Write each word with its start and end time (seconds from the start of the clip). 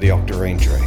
The 0.00 0.10
Octarine 0.10 0.60
Tree, 0.60 0.86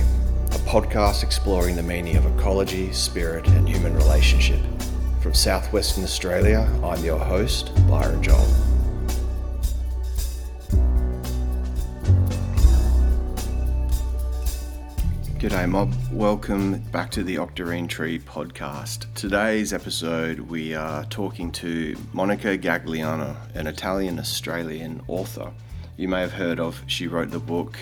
a 0.51 0.59
podcast 0.69 1.21
exploring 1.21 1.75
the 1.75 1.83
meaning 1.83 2.15
of 2.15 2.25
ecology, 2.25 2.93
spirit, 2.93 3.45
and 3.45 3.67
human 3.67 3.93
relationship. 3.93 4.61
From 5.19 5.33
southwestern 5.33 6.05
Australia, 6.05 6.65
I'm 6.81 7.03
your 7.03 7.19
host, 7.19 7.71
Byron 7.89 8.23
Joel. 8.23 8.47
G'day, 15.39 15.67
mob. 15.67 15.93
Welcome 16.13 16.79
back 16.93 17.11
to 17.11 17.21
the 17.21 17.35
Octarine 17.35 17.89
Tree 17.89 18.17
podcast. 18.17 19.13
Today's 19.13 19.73
episode, 19.73 20.39
we 20.39 20.73
are 20.73 21.03
talking 21.03 21.51
to 21.51 21.97
Monica 22.13 22.57
Gagliano, 22.57 23.35
an 23.55 23.67
Italian 23.67 24.19
Australian 24.19 25.01
author. 25.09 25.51
You 25.97 26.07
may 26.07 26.21
have 26.21 26.31
heard 26.31 26.61
of, 26.61 26.81
she 26.87 27.07
wrote 27.07 27.31
the 27.31 27.39
book 27.39 27.77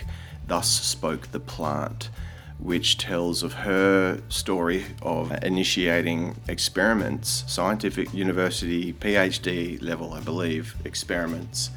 Thus 0.50 0.68
Spoke 0.68 1.32
the 1.32 1.40
Plant, 1.40 2.10
which 2.58 2.98
tells 2.98 3.44
of 3.44 3.54
her 3.54 4.20
story 4.30 4.84
of 5.04 5.32
initiating 5.44 6.36
experiments, 6.48 7.44
scientific 7.48 8.12
university, 8.14 8.94
PhD 8.94 9.82
level, 9.82 10.14
I 10.14 10.20
believe, 10.22 10.76
experiments 10.86 11.70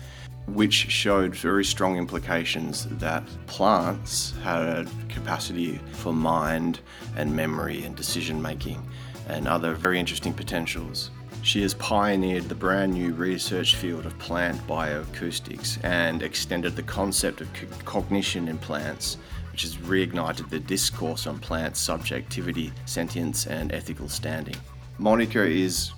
which 0.46 0.72
showed 0.72 1.36
very 1.36 1.64
strong 1.64 1.96
implications 1.96 2.86
that 2.98 3.22
plants 3.46 4.34
had 4.42 4.62
a 4.62 4.86
capacity 5.08 5.78
for 5.92 6.12
mind 6.12 6.80
and 7.16 7.34
memory 7.34 7.84
and 7.84 7.94
decision 7.94 8.42
making 8.42 8.84
and 9.28 9.46
other 9.46 9.74
very 9.74 10.00
interesting 10.00 10.34
potentials. 10.34 11.10
She 11.42 11.62
has 11.62 11.74
pioneered 11.74 12.48
the 12.48 12.54
brand 12.54 12.94
new 12.94 13.12
research 13.12 13.74
field 13.76 14.06
of 14.06 14.18
plant 14.18 14.64
bioacoustics 14.66 15.82
and 15.84 16.22
extended 16.22 16.76
the 16.76 16.84
concept 16.84 17.40
of 17.40 17.48
cognition 17.84 18.48
in 18.48 18.58
plants, 18.58 19.18
which 19.50 19.62
has 19.62 19.76
reignited 19.76 20.48
the 20.48 20.60
discourse 20.60 21.26
on 21.26 21.40
plants' 21.40 21.80
subjectivity, 21.80 22.72
sentience, 22.86 23.46
and 23.46 23.72
ethical 23.72 24.08
standing. 24.08 24.56
Monica 24.98 25.44
is 25.44 25.92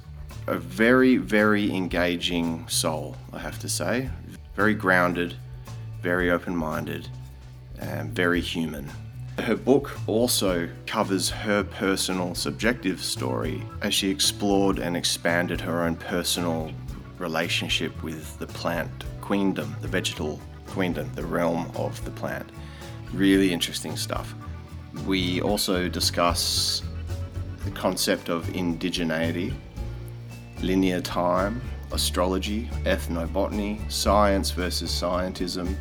a 0.47 0.57
very, 0.57 1.19
very 1.19 1.71
engaging 1.73 2.67
soul, 2.69 3.17
I 3.33 3.39
have 3.39 3.59
to 3.61 3.69
say 3.69 4.11
very 4.55 4.75
grounded, 4.75 5.35
very 6.01 6.31
open 6.31 6.57
minded, 6.57 7.09
and 7.79 8.13
very 8.13 8.41
human. 8.41 8.89
Her 9.39 9.57
book 9.57 9.91
also 10.07 10.69
covers 10.87 11.29
her 11.29 11.65
personal 11.65 12.35
subjective 12.35 13.03
story 13.03 13.63
as 13.83 13.93
she 13.93 14.09
explored 14.09 14.79
and 14.79 14.97
expanded 14.97 15.61
her 15.61 15.83
own 15.83 15.97
personal 15.97 16.73
relationship 17.19 18.03
with 18.03 18.39
the 18.39 18.47
plant 18.47 18.91
queendom, 19.21 19.75
the 19.81 19.89
vegetal 19.89 20.41
queendom, 20.67 21.11
the 21.15 21.25
realm 21.25 21.71
of 21.75 22.03
the 22.05 22.11
plant. 22.13 22.49
Really 23.13 23.53
interesting 23.53 23.97
stuff. 23.97 24.35
We 25.07 25.41
also 25.41 25.89
discuss 25.89 26.83
the 27.65 27.71
concept 27.73 28.29
of 28.29 28.47
indigeneity, 28.49 29.53
linear 30.63 31.01
time, 31.01 31.61
astrology, 31.93 32.71
ethnobotany, 32.85 33.91
science 33.91 34.53
versus 34.53 34.91
scientism, 34.91 35.77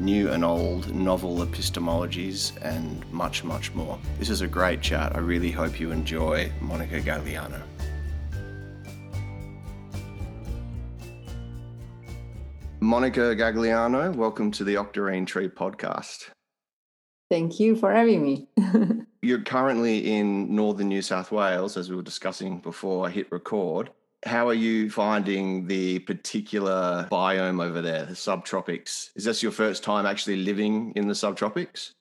new 0.00 0.30
and 0.30 0.44
old 0.44 0.94
novel 0.94 1.38
epistemologies, 1.38 2.52
and 2.62 3.04
much, 3.12 3.44
much 3.44 3.74
more. 3.74 3.98
This 4.18 4.30
is 4.30 4.40
a 4.40 4.48
great 4.48 4.80
chat. 4.80 5.14
I 5.14 5.18
really 5.18 5.50
hope 5.50 5.78
you 5.78 5.90
enjoy 5.90 6.50
Monica 6.60 7.00
Gagliano. 7.00 7.60
Monica 12.80 13.36
Gagliano, 13.36 14.14
welcome 14.14 14.50
to 14.52 14.64
the 14.64 14.76
Octarine 14.76 15.26
Tree 15.26 15.48
podcast. 15.48 16.30
Thank 17.30 17.60
you 17.60 17.76
for 17.76 17.92
having 17.92 18.24
me. 18.24 18.48
You're 19.22 19.42
currently 19.42 20.12
in 20.12 20.56
northern 20.56 20.88
New 20.88 21.02
South 21.02 21.30
Wales, 21.30 21.76
as 21.76 21.90
we 21.90 21.96
were 21.96 22.02
discussing 22.02 22.58
before 22.58 23.06
I 23.06 23.10
hit 23.10 23.30
record. 23.30 23.90
How 24.26 24.48
are 24.48 24.54
you 24.54 24.90
finding 24.90 25.66
the 25.66 26.00
particular 26.00 27.08
biome 27.10 27.64
over 27.64 27.80
there, 27.80 28.04
the 28.04 28.14
subtropics? 28.14 29.10
Is 29.16 29.24
this 29.24 29.42
your 29.42 29.52
first 29.52 29.82
time 29.82 30.04
actually 30.04 30.36
living 30.36 30.92
in 30.94 31.08
the 31.08 31.14
subtropics? 31.14 31.92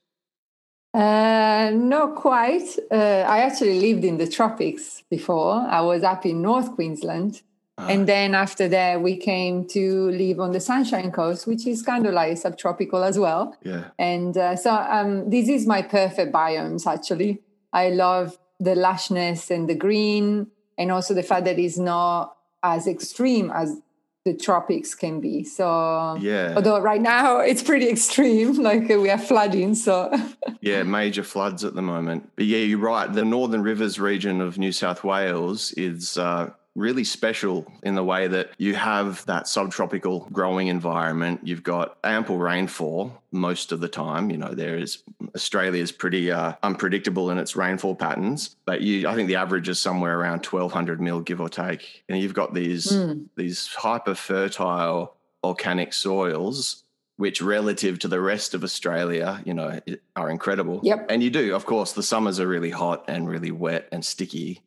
Uh, 0.93 1.71
not 1.73 2.15
quite. 2.15 2.67
Uh, 2.91 3.23
I 3.27 3.39
actually 3.39 3.79
lived 3.79 4.03
in 4.03 4.17
the 4.17 4.27
tropics 4.27 5.03
before. 5.09 5.65
I 5.69 5.81
was 5.81 6.03
up 6.03 6.25
in 6.25 6.41
North 6.41 6.75
Queensland. 6.75 7.41
Uh, 7.77 7.87
and 7.89 8.07
then 8.07 8.35
after 8.35 8.67
that, 8.67 9.01
we 9.01 9.15
came 9.15 9.65
to 9.69 10.09
live 10.09 10.39
on 10.39 10.51
the 10.51 10.59
Sunshine 10.59 11.11
Coast, 11.11 11.47
which 11.47 11.65
is 11.65 11.81
kind 11.81 12.05
of 12.05 12.13
like 12.13 12.37
subtropical 12.37 13.03
as 13.03 13.17
well. 13.17 13.55
Yeah. 13.63 13.85
And 13.97 14.35
uh, 14.35 14.55
so 14.57 14.73
um, 14.73 15.29
this 15.29 15.47
is 15.47 15.65
my 15.65 15.83
perfect 15.83 16.33
biomes, 16.33 16.85
actually. 16.85 17.39
I 17.71 17.89
love 17.89 18.37
the 18.59 18.75
lushness 18.75 19.51
and 19.51 19.69
the 19.69 19.75
green 19.75 20.47
and 20.79 20.91
also 20.91 21.13
the 21.13 21.21
fact 21.21 21.45
that 21.45 21.59
it's 21.59 21.77
not 21.77 22.35
as 22.63 22.87
extreme 22.87 23.51
as 23.51 23.79
the 24.25 24.33
tropics 24.33 24.95
can 24.95 25.19
be. 25.19 25.43
So 25.43 26.17
yeah, 26.19 26.53
although 26.55 26.79
right 26.79 27.01
now 27.01 27.39
it's 27.51 27.61
pretty 27.61 27.89
extreme, 27.89 28.53
like 28.69 28.87
we 28.87 29.09
have 29.09 29.23
flooding. 29.27 29.75
So 29.75 30.11
yeah, 30.61 30.83
major 30.83 31.23
floods 31.23 31.63
at 31.63 31.75
the 31.75 31.81
moment. 31.81 32.31
But 32.35 32.45
yeah, 32.45 32.59
you're 32.59 32.79
right. 32.79 33.11
The 33.11 33.25
Northern 33.25 33.61
Rivers 33.61 33.99
region 33.99 34.41
of 34.41 34.57
New 34.57 34.71
South 34.71 35.03
Wales 35.03 35.73
is 35.73 36.17
uh, 36.17 36.51
really 36.75 37.03
special 37.03 37.71
in 37.83 37.95
the 37.95 38.03
way 38.03 38.27
that 38.27 38.51
you 38.57 38.75
have 38.75 39.25
that 39.25 39.47
subtropical 39.47 40.27
growing 40.31 40.67
environment. 40.67 41.41
You've 41.43 41.63
got 41.63 41.97
ample 42.03 42.37
rainfall 42.37 43.21
most 43.31 43.71
of 43.71 43.79
the 43.79 43.87
time. 43.87 44.29
You 44.29 44.37
know, 44.37 44.53
there 44.53 44.77
is 44.77 45.03
Australia 45.35 45.81
is 45.81 45.91
pretty 45.91 46.31
uh, 46.31 46.53
unpredictable 46.63 47.31
in 47.31 47.37
its 47.37 47.55
rainfall 47.55 47.95
patterns, 47.95 48.55
but 48.65 48.81
you, 48.81 49.07
I 49.07 49.15
think 49.15 49.27
the 49.27 49.35
average 49.35 49.69
is 49.69 49.79
somewhere 49.79 50.17
around 50.17 50.45
1200 50.45 51.01
mil, 51.01 51.19
give 51.21 51.41
or 51.41 51.49
take. 51.49 52.03
And 52.07 52.19
you've 52.19 52.33
got 52.33 52.53
these 52.53 52.91
mm. 52.91 53.25
these 53.35 53.67
hyper 53.67 54.15
fertile 54.15 55.15
volcanic 55.41 55.93
soils 55.93 56.83
which 57.19 57.41
relative 57.41 57.99
to 57.99 58.07
the 58.07 58.21
rest 58.21 58.53
of 58.53 58.63
Australia, 58.63 59.41
you 59.45 59.53
know, 59.53 59.77
are 60.15 60.29
incredible. 60.29 60.79
Yep. 60.83 61.07
And 61.09 61.21
you 61.21 61.29
do, 61.29 61.53
of 61.53 61.65
course, 61.65 61.91
the 61.91 62.01
summers 62.01 62.39
are 62.39 62.47
really 62.47 62.69
hot 62.69 63.03
and 63.09 63.27
really 63.27 63.51
wet 63.51 63.89
and 63.91 64.05
sticky. 64.05 64.61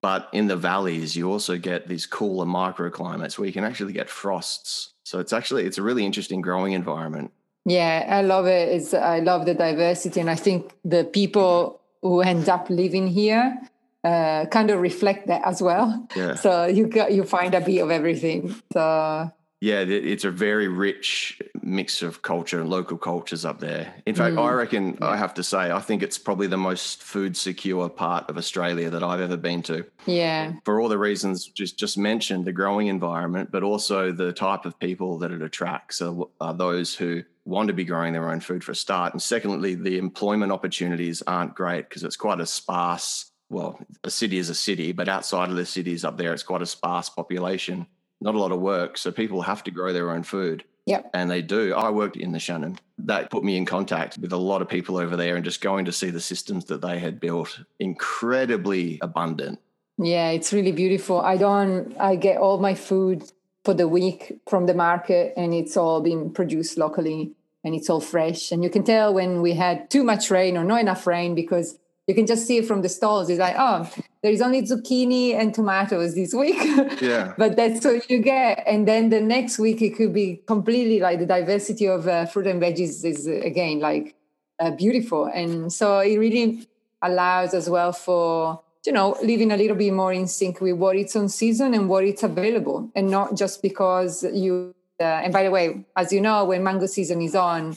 But 0.00 0.28
in 0.32 0.46
the 0.46 0.56
valleys, 0.56 1.16
you 1.16 1.30
also 1.30 1.58
get 1.58 1.88
these 1.88 2.06
cooler 2.06 2.46
microclimates 2.46 3.36
where 3.36 3.46
you 3.46 3.52
can 3.52 3.64
actually 3.64 3.92
get 3.92 4.08
frosts. 4.08 4.94
So 5.02 5.18
it's 5.18 5.32
actually 5.32 5.64
it's 5.64 5.78
a 5.78 5.82
really 5.82 6.06
interesting 6.06 6.40
growing 6.40 6.72
environment. 6.72 7.32
Yeah, 7.64 8.06
I 8.08 8.22
love 8.22 8.46
it. 8.46 8.68
It's, 8.68 8.94
I 8.94 9.18
love 9.18 9.44
the 9.44 9.54
diversity, 9.54 10.20
and 10.20 10.30
I 10.30 10.36
think 10.36 10.72
the 10.84 11.04
people 11.04 11.80
who 12.02 12.20
end 12.20 12.48
up 12.48 12.70
living 12.70 13.08
here 13.08 13.58
uh, 14.04 14.46
kind 14.46 14.70
of 14.70 14.80
reflect 14.80 15.26
that 15.26 15.42
as 15.44 15.60
well. 15.60 16.06
Yeah. 16.14 16.34
So 16.36 16.66
you 16.66 16.86
got 16.86 17.12
you 17.12 17.24
find 17.24 17.54
a 17.54 17.60
bit 17.60 17.80
of 17.80 17.90
everything. 17.90 18.54
So 18.72 19.32
yeah, 19.60 19.80
it's 19.80 20.24
a 20.24 20.30
very 20.30 20.68
rich 20.68 21.42
mix 21.60 22.00
of 22.02 22.22
culture 22.22 22.60
and 22.60 22.70
local 22.70 22.96
cultures 22.96 23.44
up 23.44 23.58
there. 23.58 23.92
In 24.06 24.14
fact, 24.14 24.36
mm. 24.36 24.44
I 24.44 24.52
reckon. 24.52 24.96
I 25.02 25.16
have 25.16 25.34
to 25.34 25.42
say, 25.42 25.72
I 25.72 25.80
think 25.80 26.02
it's 26.02 26.16
probably 26.16 26.46
the 26.46 26.56
most 26.56 27.02
food 27.02 27.36
secure 27.36 27.88
part 27.88 28.30
of 28.30 28.38
Australia 28.38 28.88
that 28.90 29.02
I've 29.02 29.20
ever 29.20 29.36
been 29.36 29.62
to. 29.64 29.84
Yeah. 30.06 30.52
For 30.64 30.80
all 30.80 30.88
the 30.88 30.98
reasons 30.98 31.46
just 31.46 31.76
just 31.76 31.98
mentioned, 31.98 32.44
the 32.44 32.52
growing 32.52 32.86
environment, 32.86 33.50
but 33.50 33.64
also 33.64 34.12
the 34.12 34.32
type 34.32 34.64
of 34.64 34.78
people 34.78 35.18
that 35.18 35.32
it 35.32 35.42
attracts 35.42 35.96
so, 35.96 36.30
are 36.40 36.54
those 36.54 36.94
who 36.94 37.24
want 37.44 37.66
to 37.66 37.74
be 37.74 37.84
growing 37.84 38.12
their 38.12 38.30
own 38.30 38.38
food 38.38 38.62
for 38.62 38.72
a 38.72 38.76
start. 38.76 39.12
And 39.12 39.20
secondly, 39.20 39.74
the 39.74 39.98
employment 39.98 40.52
opportunities 40.52 41.20
aren't 41.26 41.56
great 41.56 41.88
because 41.88 42.04
it's 42.04 42.16
quite 42.16 42.40
a 42.40 42.46
sparse, 42.46 43.32
well, 43.48 43.80
a 44.04 44.10
city 44.10 44.38
is 44.38 44.50
a 44.50 44.54
city, 44.54 44.92
but 44.92 45.08
outside 45.08 45.50
of 45.50 45.56
the 45.56 45.66
cities 45.66 46.04
up 46.04 46.16
there, 46.16 46.32
it's 46.32 46.42
quite 46.44 46.62
a 46.62 46.66
sparse 46.66 47.08
population 47.08 47.88
not 48.20 48.34
a 48.34 48.38
lot 48.38 48.52
of 48.52 48.60
work. 48.60 48.98
So 48.98 49.10
people 49.10 49.42
have 49.42 49.62
to 49.64 49.70
grow 49.70 49.92
their 49.92 50.10
own 50.10 50.22
food. 50.22 50.64
Yep. 50.86 51.10
And 51.12 51.30
they 51.30 51.42
do. 51.42 51.74
I 51.74 51.90
worked 51.90 52.16
in 52.16 52.32
the 52.32 52.38
Channon. 52.38 52.78
That 52.98 53.30
put 53.30 53.44
me 53.44 53.56
in 53.56 53.66
contact 53.66 54.16
with 54.18 54.32
a 54.32 54.38
lot 54.38 54.62
of 54.62 54.68
people 54.68 54.96
over 54.96 55.16
there 55.16 55.36
and 55.36 55.44
just 55.44 55.60
going 55.60 55.84
to 55.84 55.92
see 55.92 56.08
the 56.08 56.20
systems 56.20 56.64
that 56.66 56.80
they 56.80 56.98
had 56.98 57.20
built, 57.20 57.60
incredibly 57.78 58.98
abundant. 59.02 59.60
Yeah, 59.98 60.30
it's 60.30 60.52
really 60.52 60.72
beautiful. 60.72 61.20
I 61.20 61.36
don't, 61.36 61.94
I 62.00 62.16
get 62.16 62.38
all 62.38 62.58
my 62.58 62.74
food 62.74 63.30
for 63.64 63.74
the 63.74 63.86
week 63.86 64.40
from 64.48 64.64
the 64.64 64.74
market 64.74 65.34
and 65.36 65.52
it's 65.52 65.76
all 65.76 66.00
being 66.00 66.32
produced 66.32 66.78
locally 66.78 67.32
and 67.64 67.74
it's 67.74 67.90
all 67.90 68.00
fresh. 68.00 68.50
And 68.50 68.64
you 68.64 68.70
can 68.70 68.84
tell 68.84 69.12
when 69.12 69.42
we 69.42 69.54
had 69.54 69.90
too 69.90 70.04
much 70.04 70.30
rain 70.30 70.56
or 70.56 70.64
not 70.64 70.80
enough 70.80 71.06
rain 71.06 71.34
because 71.34 71.78
you 72.08 72.14
can 72.14 72.26
just 72.26 72.46
see 72.46 72.56
it 72.56 72.66
from 72.66 72.80
the 72.80 72.88
stalls. 72.88 73.28
It's 73.28 73.38
like, 73.38 73.54
oh, 73.58 73.88
there 74.22 74.32
is 74.32 74.40
only 74.40 74.62
zucchini 74.62 75.34
and 75.34 75.54
tomatoes 75.54 76.14
this 76.14 76.32
week. 76.34 76.56
Yeah. 77.02 77.34
but 77.36 77.54
that's 77.54 77.84
what 77.84 78.10
you 78.10 78.18
get. 78.18 78.64
And 78.66 78.88
then 78.88 79.10
the 79.10 79.20
next 79.20 79.58
week, 79.58 79.82
it 79.82 79.90
could 79.90 80.14
be 80.14 80.42
completely 80.46 81.00
like 81.00 81.18
the 81.18 81.26
diversity 81.26 81.86
of 81.86 82.08
uh, 82.08 82.24
fruit 82.26 82.46
and 82.46 82.60
veggies 82.60 83.04
is 83.04 83.28
uh, 83.28 83.32
again 83.32 83.78
like 83.78 84.16
uh, 84.58 84.70
beautiful. 84.70 85.26
And 85.26 85.70
so 85.72 85.98
it 86.00 86.16
really 86.16 86.66
allows 87.02 87.52
as 87.52 87.68
well 87.68 87.92
for, 87.92 88.62
you 88.86 88.92
know, 88.92 89.16
living 89.22 89.52
a 89.52 89.56
little 89.56 89.76
bit 89.76 89.92
more 89.92 90.12
in 90.12 90.26
sync 90.26 90.62
with 90.62 90.76
what 90.76 90.96
it's 90.96 91.14
on 91.14 91.28
season 91.28 91.74
and 91.74 91.90
what 91.90 92.04
it's 92.04 92.22
available. 92.22 92.90
And 92.96 93.10
not 93.10 93.36
just 93.36 93.60
because 93.60 94.24
you, 94.24 94.74
uh, 94.98 95.04
and 95.04 95.32
by 95.32 95.44
the 95.44 95.50
way, 95.50 95.84
as 95.94 96.10
you 96.10 96.22
know, 96.22 96.46
when 96.46 96.64
mango 96.64 96.86
season 96.86 97.20
is 97.20 97.34
on, 97.34 97.76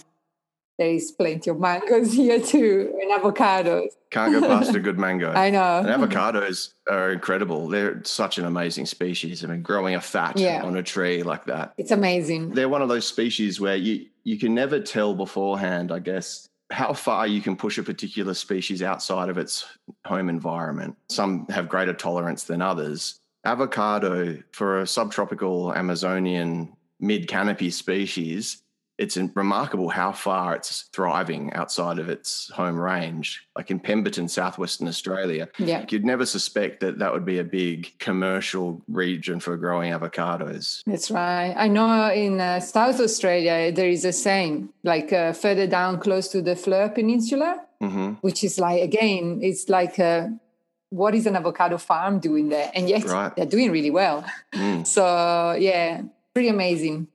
there 0.82 0.90
is 0.90 1.12
plenty 1.12 1.48
of 1.52 1.60
mangoes 1.60 2.12
here 2.22 2.42
too 2.42 2.92
and 3.00 3.12
avocados. 3.22 3.90
Can't 4.10 4.34
go 4.34 4.42
past 4.48 4.74
a 4.74 4.80
good 4.88 4.98
mango. 4.98 5.32
I 5.32 5.52
know. 5.52 5.78
And 5.86 5.88
avocados 5.88 6.74
are 6.90 7.12
incredible. 7.12 7.68
They're 7.68 8.02
such 8.04 8.40
an 8.40 8.46
amazing 8.46 8.88
species. 8.88 9.44
I 9.44 9.48
mean, 9.48 9.62
growing 9.62 9.94
a 9.94 10.02
fat 10.02 10.40
Yeah. 10.40 10.64
on 10.64 10.76
a 10.76 10.82
tree 10.82 11.22
like 11.22 11.46
that. 11.46 11.74
It's 11.78 11.92
amazing. 11.92 12.50
They're 12.56 12.68
one 12.68 12.82
of 12.82 12.90
those 12.90 13.06
species 13.06 13.62
where 13.62 13.76
you 13.76 14.08
you 14.24 14.40
can 14.40 14.56
never 14.56 14.80
tell 14.80 15.14
beforehand, 15.14 15.92
I 15.92 16.00
guess, 16.00 16.48
how 16.72 16.94
far 16.94 17.28
you 17.28 17.42
can 17.42 17.56
push 17.56 17.78
a 17.78 17.84
particular 17.84 18.34
species 18.34 18.82
outside 18.82 19.30
of 19.30 19.38
its 19.38 19.66
home 20.06 20.30
environment. 20.30 20.96
Some 21.10 21.46
have 21.50 21.70
greater 21.70 21.94
tolerance 21.94 22.44
than 22.46 22.62
others. 22.62 23.20
Avocado 23.46 24.38
for 24.52 24.82
a 24.82 24.88
subtropical 24.88 25.74
Amazonian 25.76 26.74
mid 27.00 27.28
canopy 27.28 27.70
species, 27.70 28.64
it's 29.04 29.18
remarkable 29.44 29.90
how 29.90 30.12
far 30.12 30.56
it's 30.56 30.74
thriving 30.94 31.44
outside 31.60 31.98
of 32.00 32.08
its 32.16 32.30
home 32.60 32.78
range. 32.80 33.28
Like 33.58 33.70
in 33.72 33.80
Pemberton, 33.80 34.28
southwestern 34.28 34.88
Australia, 34.88 35.44
Yeah. 35.58 35.86
you'd 35.90 36.06
never 36.14 36.26
suspect 36.38 36.74
that 36.84 37.00
that 37.00 37.12
would 37.14 37.26
be 37.26 37.40
a 37.40 37.44
big 37.62 37.80
commercial 38.00 38.68
region 38.88 39.40
for 39.40 39.58
growing 39.58 39.92
avocados. 39.92 40.82
That's 40.86 41.10
right. 41.10 41.54
I 41.58 41.68
know 41.68 42.12
in 42.26 42.40
uh, 42.40 42.60
South 42.60 43.00
Australia 43.00 43.72
there 43.78 43.90
is 43.90 44.06
a 44.06 44.14
same, 44.14 44.70
like 44.84 45.12
uh, 45.12 45.34
further 45.34 45.68
down 45.68 46.00
close 46.00 46.28
to 46.34 46.40
the 46.48 46.56
Fleurieu 46.56 46.94
Peninsula, 46.94 47.52
hmm 47.82 48.10
which 48.22 48.44
is 48.44 48.60
like 48.60 48.82
again, 48.90 49.40
it's 49.42 49.68
like 49.78 49.98
uh, 49.98 50.28
what 50.92 51.16
is 51.16 51.26
an 51.26 51.36
avocado 51.36 51.78
farm 51.78 52.20
doing 52.20 52.50
there? 52.50 52.70
And 52.76 52.88
yet 52.88 53.04
Right. 53.06 53.36
they're 53.36 53.46
doing 53.56 53.72
really 53.72 53.90
well. 54.02 54.24
Mm. 54.54 54.86
So 54.96 55.04
yeah, 55.60 56.02
pretty 56.34 56.50
amazing. 56.50 57.08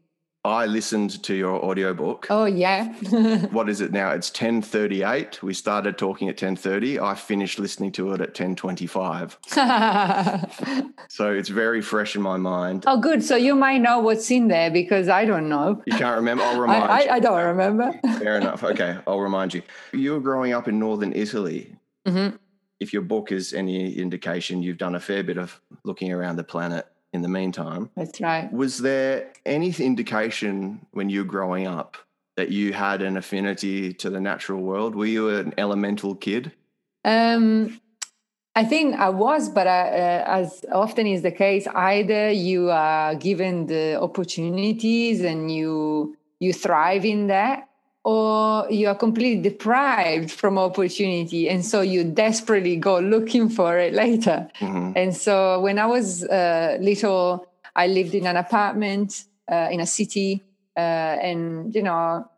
I 0.47 0.67
listened 0.67 1.23
to 1.25 1.35
your 1.35 1.63
audiobook. 1.65 2.27
Oh 2.31 2.45
yeah. 2.45 2.93
What 3.51 3.69
is 3.69 3.81
it 3.81 3.93
now? 3.93 4.11
It's 4.11 4.31
10:38. 4.31 5.43
We 5.43 5.55
started 5.55 5.99
talking 5.99 6.29
at 6.29 6.37
10:30. 6.37 7.01
I 7.01 7.15
finished 7.15 7.59
listening 7.59 7.93
to 7.93 8.13
it 8.13 8.21
at 8.21 8.35
10:25. 8.35 9.37
So 11.09 11.33
it's 11.33 11.49
very 11.49 11.81
fresh 11.83 12.17
in 12.17 12.23
my 12.23 12.37
mind. 12.37 12.85
oh 12.87 13.01
good. 13.01 13.23
So 13.23 13.37
you 13.37 13.55
might 13.55 13.79
know 13.79 14.01
what's 14.01 14.31
in 14.31 14.49
there 14.49 14.71
because 14.71 15.09
I 15.09 15.25
don't 15.25 15.49
know. 15.49 15.83
You 15.87 15.97
can't 15.97 16.17
remember? 16.17 16.43
I'll 16.45 16.61
remind 16.67 16.85
I, 16.85 17.03
you. 17.03 17.11
I 17.11 17.21
don't 17.21 17.45
remember. 17.45 17.93
Fair 18.19 18.37
enough. 18.37 18.63
Okay, 18.65 18.99
I'll 19.07 19.21
remind 19.21 19.55
you. 19.55 19.63
You 19.93 20.13
were 20.15 20.21
growing 20.21 20.53
up 20.53 20.69
in 20.69 20.79
northern 20.79 21.13
Italy. 21.13 21.77
Mhm. 22.07 22.39
If 22.81 22.93
your 22.93 23.03
book 23.03 23.33
is 23.33 23.53
any 23.55 23.95
indication, 23.97 24.63
you've 24.63 24.79
done 24.79 24.95
a 24.95 25.01
fair 25.01 25.23
bit 25.23 25.39
of 25.39 25.61
looking 25.85 26.13
around 26.13 26.37
the 26.37 26.45
planet 26.45 26.87
in 27.13 27.23
the 27.23 27.29
meantime. 27.29 27.91
That's 27.97 28.21
right. 28.21 28.53
Was 28.53 28.79
there 28.79 29.33
any 29.45 29.73
indication 29.79 30.87
when 30.93 31.11
you 31.11 31.21
were 31.21 31.31
growing 31.31 31.67
up 31.67 31.97
that 32.37 32.51
you 32.51 32.73
had 32.73 33.03
an 33.03 33.17
affinity 33.17 33.93
to 33.95 34.11
the 34.11 34.21
natural 34.21 34.61
world? 34.61 34.95
Were 34.95 35.07
you 35.07 35.31
an 35.31 35.55
elemental 35.57 36.15
kid? 36.15 36.53
Um, 37.05 37.81
I 38.55 38.65
think 38.65 38.97
I 38.97 39.11
was, 39.11 39.49
but 39.49 39.67
I, 39.67 39.81
uh, 39.89 40.25
as 40.27 40.65
often 40.73 41.07
is 41.07 41.23
the 41.23 41.31
case, 41.31 41.67
either 41.69 42.31
you 42.31 42.71
are 42.71 43.15
given 43.15 43.67
the 43.67 44.01
opportunities 44.01 45.23
and 45.23 45.51
you 45.51 46.17
you 46.39 46.53
thrive 46.53 47.05
in 47.05 47.29
that, 47.29 47.66
or 48.07 48.71
you 48.71 48.87
are 48.87 48.95
completely 48.95 49.43
deprived 49.43 50.31
from 50.31 50.59
opportunity, 50.59 51.49
and 51.49 51.65
so 51.65 51.81
you 51.81 52.05
desperately 52.05 52.77
go 52.77 53.01
looking 53.01 53.49
for 53.49 53.77
it 53.79 53.93
later. 53.93 54.49
hmm 54.61 54.93
And 54.95 55.15
so 55.15 55.61
when 55.61 55.81
I 55.81 55.87
was 55.87 56.23
uh, 56.23 56.79
little, 56.81 57.49
I 57.75 57.89
lived 57.89 58.15
in 58.15 58.25
an 58.29 58.37
apartment 58.37 59.25
uh, 59.51 59.69
in 59.73 59.81
a 59.81 59.87
city, 59.87 60.45
uh, 60.77 61.29
and 61.29 61.75
you 61.75 61.83
know, 61.83 62.31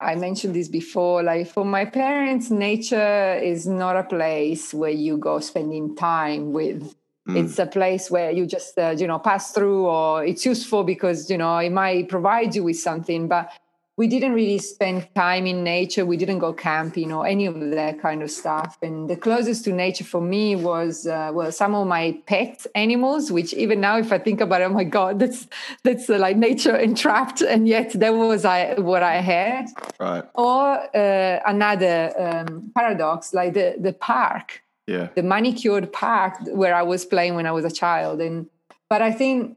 I 0.00 0.16
mentioned 0.16 0.52
this 0.56 0.66
before. 0.66 1.22
Like 1.22 1.46
for 1.46 1.64
my 1.64 1.84
parents, 1.84 2.50
nature 2.50 3.34
is 3.34 3.68
not 3.68 3.94
a 3.96 4.02
place 4.02 4.74
where 4.74 4.90
you 4.90 5.16
go 5.16 5.38
spending 5.38 5.94
time 5.94 6.52
with. 6.52 6.92
Mm. 7.28 7.36
It's 7.36 7.58
a 7.60 7.66
place 7.66 8.10
where 8.10 8.32
you 8.32 8.46
just 8.46 8.76
uh, 8.76 8.96
you 8.98 9.06
know 9.06 9.20
pass 9.20 9.52
through, 9.52 9.86
or 9.86 10.24
it's 10.24 10.44
useful 10.44 10.82
because 10.82 11.30
you 11.30 11.38
know 11.38 11.56
it 11.58 11.70
might 11.70 12.08
provide 12.08 12.56
you 12.56 12.64
with 12.64 12.80
something, 12.80 13.28
but 13.28 13.48
we 13.96 14.08
didn't 14.08 14.32
really 14.32 14.58
spend 14.58 15.08
time 15.14 15.46
in 15.46 15.62
nature. 15.62 16.04
We 16.04 16.16
didn't 16.16 16.40
go 16.40 16.52
camping 16.52 17.12
or 17.12 17.26
any 17.26 17.46
of 17.46 17.58
that 17.70 18.00
kind 18.00 18.22
of 18.22 18.30
stuff. 18.30 18.76
And 18.82 19.08
the 19.08 19.16
closest 19.16 19.64
to 19.64 19.72
nature 19.72 20.02
for 20.04 20.20
me 20.20 20.56
was 20.56 21.06
uh, 21.06 21.30
well, 21.32 21.52
some 21.52 21.74
of 21.76 21.86
my 21.86 22.18
pet 22.26 22.66
animals. 22.74 23.30
Which 23.30 23.54
even 23.54 23.80
now, 23.80 23.98
if 23.98 24.10
I 24.12 24.18
think 24.18 24.40
about 24.40 24.62
it, 24.62 24.64
oh 24.64 24.70
my 24.70 24.84
god, 24.84 25.18
that's 25.22 25.46
that's 25.84 26.10
uh, 26.10 26.18
like 26.18 26.36
nature 26.36 26.76
entrapped. 26.76 27.40
And 27.40 27.68
yet 27.68 27.92
that 27.92 28.14
was 28.14 28.44
I 28.44 28.74
what 28.80 29.02
I 29.04 29.20
had. 29.20 29.66
Right. 30.00 30.24
Or 30.34 30.96
uh, 30.96 31.40
another 31.46 32.12
um, 32.18 32.72
paradox, 32.76 33.32
like 33.32 33.54
the 33.54 33.76
the 33.78 33.92
park 33.92 34.62
Yeah. 34.86 35.08
the 35.14 35.22
manicured 35.22 35.92
park 35.92 36.34
where 36.60 36.74
I 36.74 36.82
was 36.82 37.06
playing 37.06 37.36
when 37.36 37.46
I 37.46 37.52
was 37.52 37.64
a 37.64 37.70
child. 37.70 38.20
And 38.20 38.48
but 38.90 39.00
I 39.02 39.12
think 39.12 39.56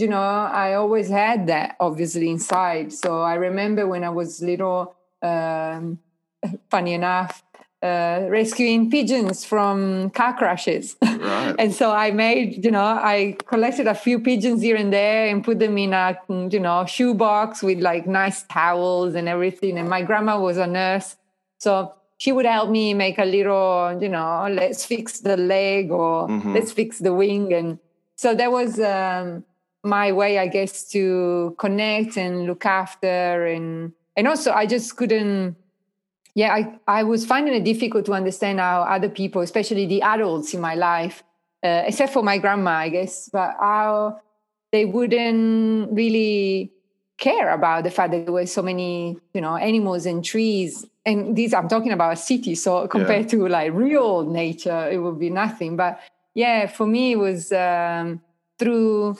you 0.00 0.08
know 0.08 0.20
I 0.20 0.74
always 0.74 1.08
had 1.08 1.46
that 1.48 1.76
obviously 1.80 2.30
inside. 2.30 2.92
So 2.92 3.20
I 3.22 3.34
remember 3.34 3.86
when 3.86 4.04
I 4.04 4.10
was 4.10 4.42
little, 4.42 4.94
um, 5.22 5.98
funny 6.70 6.94
enough, 6.94 7.42
uh, 7.82 8.26
rescuing 8.28 8.90
pigeons 8.90 9.44
from 9.44 10.10
car 10.10 10.36
crashes. 10.36 10.96
Right. 11.02 11.54
and 11.58 11.72
so 11.74 11.92
I 11.92 12.10
made, 12.10 12.64
you 12.64 12.70
know, 12.70 12.82
I 12.84 13.36
collected 13.46 13.86
a 13.86 13.94
few 13.94 14.18
pigeons 14.20 14.62
here 14.62 14.76
and 14.76 14.92
there 14.92 15.28
and 15.28 15.44
put 15.44 15.58
them 15.58 15.78
in 15.78 15.92
a, 15.92 16.18
you 16.28 16.60
know, 16.60 16.84
shoebox 16.86 17.62
with 17.62 17.78
like 17.80 18.06
nice 18.06 18.42
towels 18.44 19.14
and 19.14 19.28
everything. 19.28 19.78
And 19.78 19.88
my 19.88 20.02
grandma 20.02 20.40
was 20.40 20.56
a 20.56 20.66
nurse. 20.66 21.16
So 21.60 21.94
she 22.16 22.32
would 22.32 22.46
help 22.46 22.68
me 22.70 22.94
make 22.94 23.18
a 23.18 23.24
little, 23.24 23.96
you 24.00 24.08
know, 24.08 24.48
let's 24.50 24.84
fix 24.84 25.20
the 25.20 25.36
leg 25.36 25.90
or 25.92 26.28
Mhm. 26.28 26.54
let's 26.54 26.72
fix 26.72 26.98
the 26.98 27.12
wing. 27.14 27.52
And 27.54 27.78
so 28.16 28.34
that 28.34 28.50
was 28.50 28.80
um, 28.80 29.44
my 29.84 30.12
way, 30.12 30.38
I 30.38 30.48
guess, 30.48 30.84
to 30.90 31.54
connect 31.58 32.16
and 32.16 32.46
look 32.46 32.66
after. 32.66 33.46
And, 33.46 33.92
and 34.16 34.28
also, 34.28 34.52
I 34.52 34.66
just 34.66 34.96
couldn't, 34.96 35.56
yeah, 36.34 36.54
I, 36.54 36.78
I 36.86 37.02
was 37.04 37.24
finding 37.24 37.54
it 37.54 37.64
difficult 37.64 38.04
to 38.06 38.12
understand 38.12 38.60
how 38.60 38.82
other 38.82 39.08
people, 39.08 39.42
especially 39.42 39.86
the 39.86 40.02
adults 40.02 40.54
in 40.54 40.60
my 40.60 40.74
life, 40.74 41.22
uh, 41.64 41.84
except 41.86 42.12
for 42.12 42.22
my 42.22 42.38
grandma, 42.38 42.70
I 42.70 42.88
guess, 42.88 43.28
but 43.32 43.54
how 43.60 44.20
they 44.70 44.84
wouldn't 44.84 45.92
really 45.92 46.72
care 47.16 47.52
about 47.52 47.82
the 47.84 47.90
fact 47.90 48.12
that 48.12 48.26
there 48.26 48.32
were 48.32 48.46
so 48.46 48.62
many, 48.62 49.18
you 49.34 49.40
know, 49.40 49.56
animals 49.56 50.06
and 50.06 50.24
trees. 50.24 50.86
And 51.04 51.34
these, 51.34 51.52
I'm 51.54 51.68
talking 51.68 51.90
about 51.90 52.12
a 52.12 52.16
city. 52.16 52.54
So 52.54 52.86
compared 52.86 53.28
to 53.30 53.48
like 53.48 53.72
real 53.72 54.24
nature, 54.24 54.88
it 54.88 54.98
would 54.98 55.18
be 55.18 55.30
nothing. 55.30 55.76
But 55.76 56.00
yeah, 56.34 56.68
for 56.68 56.86
me, 56.86 57.12
it 57.12 57.16
was 57.16 57.50
um, 57.50 58.20
through 58.58 59.16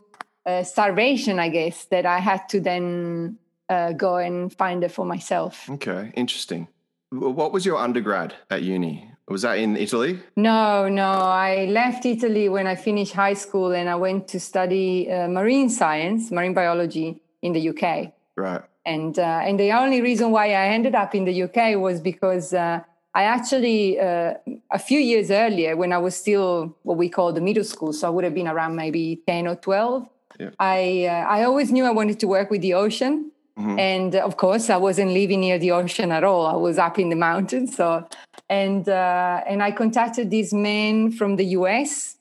uh, 0.49 0.65
starvation, 0.65 1.39
I 1.39 1.51
guess, 1.51 1.85
that 1.87 2.07
I 2.07 2.19
had 2.19 2.49
to 2.49 2.61
then 2.61 3.39
uh, 3.69 3.93
go 3.93 4.17
and 4.17 4.53
find 4.53 4.83
it 4.83 4.91
for 4.91 5.05
myself. 5.05 5.69
Okay. 5.69 6.11
Interesting. 6.15 6.69
What 7.11 7.53
was 7.53 7.67
your 7.67 7.77
undergrad 7.77 8.35
at 8.51 8.63
uni? 8.63 9.11
Was 9.29 9.43
that 9.43 9.59
in 9.59 9.77
Italy? 9.77 10.21
No, 10.37 10.89
no. 10.89 11.11
I 11.11 11.67
left 11.67 12.07
Italy 12.07 12.49
when 12.49 12.67
I 12.67 12.77
finished 12.77 13.13
high 13.13 13.35
school 13.35 13.73
and 13.73 13.89
I 13.89 13.97
went 13.97 14.27
to 14.29 14.41
study 14.41 15.11
uh, 15.11 15.29
marine 15.29 15.69
science, 15.69 16.31
marine 16.31 16.55
biology 16.55 17.21
in 17.43 17.53
the 17.53 17.69
UK. 17.69 18.13
Right. 18.37 18.63
And, 18.87 19.19
uh, 19.19 19.47
and 19.47 19.61
the 19.61 19.73
only 19.73 20.01
reason 20.01 20.31
why 20.31 20.47
I 20.47 20.69
ended 20.69 20.95
up 20.95 21.15
in 21.15 21.27
the 21.27 21.43
UK 21.43 21.79
was 21.79 22.01
because 22.01 22.55
uh, 22.55 22.81
I 23.15 23.25
actually, 23.25 24.01
uh, 24.01 24.35
a 24.71 24.79
few 24.79 24.99
years 24.99 25.31
earlier, 25.31 25.77
when 25.77 25.93
I 25.93 25.99
was 25.99 26.15
still 26.17 26.75
what 26.85 26.97
we 26.97 27.11
call 27.11 27.35
the 27.35 27.43
middle 27.43 27.65
school, 27.65 27.93
so 27.93 28.07
I 28.07 28.11
would 28.11 28.25
have 28.25 28.35
been 28.35 28.49
around 28.49 28.77
maybe 28.77 29.21
10 29.27 29.47
or 29.47 29.57
12, 29.57 30.09
Yeah. 30.39 30.51
I, 30.59 31.07
uh, 31.07 31.27
I 31.29 31.45
always 31.45 31.73
knew 31.73 31.85
I 31.85 31.91
wanted 31.91 32.21
to 32.21 32.27
work 32.29 32.51
with 32.51 32.61
the 32.63 32.75
ocean. 32.75 33.33
Mhm. 33.59 33.79
And 33.79 34.15
uh, 34.15 34.21
of 34.21 34.37
course, 34.37 34.71
I 34.71 34.77
wasn't 34.77 35.11
living 35.11 35.41
near 35.41 35.59
the 35.59 35.73
ocean 35.73 36.13
at 36.13 36.23
all. 36.23 36.47
I 36.47 36.55
was 36.55 36.79
up 36.79 36.99
in 36.99 37.09
the 37.09 37.17
mountains. 37.17 37.75
So, 37.75 38.07
and 38.49 38.89
uh, 38.89 39.43
and 39.49 39.63
I 39.63 39.73
contacted 39.73 40.31
this 40.31 40.53
man 40.53 41.11
from 41.11 41.37
the 41.37 41.47
US 41.59 42.18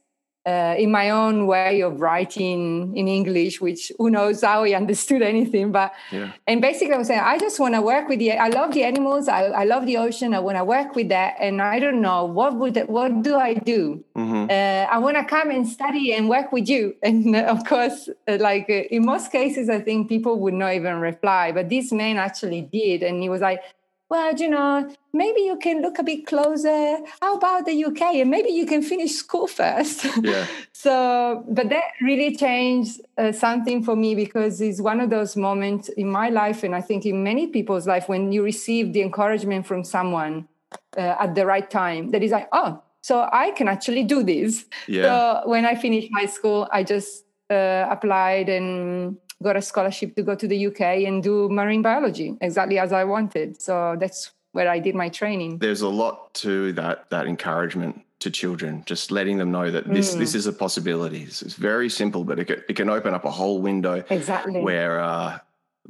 uh, 0.47 0.75
in 0.77 0.89
my 0.91 1.09
own 1.09 1.45
way 1.45 1.81
of 1.81 1.99
writing 1.99 2.95
in 2.95 3.07
English, 3.07 3.59
which 3.59 3.91
who 3.97 4.09
knows 4.09 4.41
how 4.41 4.63
he 4.63 4.73
understood 4.73 5.21
anything. 5.21 5.71
But 5.71 5.91
Yeah. 6.11 6.31
and 6.47 6.61
basically, 6.61 6.93
I 6.95 6.97
was 6.97 7.07
saying, 7.07 7.19
I 7.33 7.37
just 7.37 7.59
want 7.59 7.75
to 7.75 7.81
work 7.81 8.07
with 8.07 8.19
the. 8.19 8.31
I 8.31 8.49
love 8.59 8.73
the 8.73 8.83
animals. 8.83 9.27
I, 9.27 9.41
I 9.61 9.65
love 9.65 9.85
the 9.85 9.97
ocean. 9.97 10.33
I 10.33 10.39
want 10.39 10.57
to 10.57 10.63
work 10.63 10.95
with 10.95 11.09
that. 11.09 11.35
And 11.39 11.61
I 11.61 11.79
don't 11.79 12.01
know 12.01 12.25
what 12.25 12.55
would 12.55 12.77
what 12.87 13.11
do 13.27 13.35
I 13.49 13.53
do. 13.73 13.81
hmm 14.15 14.45
Uh, 14.49 14.85
I 14.95 14.97
want 15.05 15.15
to 15.21 15.25
come 15.35 15.49
and 15.55 15.67
study 15.77 16.05
and 16.15 16.23
work 16.35 16.47
with 16.55 16.67
you. 16.73 16.83
And 17.07 17.35
uh, 17.35 17.53
of 17.55 17.59
course, 17.71 17.97
uh, 18.29 18.37
like 18.49 18.67
uh, 18.69 18.95
in 18.95 19.01
most 19.13 19.27
cases, 19.31 19.65
I 19.77 19.79
think 19.87 20.07
people 20.15 20.33
would 20.43 20.53
not 20.63 20.71
even 20.79 20.95
reply. 21.11 21.45
But 21.57 21.65
this 21.75 21.91
man 21.91 22.15
actually 22.27 22.61
did, 22.79 23.03
and 23.07 23.15
he 23.23 23.29
was 23.35 23.41
like, 23.49 23.61
well, 24.09 24.33
you 24.35 24.47
know, 24.47 24.89
maybe 25.11 25.41
you 25.41 25.57
can 25.57 25.81
look 25.81 25.99
a 25.99 26.03
bit 26.03 26.25
closer. 26.25 26.99
How 27.21 27.35
about 27.35 27.65
the 27.65 27.85
UK? 27.85 28.01
And 28.15 28.29
maybe 28.29 28.49
you 28.49 28.65
can 28.65 28.81
finish 28.81 29.11
school 29.11 29.47
first. 29.61 30.05
Yeah. 30.21 30.47
so, 30.71 31.43
but 31.47 31.69
that 31.69 31.83
really 32.01 32.35
changed 32.35 33.01
uh, 33.17 33.31
something 33.31 33.83
for 33.83 33.95
me 33.95 34.15
because 34.15 34.61
it's 34.61 34.79
one 34.79 35.01
of 35.01 35.09
those 35.09 35.35
moments 35.35 35.89
in 35.89 36.09
my 36.09 36.29
life, 36.29 36.63
and 36.63 36.73
I 36.73 36.81
think 36.81 37.05
in 37.05 37.23
many 37.23 37.47
people's 37.47 37.87
life, 37.87 38.07
when 38.07 38.31
you 38.31 38.43
receive 38.43 38.93
the 38.93 39.01
encouragement 39.01 39.65
from 39.65 39.83
someone 39.83 40.47
uh, 40.97 41.15
at 41.19 41.35
the 41.35 41.45
right 41.45 41.69
time, 41.69 42.11
that 42.11 42.23
is 42.23 42.31
like, 42.31 42.47
oh, 42.51 42.81
so 43.01 43.27
I 43.31 43.51
can 43.51 43.67
actually 43.67 44.03
do 44.03 44.23
this. 44.23 44.65
Yeah. 44.87 45.03
So 45.43 45.49
when 45.49 45.65
I 45.65 45.75
finished 45.75 46.09
high 46.13 46.25
school, 46.25 46.67
I 46.71 46.83
just 46.83 47.23
uh, 47.49 47.87
applied 47.89 48.49
and 48.49 49.17
got 49.43 49.55
a 49.55 49.61
scholarship 49.61 50.15
to 50.15 50.23
go 50.23 50.35
to 50.35 50.47
the 50.47 50.67
UK 50.67 50.81
and 51.07 51.21
do 51.23 51.49
marine 51.49 51.81
biology 51.81 52.35
exactly 52.41 52.79
as 52.79 52.91
I 52.91 53.03
wanted. 53.03 53.61
So 53.61 53.95
that's 53.99 54.31
where 54.51 54.69
I 54.69 54.79
did 54.79 54.95
my 54.95 55.09
training. 55.09 55.59
There's 55.59 55.81
a 55.81 55.89
lot 55.89 56.33
to 56.35 56.73
that 56.73 57.09
that 57.09 57.27
encouragement 57.27 58.01
to 58.19 58.31
children, 58.31 58.81
just 58.87 59.11
letting 59.11 59.37
them 59.37 59.51
know 59.51 59.69
that 59.69 59.87
this 59.87 60.15
Mm. 60.15 60.19
this 60.19 60.33
is 60.33 60.47
a 60.47 60.53
possibility. 60.53 61.21
It's, 61.23 61.41
it's 61.43 61.53
very 61.53 61.89
simple, 61.89 62.23
but 62.23 62.39
it 62.39 62.45
can, 62.45 62.63
it 62.67 62.75
can 62.75 62.89
open 62.89 63.13
up 63.13 63.25
a 63.25 63.31
whole 63.31 63.61
window 63.61 64.03
Exactly. 64.09 64.59
where 64.61 64.99
uh, 64.99 65.37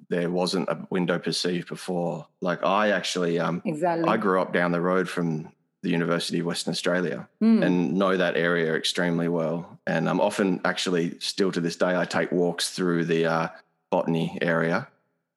there 0.10 0.30
wasn't 0.30 0.68
a 0.68 0.78
window 0.90 1.18
perceived 1.20 1.70
before. 1.70 2.28
Like 2.42 2.66
I 2.66 2.92
actually, 2.92 3.40
um, 3.40 3.62
exactly. 3.64 4.10
I 4.10 4.18
grew 4.18 4.42
up 4.42 4.52
down 4.52 4.74
the 4.74 4.82
road 4.82 5.08
from 5.08 5.50
the 5.84 5.90
University 5.90 6.40
of 6.40 6.46
Western 6.46 6.72
Australia 6.72 7.28
Mm. 7.42 7.64
and 7.66 7.94
know 7.94 8.18
that 8.18 8.36
area 8.36 8.74
extremely 8.76 9.28
well. 9.28 9.80
And 9.86 10.10
I'm 10.10 10.20
often 10.20 10.60
actually 10.66 11.20
still 11.20 11.52
to 11.52 11.62
this 11.62 11.76
day, 11.76 11.96
I 11.96 12.06
take 12.06 12.32
walks 12.32 12.72
through 12.72 13.06
the 13.06 13.26
uh, 13.26 13.48
botany 13.92 14.38
area. 14.42 14.88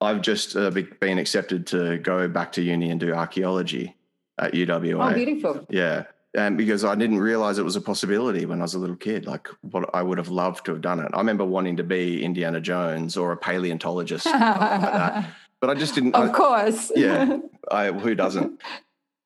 I've 0.01 0.23
just 0.23 0.57
uh, 0.57 0.71
been 0.71 1.19
accepted 1.19 1.67
to 1.69 1.99
go 1.99 2.27
back 2.27 2.53
to 2.53 2.63
uni 2.63 2.91
and 2.91 2.99
do 2.99 3.13
archaeology 3.13 3.97
at 4.39 4.55
UWA. 4.55 5.11
oh, 5.11 5.15
beautiful. 5.15 5.67
Yeah. 5.69 6.05
And 6.35 6.57
because 6.57 6.85
I 6.85 6.95
didn't 6.95 7.19
realize 7.19 7.59
it 7.59 7.65
was 7.65 7.77
a 7.77 7.81
possibility 7.81 8.47
when 8.47 8.61
I 8.61 8.63
was 8.63 8.75
a 8.75 8.79
little 8.79 8.97
kid, 8.97 9.27
like 9.27 9.49
what 9.63 9.91
I 9.93 10.03
would 10.03 10.17
have 10.17 10.29
loved 10.29 10.65
to 10.67 10.73
have 10.73 10.81
done 10.81 11.01
it. 11.01 11.11
I 11.13 11.19
remember 11.19 11.45
wanting 11.45 11.77
to 11.77 11.83
be 11.85 12.25
Indiana 12.25 12.61
Jones 12.61 13.17
or 13.17 13.33
a 13.33 13.37
paleontologist, 13.37 14.25
like 14.27 14.39
that. 14.41 15.29
but 15.61 15.69
I 15.71 15.75
just 15.75 15.95
didn't. 15.95 16.15
of 16.15 16.31
I- 16.31 16.33
course. 16.33 16.91
yeah, 16.97 17.39
I, 17.71 17.91
who 17.93 18.15
doesn't? 18.15 18.61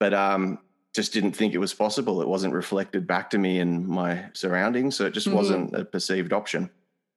But 0.00 0.12
um, 0.14 0.58
just 0.94 1.12
didn't 1.12 1.32
think 1.32 1.54
it 1.54 1.58
was 1.58 1.74
possible. 1.74 2.22
It 2.22 2.28
wasn't 2.28 2.54
reflected 2.54 3.06
back 3.06 3.30
to 3.30 3.38
me 3.38 3.58
in 3.58 3.86
my 3.88 4.26
surroundings, 4.32 4.96
so 4.96 5.04
it 5.06 5.12
just 5.12 5.28
Mhm. 5.28 5.34
wasn't 5.34 5.74
a 5.74 5.84
perceived 5.84 6.32
option. 6.32 6.70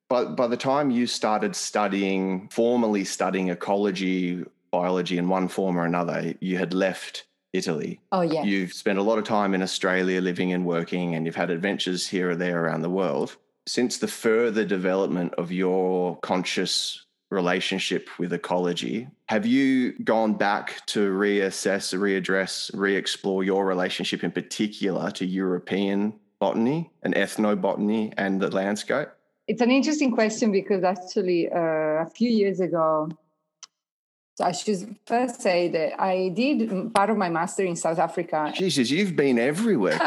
But 0.10 0.36
by 0.36 0.48
the 0.48 0.57
time 0.57 0.89
you 0.89 1.05
started 1.05 1.55
studying, 1.55 2.50
formally 2.50 3.03
studying 3.03 3.50
ecology, 3.50 4.43
biology 4.72 5.17
in 5.17 5.29
one 5.29 5.48
form 5.48 5.77
or 5.77 5.86
another, 5.86 6.34
you 6.39 6.57
had 6.57 6.74
left 6.74 7.25
Italy. 7.53 8.00
oh, 8.12 8.22
yeah. 8.22 8.43
You've 8.43 8.74
spent 8.74 9.00
a 9.00 9.01
lot 9.01 9.17
of 9.17 9.24
time 9.24 9.55
in 9.55 9.62
Australia 9.63 10.22
living 10.22 10.51
and 10.53 10.65
working, 10.65 11.15
and 11.15 11.25
you've 11.25 11.36
had 11.38 11.50
adventures 11.50 12.07
here 12.07 12.31
or 12.31 12.36
there 12.36 12.63
around 12.63 12.81
the 12.81 12.89
world. 12.89 13.38
Since 13.65 13.98
the 13.98 14.07
further 14.07 14.63
development 14.63 15.34
of 15.38 15.51
your 15.51 16.17
conscious 16.17 17.05
relationship 17.29 18.10
with 18.19 18.31
ecology, 18.34 19.07
have 19.25 19.46
you 19.46 19.93
gone 20.00 20.34
back 20.34 20.86
to 20.88 21.12
reassess, 21.12 21.93
readdress, 21.93 22.72
re 22.74 22.96
explore 22.96 23.43
your 23.43 23.65
relationship 23.65 24.24
in 24.24 24.31
particular 24.31 25.12
to 25.12 25.25
European 25.25 26.13
botany 26.39 26.89
and 27.03 27.15
ethnobotany 27.15 28.13
and 28.17 28.41
the 28.41 28.50
landscape? 28.50 29.10
It's 29.48 29.62
an 29.62 29.72
interesting 29.72 30.12
question 30.12 30.51
because 30.51 30.84
actually, 30.84 31.50
uh, 31.50 31.57
a 31.57 32.10
few 32.13 32.29
years 32.29 32.60
ago, 32.60 33.10
I 34.39 34.51
should 34.51 34.96
first 35.06 35.41
say 35.41 35.67
that 35.70 36.00
I 36.00 36.29
did 36.29 36.94
part 36.94 37.10
of 37.10 37.17
my 37.17 37.29
master 37.29 37.63
in 37.63 37.75
South 37.75 37.98
Africa. 37.98 38.51
Jesus, 38.56 38.91
you've 38.91 39.15
been 39.15 39.39
everywhere. 39.39 39.98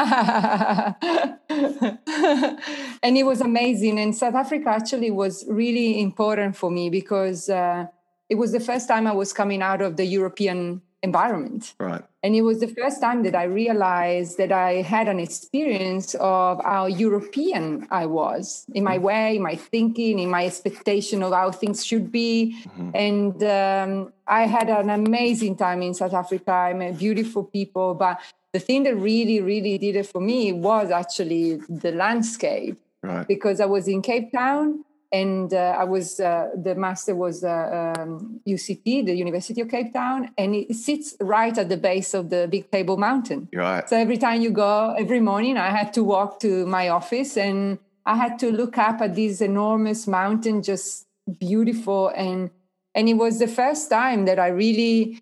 and 3.03 3.17
it 3.17 3.25
was 3.25 3.41
amazing. 3.41 3.99
And 3.99 4.15
South 4.15 4.35
Africa 4.35 4.69
actually 4.69 5.11
was 5.11 5.45
really 5.49 5.99
important 5.99 6.55
for 6.55 6.71
me 6.71 6.89
because 6.89 7.49
uh, 7.49 7.87
it 8.29 8.35
was 8.35 8.53
the 8.53 8.61
first 8.61 8.87
time 8.87 9.05
I 9.05 9.11
was 9.11 9.33
coming 9.33 9.61
out 9.61 9.81
of 9.81 9.97
the 9.97 10.05
European 10.05 10.81
environment. 11.03 11.73
right. 11.79 12.03
And 12.23 12.35
it 12.35 12.43
was 12.43 12.59
the 12.59 12.67
first 12.67 13.01
time 13.01 13.23
that 13.23 13.33
I 13.35 13.45
realized 13.45 14.37
that 14.37 14.51
I 14.51 14.83
had 14.83 15.07
an 15.07 15.19
experience 15.19 16.13
of 16.19 16.61
how 16.63 16.85
European 16.85 17.87
I 17.89 18.05
was 18.05 18.65
in 18.75 18.83
my 18.83 18.99
way, 18.99 19.39
my 19.39 19.55
thinking, 19.55 20.19
in 20.19 20.29
my 20.29 20.45
expectation 20.45 21.23
of 21.23 21.33
how 21.33 21.49
things 21.51 21.83
should 21.83 22.11
be. 22.11 22.55
Mhm. 22.77 22.91
And 22.93 23.43
um, 23.43 24.13
I 24.27 24.45
had 24.45 24.69
an 24.69 24.89
amazing 24.91 25.55
time 25.55 25.81
in 25.81 25.93
South 25.95 26.13
Africa. 26.13 26.51
I 26.51 26.73
met 26.73 26.97
beautiful 26.99 27.43
people. 27.43 27.95
But 27.95 28.19
the 28.53 28.59
thing 28.59 28.83
that 28.83 28.95
really, 28.95 29.41
really 29.41 29.77
did 29.79 29.95
it 29.95 30.05
for 30.05 30.21
me 30.21 30.51
was 30.53 30.91
actually 30.91 31.55
the 31.69 31.91
landscape 31.91 32.77
Right. 33.03 33.27
because 33.27 33.59
I 33.59 33.65
was 33.65 33.87
in 33.87 34.03
Cape 34.03 34.31
Town 34.31 34.85
and 35.11 35.53
uh, 35.53 35.75
I 35.77 35.83
was 35.83 36.19
uh, 36.19 36.49
the 36.55 36.75
master 36.75 37.15
was 37.15 37.43
uh, 37.43 37.93
um, 37.97 38.39
UCT, 38.47 39.05
the 39.05 39.15
University 39.15 39.59
of 39.61 39.69
Cape 39.69 39.93
Town, 39.93 40.31
and 40.37 40.55
it 40.55 40.75
sits 40.75 41.15
right 41.19 41.55
at 41.57 41.69
the 41.69 41.77
base 41.77 42.13
of 42.13 42.29
the 42.29 42.47
Big 42.49 42.71
Table 42.71 42.97
Mountain. 42.97 43.49
Right. 43.53 43.87
So 43.89 43.97
every 43.97 44.17
time 44.17 44.41
you 44.41 44.51
go, 44.51 44.95
every 44.97 45.19
morning, 45.19 45.57
I 45.57 45.69
had 45.69 45.93
to 45.93 46.03
walk 46.03 46.39
to 46.41 46.65
my 46.65 46.89
office 46.89 47.37
and 47.37 47.79
I 48.05 48.15
had 48.15 48.39
to 48.39 48.51
look 48.51 48.77
up 48.77 49.01
at 49.01 49.15
this 49.15 49.41
enormous 49.41 50.07
mountain, 50.07 50.63
just 50.63 51.07
beautiful, 51.39 52.09
and 52.15 52.49
and 52.95 53.09
it 53.09 53.15
was 53.15 53.39
the 53.39 53.47
first 53.47 53.89
time 53.89 54.25
that 54.25 54.39
I 54.39 54.47
really 54.47 55.21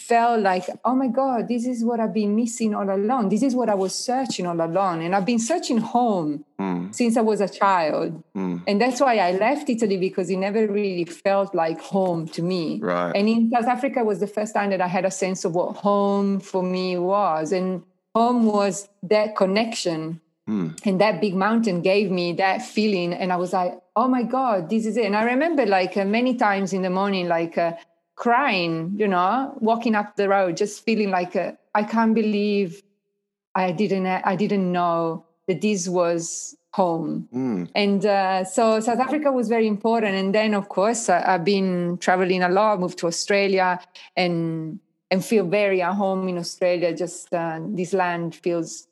felt 0.00 0.40
like, 0.42 0.64
oh 0.84 0.94
my 0.94 1.08
God, 1.08 1.48
this 1.48 1.66
is 1.66 1.84
what 1.84 2.00
I've 2.00 2.14
been 2.14 2.34
missing 2.36 2.74
all 2.74 2.88
along. 2.88 3.28
This 3.28 3.42
is 3.42 3.54
what 3.54 3.68
I 3.68 3.74
was 3.74 3.94
searching 3.94 4.46
all 4.46 4.60
along, 4.60 5.02
and 5.04 5.14
I've 5.14 5.26
been 5.26 5.38
searching 5.38 5.78
home 5.78 6.44
Mm, 6.60 6.92
since 6.92 7.16
I 7.16 7.20
was 7.20 7.40
a 7.40 7.48
child. 7.48 8.20
mm, 8.34 8.60
And 8.66 8.80
that's 8.80 9.00
why 9.00 9.18
I 9.18 9.30
left 9.30 9.70
Italy 9.70 9.96
because 9.96 10.28
it 10.28 10.38
never 10.38 10.66
really 10.66 11.04
felt 11.04 11.54
like 11.54 11.80
home 11.80 12.26
to 12.30 12.42
me. 12.42 12.80
right. 12.82 13.12
And 13.14 13.28
in 13.28 13.50
South 13.52 13.66
Africa 13.66 14.02
was 14.02 14.18
the 14.18 14.26
first 14.26 14.54
time 14.54 14.70
that 14.70 14.80
I 14.80 14.88
had 14.88 15.04
a 15.04 15.10
sense 15.12 15.44
of 15.44 15.54
what 15.54 15.76
home 15.76 16.40
for 16.40 16.64
me 16.64 16.98
was. 16.98 17.52
And 17.52 17.84
home 18.12 18.44
was 18.46 18.88
that 19.04 19.36
connection. 19.36 20.20
Mm, 20.48 20.76
And 20.84 21.00
that 21.00 21.20
big 21.20 21.34
mountain 21.36 21.82
gave 21.82 22.10
me 22.10 22.32
that 22.32 22.62
feeling. 22.62 23.12
And 23.12 23.32
I 23.32 23.36
was 23.36 23.52
like, 23.52 23.78
oh 23.94 24.08
my 24.08 24.22
God, 24.24 24.68
this 24.70 24.84
is 24.86 24.96
it. 24.96 25.04
And 25.04 25.14
I 25.14 25.22
remember 25.24 25.64
like 25.66 25.96
uh, 25.96 26.04
many 26.06 26.34
times 26.34 26.72
in 26.72 26.82
the 26.82 26.90
morning, 26.90 27.28
like 27.28 27.56
uh, 27.58 27.74
crying, 28.18 28.94
you 28.96 29.06
know, 29.08 29.56
walking 29.60 29.94
up 29.94 30.16
the 30.16 30.28
road, 30.28 30.56
just 30.56 30.84
feeling 30.84 31.10
like 31.10 31.36
uh, 31.36 31.52
I 31.74 31.84
can't 31.84 32.14
believe 32.14 32.82
I 33.54 33.70
didn't, 33.72 34.06
I 34.06 34.34
didn't 34.36 34.70
know 34.72 35.24
that 35.46 35.60
this 35.62 35.88
was 35.88 36.56
home. 36.72 37.28
mm, 37.32 37.68
And 37.74 38.04
uh, 38.04 38.44
so 38.44 38.80
South 38.80 38.98
Africa 38.98 39.30
was 39.32 39.48
very 39.48 39.66
important. 39.66 40.14
And 40.16 40.34
then, 40.34 40.54
of 40.54 40.68
course, 40.68 41.08
I, 41.08 41.22
I've 41.34 41.44
been 41.44 41.96
traveling 41.98 42.42
a 42.42 42.48
lot, 42.48 42.80
moved 42.80 42.98
to 42.98 43.06
Australia, 43.06 43.80
and 44.16 44.80
and 45.10 45.24
feel 45.24 45.46
very 45.46 45.80
at 45.80 45.94
home 45.94 46.28
in 46.28 46.36
Australia. 46.36 46.94
Just 46.94 47.32
uh, 47.32 47.60
this 47.78 47.92
land 47.94 48.34
feels 48.34 48.88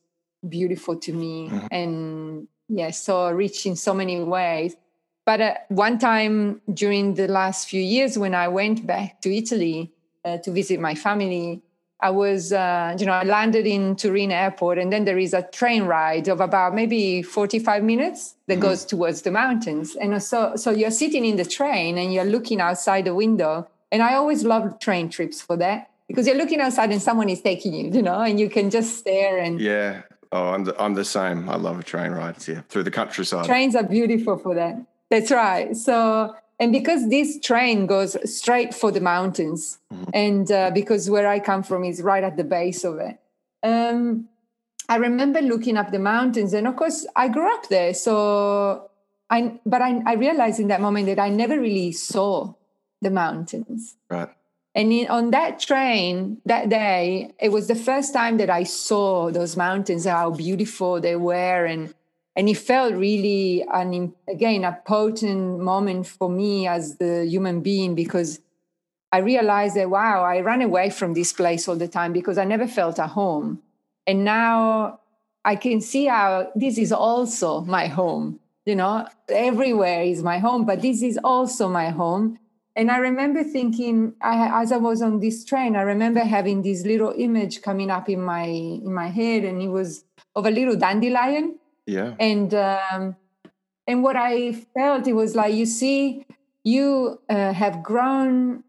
beautiful 0.49 0.97
to 1.06 1.12
me, 1.12 1.50
Mhm. 1.50 1.68
and 1.71 2.49
yeah, 2.68 2.90
so 2.90 3.30
rich 3.30 3.66
in 3.66 3.76
so 3.76 3.92
many 3.92 4.16
ways. 4.23 4.76
But 5.26 5.40
uh, 5.40 5.54
one 5.68 5.99
time 5.99 6.62
during 6.73 7.14
the 7.14 7.26
last 7.26 7.68
few 7.68 7.83
years, 7.83 8.16
when 8.16 8.35
I 8.35 8.47
went 8.49 8.87
back 8.87 9.21
to 9.23 9.37
Italy 9.37 9.92
uh, 10.25 10.38
to 10.38 10.52
visit 10.52 10.78
my 10.80 10.95
family, 10.95 11.62
I 12.00 12.11
was, 12.11 12.52
uh, 12.52 12.95
you 12.99 13.06
know, 13.06 13.12
I 13.12 13.25
landed 13.25 13.66
in 13.66 13.97
Turin 13.97 14.30
airport, 14.30 14.78
and 14.78 14.92
then 14.92 15.04
there 15.04 15.18
is 15.18 15.35
a 15.35 15.42
train 15.42 15.83
ride 15.85 16.28
of 16.28 16.40
about 16.40 16.75
maybe 16.75 17.23
45 17.23 17.83
minutes 17.83 18.37
that 18.47 18.59
Mhm. 18.59 18.62
goes 18.62 18.85
towards 18.85 19.23
the 19.23 19.30
mountains. 19.33 19.97
And 19.97 20.23
so, 20.23 20.54
so 20.56 20.71
you're 20.71 20.90
sitting 20.92 21.25
in 21.25 21.37
the 21.37 21.45
train 21.45 21.99
and 21.99 22.12
you're 22.14 22.30
looking 22.37 22.61
outside 22.61 23.06
the 23.06 23.14
window. 23.14 23.66
And 23.90 24.02
I 24.02 24.14
always 24.14 24.45
love 24.45 24.78
train 24.78 25.09
trips 25.09 25.40
for 25.40 25.56
that 25.56 25.90
because 26.06 26.26
you're 26.28 26.37
looking 26.37 26.61
outside 26.61 26.90
and 26.92 27.00
someone 27.02 27.30
is 27.30 27.40
taking 27.40 27.73
you, 27.75 27.90
you 27.90 28.02
know, 28.02 28.21
and 28.21 28.38
you 28.38 28.49
can 28.50 28.71
just 28.71 28.99
stare. 28.99 29.38
And 29.38 29.61
yeah. 29.61 30.02
Oh, 30.33 30.49
I'm 30.54 30.64
the, 30.64 30.75
I'm 30.80 30.95
the 30.95 31.04
same. 31.04 31.49
I 31.49 31.56
love 31.56 31.85
train 31.85 32.11
rides. 32.12 32.47
Yeah, 32.47 32.61
through 32.68 32.83
the 32.83 32.90
countryside. 32.90 33.47
trains 33.47 33.75
are 33.75 33.85
beautiful 33.85 34.37
for 34.37 34.54
that. 34.54 34.76
That's 35.11 35.31
right. 35.31 35.77
So, 35.77 36.35
and 36.59 36.73
because 36.73 37.09
this 37.09 37.39
train 37.41 37.87
goes 37.87 38.17
straight 38.31 38.75
for 38.75 38.91
the 38.91 39.01
mountains, 39.01 39.79
Mhm. 39.93 40.11
and 40.15 40.51
uh, 40.53 40.71
because 40.73 41.09
where 41.11 41.29
I 41.29 41.39
come 41.41 41.63
from 41.63 41.85
is 41.85 42.03
right 42.03 42.25
at 42.25 42.37
the 42.37 42.45
base 42.45 42.83
of 42.85 42.99
it, 42.99 43.19
um, 43.63 44.29
I 44.89 44.97
remember 44.97 45.41
looking 45.41 45.77
up 45.77 45.91
the 45.91 45.99
mountains, 45.99 46.55
and 46.55 46.67
of 46.67 46.77
course, 46.77 47.07
I 47.17 47.29
grew 47.29 47.53
up 47.53 47.69
there. 47.69 47.93
So, 47.95 48.91
I 49.31 49.59
but 49.67 49.83
I, 49.83 50.01
I 50.07 50.15
realized 50.15 50.61
in 50.61 50.69
that 50.69 50.81
moment 50.81 51.07
that 51.07 51.19
I 51.19 51.29
never 51.29 51.59
really 51.61 51.93
saw 51.93 52.55
the 53.03 53.11
mountains. 53.11 53.97
Right. 54.09 54.29
And 54.75 54.93
in, 54.93 55.09
on 55.09 55.31
that 55.31 55.59
train 55.59 56.39
that 56.45 56.69
day, 56.69 57.33
it 57.41 57.51
was 57.51 57.67
the 57.67 57.75
first 57.75 58.13
time 58.13 58.37
that 58.39 58.51
I 58.51 58.63
saw 58.65 59.31
those 59.31 59.57
mountains, 59.57 60.05
how 60.05 60.31
beautiful 60.31 61.01
they 61.01 61.17
were, 61.17 61.65
and 61.65 61.95
and 62.37 62.49
it 62.49 62.59
felt 62.59 62.95
really 62.95 63.64
an 63.73 64.14
again 64.28 64.64
a 64.64 64.78
potent 64.87 65.59
moment 65.59 66.07
for 66.07 66.28
me 66.28 66.69
as 66.69 66.99
the 66.99 67.25
human 67.26 67.62
being 67.62 67.95
because 67.95 68.40
I 69.12 69.19
realized 69.19 69.76
that, 69.76 69.88
wow, 69.88 70.25
I 70.25 70.40
ran 70.40 70.61
away 70.61 70.90
from 70.90 71.14
this 71.14 71.33
place 71.33 71.69
all 71.69 71.76
the 71.76 71.88
time 71.88 72.12
because 72.12 72.37
I 72.37 72.45
never 72.45 72.66
felt 72.66 72.99
at 72.99 73.11
home. 73.11 73.62
And 74.07 74.25
now 74.25 75.00
I 75.45 75.57
can 75.57 75.81
see 75.81 76.07
how 76.07 76.50
this 76.55 76.76
is 76.76 76.93
also 76.93 77.62
my 77.62 77.87
home. 77.87 78.40
You 78.66 78.75
know, 78.75 79.07
everywhere 79.28 80.02
is 80.02 80.23
my 80.23 80.38
home, 80.38 80.66
but 80.66 80.83
this 80.83 81.02
is 81.02 81.19
also 81.23 81.69
my 81.69 81.90
home. 81.90 82.38
And 82.75 82.90
I 82.90 82.99
remember 82.99 83.43
thinking, 83.43 84.14
I, 84.21 84.62
as 84.62 84.71
I 84.71 84.76
was 84.76 85.00
on 85.00 85.21
this 85.21 85.45
train, 85.45 85.76
I 85.76 85.83
remember 85.83 86.21
having 86.21 86.62
this 86.62 86.85
little 86.85 87.14
image 87.16 87.62
coming 87.62 87.90
up 87.90 88.11
in 88.11 88.21
my 88.21 88.45
in 88.45 88.93
my 88.93 89.07
head, 89.07 89.45
and 89.45 89.62
it 89.62 89.69
was 89.69 90.05
of 90.35 90.45
a 90.45 90.50
little 90.50 90.76
dandelion. 90.76 91.59
Yeah. 91.87 92.14
And 92.19 92.52
um, 92.55 93.16
and 93.87 94.02
what 94.02 94.16
I 94.16 94.52
felt, 94.52 95.07
it 95.07 95.12
was 95.12 95.35
like, 95.35 95.55
you 95.55 95.66
see, 95.66 96.26
you 96.64 97.21
uh, 97.28 97.52
have 97.52 97.83
grown 97.83 98.64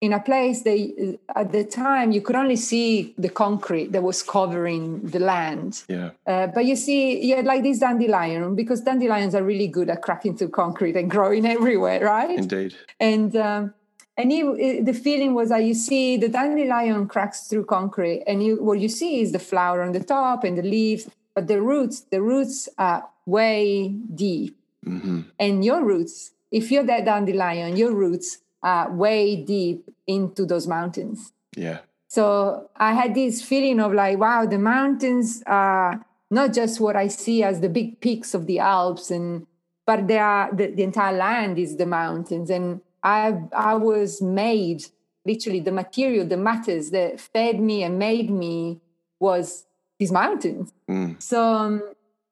in 0.00 0.12
a 0.12 0.20
place 0.20 0.62
that 0.62 1.18
uh, 1.34 1.40
at 1.40 1.50
the 1.50 1.64
time 1.64 2.12
you 2.12 2.20
could 2.20 2.36
only 2.36 2.54
see 2.54 3.14
the 3.18 3.28
concrete 3.28 3.90
that 3.92 4.02
was 4.02 4.22
covering 4.22 5.00
the 5.00 5.18
land. 5.18 5.82
Yeah. 5.88 6.10
Uh, 6.26 6.46
but 6.48 6.66
you 6.66 6.76
see, 6.76 7.20
yeah, 7.26 7.40
like 7.40 7.62
this 7.62 7.80
dandelion, 7.80 8.54
because 8.54 8.82
dandelions 8.82 9.34
are 9.34 9.42
really 9.42 9.66
good 9.66 9.90
at 9.90 10.02
cracking 10.02 10.36
through 10.36 10.50
concrete 10.50 10.96
and 10.96 11.10
growing 11.10 11.46
everywhere, 11.56 12.04
right? 12.04 12.38
Indeed. 12.38 12.74
And 13.00 13.34
um, 13.36 13.74
and 14.16 14.32
you, 14.32 14.82
the 14.82 14.92
feeling 14.92 15.32
was 15.32 15.50
that 15.50 15.62
you 15.62 15.74
see 15.74 16.16
the 16.16 16.28
dandelion 16.28 17.06
cracks 17.06 17.46
through 17.46 17.66
concrete, 17.66 18.24
and 18.26 18.42
you 18.42 18.62
what 18.62 18.80
you 18.80 18.88
see 18.88 19.20
is 19.20 19.32
the 19.32 19.38
flower 19.38 19.80
on 19.80 19.92
the 19.92 20.02
top 20.02 20.42
and 20.42 20.58
the 20.58 20.62
leaves, 20.62 21.08
but 21.38 21.46
the 21.46 21.62
roots, 21.62 22.00
the 22.00 22.20
roots 22.20 22.68
are 22.78 23.08
way 23.24 23.90
deep. 24.12 24.58
Mm-hmm. 24.84 25.20
And 25.38 25.64
your 25.64 25.84
roots, 25.84 26.32
if 26.50 26.72
you're 26.72 26.82
that 26.82 27.04
dandelion, 27.04 27.76
your 27.76 27.94
roots 27.94 28.38
are 28.60 28.90
way 28.90 29.36
deep 29.36 29.88
into 30.08 30.44
those 30.44 30.66
mountains. 30.66 31.32
Yeah. 31.56 31.78
So 32.08 32.70
I 32.74 32.92
had 32.92 33.14
this 33.14 33.40
feeling 33.40 33.78
of 33.78 33.92
like, 33.92 34.18
wow, 34.18 34.46
the 34.46 34.58
mountains 34.58 35.44
are 35.46 36.04
not 36.28 36.54
just 36.54 36.80
what 36.80 36.96
I 36.96 37.06
see 37.06 37.44
as 37.44 37.60
the 37.60 37.68
big 37.68 38.00
peaks 38.00 38.34
of 38.34 38.46
the 38.46 38.58
Alps, 38.58 39.12
and 39.12 39.46
but 39.86 40.08
they 40.08 40.18
are 40.18 40.52
the, 40.52 40.72
the 40.72 40.82
entire 40.82 41.16
land 41.16 41.56
is 41.56 41.76
the 41.76 41.86
mountains. 41.86 42.50
And 42.50 42.80
I 43.04 43.42
I 43.52 43.74
was 43.74 44.20
made 44.20 44.86
literally 45.24 45.60
the 45.60 45.70
material, 45.70 46.26
the 46.26 46.36
matters 46.36 46.90
that 46.90 47.20
fed 47.20 47.60
me 47.60 47.84
and 47.84 47.96
made 47.96 48.28
me 48.28 48.80
was 49.20 49.67
these 49.98 50.12
mountains. 50.12 50.72
Mm. 50.88 51.20
So 51.22 51.42
um, 51.42 51.82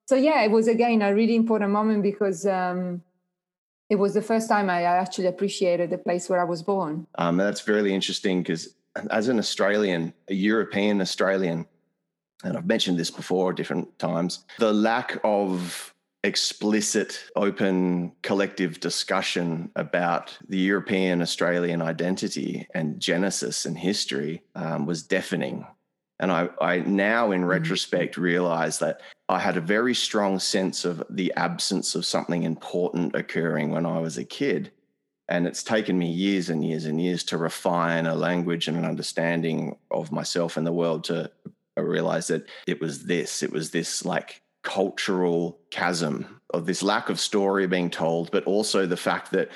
so 0.07 0.15
yeah, 0.15 0.43
it 0.45 0.51
was 0.51 0.69
again 0.69 1.03
a 1.03 1.15
really 1.15 1.35
important 1.35 1.71
moment 1.71 2.03
because 2.03 2.47
um, 2.47 3.03
it 3.91 3.97
was 3.97 4.15
the 4.15 4.23
first 4.23 4.49
time 4.49 4.71
I 4.71 4.83
actually 4.83 5.27
appreciated 5.27 5.91
the 5.91 5.99
place 5.99 6.29
where 6.29 6.41
I 6.41 6.45
was 6.45 6.63
born. 6.63 7.07
Um, 7.17 7.37
that's 7.37 7.67
really 7.69 7.95
interesting 7.95 8.43
because 8.43 8.75
as 9.11 9.29
an 9.29 9.39
Australian, 9.39 10.13
a 10.29 10.35
European 10.35 11.01
Australian, 11.01 11.67
and 12.45 12.57
I've 12.57 12.67
mentioned 12.67 12.99
this 12.99 13.11
before 13.11 13.53
different 13.53 13.99
times, 13.99 14.45
the 14.59 14.73
lack 14.73 15.19
of 15.25 15.93
explicit, 16.25 17.25
open, 17.37 18.13
collective 18.23 18.81
discussion 18.81 19.71
about 19.77 20.37
the 20.49 20.59
European 20.59 21.23
Australian 21.23 21.81
identity 21.83 22.67
and 22.75 23.01
genesis 23.01 23.65
and 23.65 23.79
history 23.79 24.43
um, 24.55 24.87
was 24.87 25.03
deafening. 25.03 25.67
And 26.19 26.33
I, 26.33 26.49
I 26.61 26.79
now, 26.79 27.33
in 27.33 27.41
mm-hmm. 27.41 27.51
retrospect, 27.51 28.17
realize 28.17 28.79
that 28.79 29.01
I 29.29 29.39
had 29.39 29.57
a 29.57 29.61
very 29.61 29.95
strong 29.95 30.39
sense 30.39 30.85
of 30.85 31.03
the 31.11 31.33
absence 31.37 31.95
of 31.95 32.07
something 32.07 32.45
important 32.45 33.15
occurring 33.15 33.71
when 33.71 33.87
I 33.87 33.99
was 33.99 34.19
a 34.19 34.25
kid. 34.25 34.71
And 35.29 35.47
it's 35.47 35.65
taken 35.65 35.99
me 35.99 36.11
years 36.11 36.51
and 36.51 36.65
years 36.65 36.85
and 36.85 37.01
years 37.01 37.25
to 37.25 37.37
refine 37.37 38.07
a 38.07 38.15
language 38.15 38.69
and 38.69 38.77
an 38.77 38.85
understanding 38.85 39.77
of 39.91 40.13
myself 40.13 40.57
and 40.57 40.67
the 40.67 40.73
world 40.73 41.05
to 41.05 41.31
realize 41.77 42.29
that 42.29 42.49
it 42.67 42.81
was 42.81 43.05
this, 43.05 43.43
it 43.43 43.53
was 43.53 43.71
this 43.71 44.05
like 44.05 44.41
cultural 44.63 45.59
chasm 45.71 46.41
of 46.55 46.65
this 46.67 46.83
lack 46.83 47.11
of 47.11 47.19
story 47.19 47.67
being 47.67 47.91
told, 47.91 48.31
but 48.31 48.45
also 48.45 48.87
the 48.87 48.97
fact 48.97 49.33
that 49.33 49.51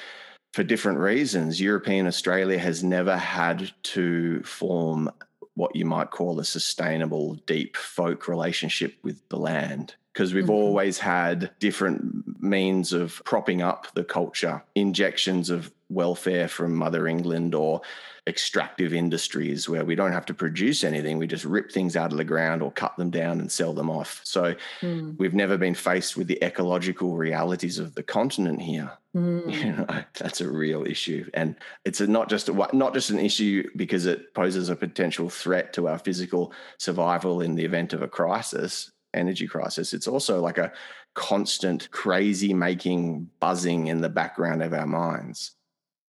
for 0.52 0.64
different 0.64 0.98
reasons, 0.98 1.60
European 1.60 2.06
Australia 2.08 2.58
has 2.58 2.82
never 2.82 3.16
had 3.16 3.70
to 3.84 4.42
form 4.42 5.10
what 5.54 5.74
you 5.74 5.84
might 5.84 6.10
call 6.10 6.38
a 6.40 6.44
sustainable, 6.44 7.34
deep 7.46 7.76
folk 7.76 8.28
relationship 8.28 8.94
with 9.02 9.20
the 9.28 9.36
land. 9.36 9.94
Because 10.12 10.34
we've 10.34 10.44
mm-hmm. 10.44 10.52
always 10.52 10.98
had 10.98 11.50
different 11.60 12.42
means 12.42 12.92
of 12.92 13.22
propping 13.24 13.62
up 13.62 13.86
the 13.94 14.04
culture, 14.04 14.62
injections 14.74 15.50
of 15.50 15.72
welfare 15.88 16.48
from 16.48 16.74
Mother 16.74 17.06
England 17.06 17.54
or 17.54 17.80
extractive 18.26 18.92
industries 18.92 19.68
where 19.68 19.84
we 19.84 19.94
don't 19.94 20.12
have 20.12 20.26
to 20.26 20.34
produce 20.34 20.84
anything. 20.84 21.18
We 21.18 21.26
just 21.26 21.44
rip 21.44 21.70
things 21.72 21.96
out 21.96 22.12
of 22.12 22.18
the 22.18 22.24
ground 22.24 22.62
or 22.62 22.70
cut 22.70 22.96
them 22.96 23.10
down 23.10 23.40
and 23.40 23.50
sell 23.50 23.72
them 23.72 23.90
off. 23.90 24.20
So 24.24 24.54
mm. 24.80 25.18
we've 25.18 25.34
never 25.34 25.56
been 25.56 25.74
faced 25.74 26.16
with 26.16 26.26
the 26.26 26.42
ecological 26.42 27.16
realities 27.16 27.78
of 27.78 27.94
the 27.94 28.02
continent 28.02 28.62
here. 28.62 28.92
Mm. 29.16 29.40
You 29.60 29.72
know, 29.72 30.04
that's 30.18 30.40
a 30.40 30.48
real 30.48 30.86
issue, 30.86 31.28
and 31.34 31.56
it's 31.84 32.00
a, 32.00 32.06
not 32.06 32.28
just 32.28 32.48
a, 32.48 32.68
not 32.72 32.94
just 32.94 33.10
an 33.10 33.18
issue 33.18 33.68
because 33.76 34.06
it 34.06 34.32
poses 34.34 34.68
a 34.68 34.76
potential 34.76 35.28
threat 35.28 35.72
to 35.74 35.88
our 35.88 35.98
physical 35.98 36.52
survival 36.78 37.40
in 37.40 37.56
the 37.56 37.64
event 37.64 37.92
of 37.92 38.02
a 38.02 38.08
crisis, 38.08 38.92
energy 39.12 39.46
crisis. 39.46 39.92
It's 39.92 40.06
also 40.06 40.40
like 40.40 40.58
a 40.58 40.72
constant 41.14 41.90
crazy 41.90 42.54
making 42.54 43.28
buzzing 43.40 43.88
in 43.88 44.00
the 44.00 44.08
background 44.08 44.62
of 44.62 44.72
our 44.72 44.86
minds. 44.86 45.56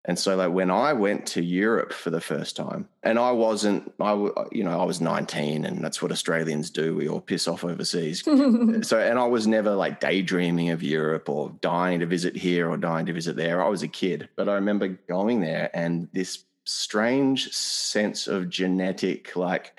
And 0.04 0.18
so, 0.18 0.34
like 0.34 0.50
when 0.50 0.70
I 0.70 0.92
went 0.94 1.26
to 1.28 1.42
Europe 1.42 1.92
for 1.92 2.10
the 2.10 2.20
first 2.20 2.56
time, 2.56 2.88
and 3.04 3.20
I 3.20 3.30
wasn't, 3.30 3.92
I 4.00 4.14
you 4.50 4.64
know, 4.64 4.80
I 4.80 4.84
was 4.84 5.00
19, 5.00 5.64
and 5.64 5.82
that's 5.82 6.02
what 6.02 6.10
Australians 6.10 6.70
do. 6.70 6.96
We 6.96 7.08
all 7.08 7.20
piss 7.20 7.46
off 7.46 7.62
overseas. 7.62 8.22
so, 8.24 8.98
and 8.98 9.18
I 9.18 9.26
was 9.26 9.46
never 9.46 9.74
like 9.74 10.00
daydreaming 10.00 10.70
of 10.70 10.82
Europe 10.82 11.28
or 11.28 11.50
dying 11.60 12.00
to 12.00 12.06
visit 12.06 12.34
here 12.34 12.68
or 12.68 12.76
dying 12.76 13.06
to 13.06 13.12
visit 13.12 13.36
there. 13.36 13.62
I 13.62 13.68
was 13.68 13.84
a 13.84 13.88
kid, 13.88 14.28
but 14.34 14.48
I 14.48 14.54
remember 14.54 14.88
going 14.88 15.40
there 15.40 15.70
and 15.72 16.08
this 16.12 16.44
strange 16.64 17.52
sense 17.52 18.26
of 18.26 18.50
genetic, 18.50 19.36
like, 19.36 19.78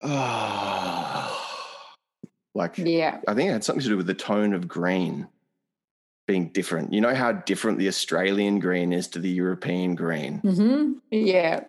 oh, 0.00 1.68
like, 2.54 2.78
yeah, 2.78 3.18
I 3.28 3.34
think 3.34 3.50
it 3.50 3.52
had 3.52 3.64
something 3.64 3.82
to 3.82 3.88
do 3.90 3.96
with 3.98 4.06
the 4.06 4.14
tone 4.14 4.54
of 4.54 4.68
green 4.68 5.28
being 6.26 6.48
different. 6.48 6.92
You 6.92 7.00
know 7.00 7.14
how 7.14 7.32
different 7.32 7.78
the 7.78 7.88
Australian 7.88 8.58
green 8.58 8.92
is 8.92 9.08
to 9.08 9.18
the 9.18 9.28
European 9.28 9.94
green. 9.94 10.40
Mm-hmm. 10.42 10.92
Yeah. 11.10 11.64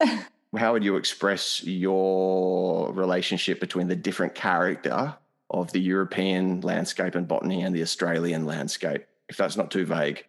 how 0.56 0.72
would 0.72 0.84
you 0.84 0.96
express 0.96 1.62
your 1.64 2.92
relationship 2.92 3.60
between 3.60 3.88
the 3.88 3.96
different 3.96 4.34
character 4.34 5.14
of 5.50 5.72
the 5.72 5.80
European 5.80 6.60
landscape 6.60 7.14
and 7.14 7.26
botany 7.28 7.62
and 7.62 7.74
the 7.74 7.82
Australian 7.82 8.46
landscape, 8.46 9.06
if 9.28 9.36
that's 9.36 9.56
not 9.56 9.70
too 9.70 9.84
vague? 9.84 10.24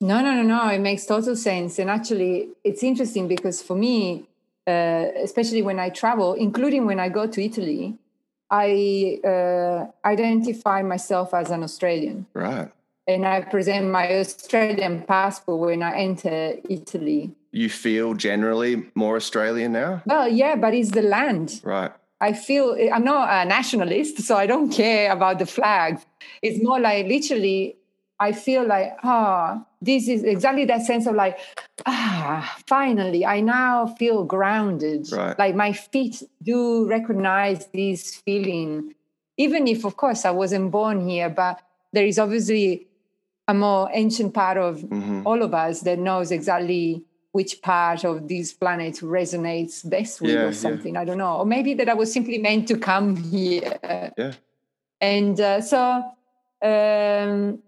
No, 0.00 0.22
no, 0.22 0.32
no, 0.32 0.42
no. 0.42 0.68
It 0.68 0.80
makes 0.80 1.04
total 1.04 1.36
sense. 1.36 1.78
And 1.78 1.90
actually, 1.90 2.48
it's 2.64 2.82
interesting 2.82 3.28
because 3.28 3.62
for 3.62 3.76
me, 3.76 4.26
uh, 4.66 5.08
especially 5.22 5.60
when 5.60 5.78
I 5.78 5.90
travel, 5.90 6.32
including 6.32 6.86
when 6.86 6.98
I 6.98 7.10
go 7.10 7.26
to 7.26 7.44
Italy, 7.44 7.98
I 8.50 9.20
uh, 9.24 9.86
identify 10.06 10.80
myself 10.82 11.34
as 11.34 11.50
an 11.50 11.62
Australian. 11.62 12.26
Right 12.32 12.70
and 13.06 13.26
I 13.26 13.42
present 13.42 13.90
my 13.90 14.18
Australian 14.18 15.02
passport 15.02 15.60
when 15.60 15.82
I 15.82 15.96
enter 15.96 16.56
Italy. 16.68 17.34
You 17.52 17.68
feel 17.68 18.14
generally 18.14 18.86
more 18.94 19.16
Australian 19.16 19.72
now? 19.72 20.02
Well, 20.06 20.28
yeah, 20.28 20.56
but 20.56 20.74
it's 20.74 20.90
the 20.90 21.02
land. 21.02 21.60
Right. 21.62 21.92
I 22.20 22.32
feel 22.32 22.76
I'm 22.92 23.04
not 23.04 23.28
a 23.28 23.44
nationalist, 23.46 24.20
so 24.20 24.36
I 24.36 24.46
don't 24.46 24.70
care 24.70 25.12
about 25.12 25.38
the 25.38 25.46
flags. 25.46 26.06
It's 26.40 26.62
more 26.62 26.80
like 26.80 27.06
literally, 27.06 27.76
I 28.18 28.32
feel 28.32 28.66
like, 28.66 28.96
ah, 29.02 29.58
oh, 29.58 29.66
this 29.82 30.08
is 30.08 30.22
exactly 30.22 30.64
that 30.64 30.86
sense 30.86 31.06
of 31.06 31.14
like, 31.14 31.38
ah, 31.84 32.56
finally, 32.66 33.26
I 33.26 33.40
now 33.40 33.86
feel 33.86 34.24
grounded. 34.24 35.12
Right. 35.12 35.38
Like 35.38 35.54
my 35.54 35.72
feet 35.74 36.22
do 36.42 36.88
recognize 36.88 37.66
this 37.74 38.14
feeling, 38.14 38.94
even 39.36 39.66
if, 39.66 39.84
of 39.84 39.96
course, 39.96 40.24
I 40.24 40.30
wasn't 40.30 40.70
born 40.70 41.06
here, 41.06 41.28
but 41.28 41.60
there 41.92 42.06
is 42.06 42.18
obviously 42.18 42.86
a 43.46 43.54
more 43.54 43.88
ancient 43.92 44.32
part 44.32 44.56
of 44.56 44.78
mm-hmm. 44.78 45.26
all 45.26 45.42
of 45.42 45.52
us 45.52 45.80
that 45.80 45.98
knows 45.98 46.30
exactly 46.30 47.04
which 47.32 47.60
part 47.62 48.04
of 48.04 48.28
this 48.28 48.52
planet 48.52 48.94
resonates 48.96 49.88
best 49.88 50.20
with 50.20 50.30
yeah, 50.30 50.44
or 50.44 50.52
something. 50.52 50.94
Yeah. 50.94 51.00
I 51.00 51.04
don't 51.04 51.18
know. 51.18 51.38
Or 51.38 51.46
maybe 51.46 51.74
that 51.74 51.88
I 51.88 51.94
was 51.94 52.12
simply 52.12 52.38
meant 52.38 52.68
to 52.68 52.78
come 52.78 53.16
here. 53.16 53.78
Yeah. 54.16 54.32
And 55.00 55.38
uh, 55.40 55.60
so, 55.60 55.80
um, 56.62 57.58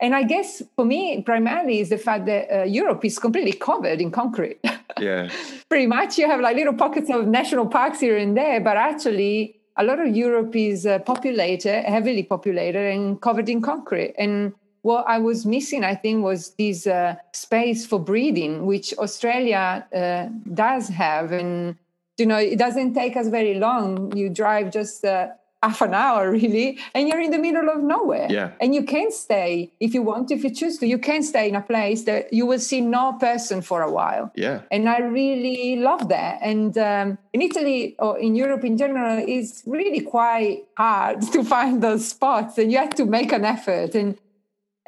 and 0.00 0.14
I 0.14 0.22
guess 0.22 0.62
for 0.76 0.84
me, 0.84 1.20
primarily 1.22 1.80
is 1.80 1.88
the 1.88 1.98
fact 1.98 2.26
that 2.26 2.60
uh, 2.60 2.62
Europe 2.62 3.04
is 3.04 3.18
completely 3.18 3.52
covered 3.52 4.00
in 4.00 4.12
concrete. 4.12 4.60
Yeah. 5.00 5.28
Pretty 5.68 5.86
much, 5.86 6.16
you 6.16 6.28
have 6.28 6.40
like 6.40 6.56
little 6.56 6.74
pockets 6.74 7.10
of 7.10 7.26
national 7.26 7.66
parks 7.66 8.00
here 8.00 8.16
and 8.16 8.36
there, 8.36 8.60
but 8.60 8.76
actually, 8.76 9.56
a 9.76 9.84
lot 9.84 10.00
of 10.00 10.14
Europe 10.14 10.54
is 10.56 10.86
uh, 10.86 11.00
populated, 11.00 11.82
heavily 11.82 12.22
populated, 12.22 12.92
and 12.94 13.20
covered 13.20 13.48
in 13.48 13.60
concrete. 13.60 14.14
And 14.16 14.54
what 14.88 15.04
I 15.06 15.18
was 15.18 15.44
missing, 15.44 15.84
I 15.84 15.94
think, 15.94 16.24
was 16.24 16.40
this 16.62 16.86
uh, 16.86 17.16
space 17.32 17.84
for 17.84 17.98
breathing, 18.00 18.64
which 18.64 18.88
Australia 18.96 19.86
uh, 19.94 20.28
does 20.54 20.88
have. 20.88 21.30
And, 21.30 21.76
you 22.16 22.24
know, 22.24 22.38
it 22.38 22.58
doesn't 22.58 22.94
take 22.94 23.14
us 23.14 23.28
very 23.28 23.56
long. 23.66 24.16
You 24.16 24.30
drive 24.30 24.72
just 24.72 25.04
uh, 25.04 25.28
half 25.62 25.82
an 25.82 25.92
hour 25.92 26.30
really 26.38 26.78
and 26.94 27.08
you're 27.08 27.20
in 27.20 27.32
the 27.32 27.38
middle 27.38 27.68
of 27.68 27.80
nowhere. 27.82 28.28
Yeah. 28.30 28.52
And 28.60 28.74
you 28.74 28.84
can 28.84 29.10
stay 29.10 29.70
if 29.80 29.92
you 29.92 30.02
want 30.02 30.30
if 30.30 30.44
you 30.44 30.50
choose 30.60 30.78
to 30.78 30.86
you 30.86 30.98
can 30.98 31.22
stay 31.22 31.48
in 31.48 31.56
a 31.56 31.60
place 31.60 32.04
that 32.04 32.32
you 32.32 32.46
will 32.46 32.60
see 32.70 32.80
no 32.80 33.14
person 33.14 33.60
for 33.60 33.82
a 33.82 33.90
while. 33.90 34.30
Yeah. 34.36 34.60
And 34.70 34.88
i 34.88 34.98
really 35.00 35.76
love 35.90 36.08
that. 36.08 36.38
And 36.42 36.78
um, 36.78 37.18
in 37.32 37.42
italy 37.42 37.96
or 37.98 38.18
in 38.18 38.36
europe 38.36 38.64
in 38.64 38.76
general 38.76 39.18
it's 39.36 39.64
really 39.66 40.02
quite 40.16 40.64
hard 40.76 41.22
to 41.34 41.42
find 41.42 41.82
those 41.82 42.06
spots 42.08 42.56
and 42.58 42.70
you 42.72 42.78
have 42.78 42.94
to 43.00 43.04
make 43.04 43.32
an 43.32 43.44
effort. 43.44 43.94
And 43.94 44.16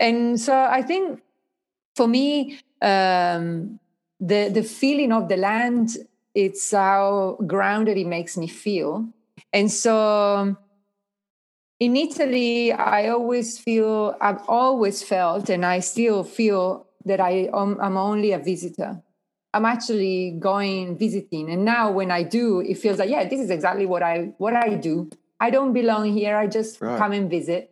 and 0.01 0.41
so 0.41 0.55
i 0.55 0.83
think 0.83 1.23
for 1.95 2.09
me 2.09 2.59
um, 2.83 3.79
the 4.19 4.49
the 4.49 4.63
feeling 4.63 5.13
of 5.13 5.29
the 5.29 5.37
land 5.37 5.97
it's 6.35 6.73
how 6.73 7.39
grounded 7.47 7.97
it 7.97 8.07
makes 8.07 8.37
me 8.37 8.49
feel 8.49 9.07
and 9.53 9.71
so 9.71 10.57
in 11.81 11.97
Italy, 11.97 12.73
I 12.73 13.09
always 13.09 13.59
feel, 13.59 14.15
I've 14.21 14.43
always 14.47 15.03
felt, 15.03 15.49
and 15.49 15.65
I 15.65 15.81
still 15.81 16.23
feel 16.23 16.87
that 17.07 17.21
I, 17.21 17.49
I'm 17.55 17.97
only 17.97 18.33
a 18.33 18.39
visitor. 18.39 19.03
I'm 19.55 19.65
actually 19.65 20.37
going 20.39 20.99
visiting. 20.99 21.51
And 21.51 21.65
now 21.65 21.91
when 21.91 22.11
I 22.11 22.23
do, 22.23 22.61
it 22.61 22.77
feels 22.77 22.99
like, 22.99 23.09
yeah, 23.09 23.27
this 23.27 23.41
is 23.41 23.51
exactly 23.51 23.87
what 23.87 24.03
I 24.03 24.33
what 24.39 24.55
I 24.55 24.75
do. 24.75 25.11
I 25.41 25.51
don't 25.51 25.73
belong 25.73 26.13
here. 26.13 26.37
I 26.37 26.47
just 26.47 26.81
right. 26.81 26.99
come 26.99 27.13
and 27.13 27.29
visit. 27.29 27.70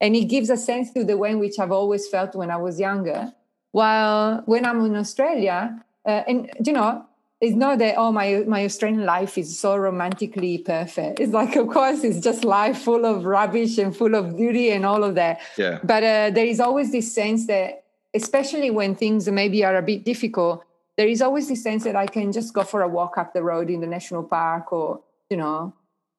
And 0.00 0.14
it 0.14 0.26
gives 0.26 0.50
a 0.50 0.56
sense 0.56 0.92
to 0.92 1.04
the 1.04 1.16
way 1.16 1.30
in 1.30 1.38
which 1.38 1.58
I've 1.58 1.72
always 1.72 2.06
felt 2.08 2.34
when 2.34 2.50
I 2.50 2.56
was 2.56 2.78
younger. 2.78 3.32
While 3.72 4.42
when 4.46 4.64
I'm 4.64 4.84
in 4.84 4.96
Australia, 4.96 5.84
uh, 6.06 6.22
and 6.26 6.50
you 6.64 6.72
know, 6.72 7.04
it's 7.40 7.54
not 7.54 7.78
that 7.78 7.94
oh 7.96 8.10
my 8.10 8.44
my 8.46 8.64
Australian 8.64 9.04
life 9.04 9.38
is 9.38 9.58
so 9.58 9.76
romantically 9.76 10.58
perfect. 10.58 11.20
It's 11.20 11.32
like 11.32 11.54
of 11.56 11.68
course 11.68 12.02
it's 12.02 12.20
just 12.20 12.44
life 12.44 12.78
full 12.78 13.04
of 13.04 13.24
rubbish 13.24 13.78
and 13.78 13.96
full 13.96 14.14
of 14.14 14.36
beauty 14.36 14.70
and 14.70 14.84
all 14.84 15.04
of 15.04 15.14
that. 15.16 15.40
Yeah. 15.56 15.78
But 15.84 16.02
uh, 16.02 16.30
there 16.30 16.46
is 16.46 16.60
always 16.60 16.90
this 16.90 17.12
sense 17.12 17.46
that, 17.46 17.84
especially 18.14 18.70
when 18.70 18.94
things 18.94 19.28
maybe 19.28 19.64
are 19.64 19.76
a 19.76 19.82
bit 19.82 20.04
difficult, 20.04 20.64
there 20.96 21.06
is 21.06 21.22
always 21.22 21.48
this 21.48 21.62
sense 21.62 21.84
that 21.84 21.94
I 21.94 22.06
can 22.06 22.32
just 22.32 22.52
go 22.54 22.64
for 22.64 22.82
a 22.82 22.88
walk 22.88 23.18
up 23.18 23.34
the 23.34 23.42
road 23.42 23.70
in 23.70 23.80
the 23.80 23.86
national 23.86 24.24
park 24.24 24.72
or 24.72 25.00
you 25.30 25.36
know 25.36 25.72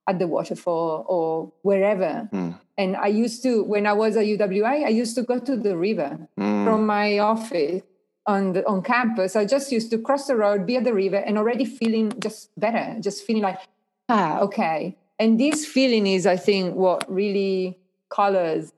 at 0.07 0.19
the 0.19 0.27
waterfall 0.27 1.05
or 1.07 1.51
wherever. 1.61 2.29
Mm. 2.31 2.57
And 2.79 2.95
I 2.95 3.07
used 3.07 3.43
to 3.43 3.61
when 3.63 3.85
I 3.85 3.91
was 3.91 4.15
at 4.15 4.25
UWA, 4.25 4.85
I 4.85 4.93
used 5.01 5.13
to 5.15 5.23
go 5.23 5.37
to 5.37 5.57
the 5.57 5.75
river 5.75 6.17
mm. 6.39 6.63
from 6.63 6.85
my 6.85 7.19
office 7.19 7.83
on 8.25 8.53
the 8.53 8.65
on 8.67 8.81
campus, 8.83 9.35
I 9.35 9.45
just 9.45 9.71
used 9.71 9.89
to 9.91 9.97
cross 9.97 10.27
the 10.27 10.35
road, 10.35 10.65
be 10.65 10.77
at 10.77 10.83
the 10.83 10.93
river, 10.93 11.17
and 11.17 11.37
already 11.37 11.65
feeling 11.65 12.13
just 12.19 12.51
better, 12.57 12.95
just 13.01 13.25
feeling 13.25 13.41
like, 13.41 13.59
ah, 14.07 14.39
okay. 14.41 14.95
And 15.17 15.39
this 15.39 15.65
feeling 15.65 16.05
is, 16.07 16.27
I 16.27 16.37
think, 16.37 16.75
what 16.75 17.11
really 17.11 17.79
colors 18.09 18.71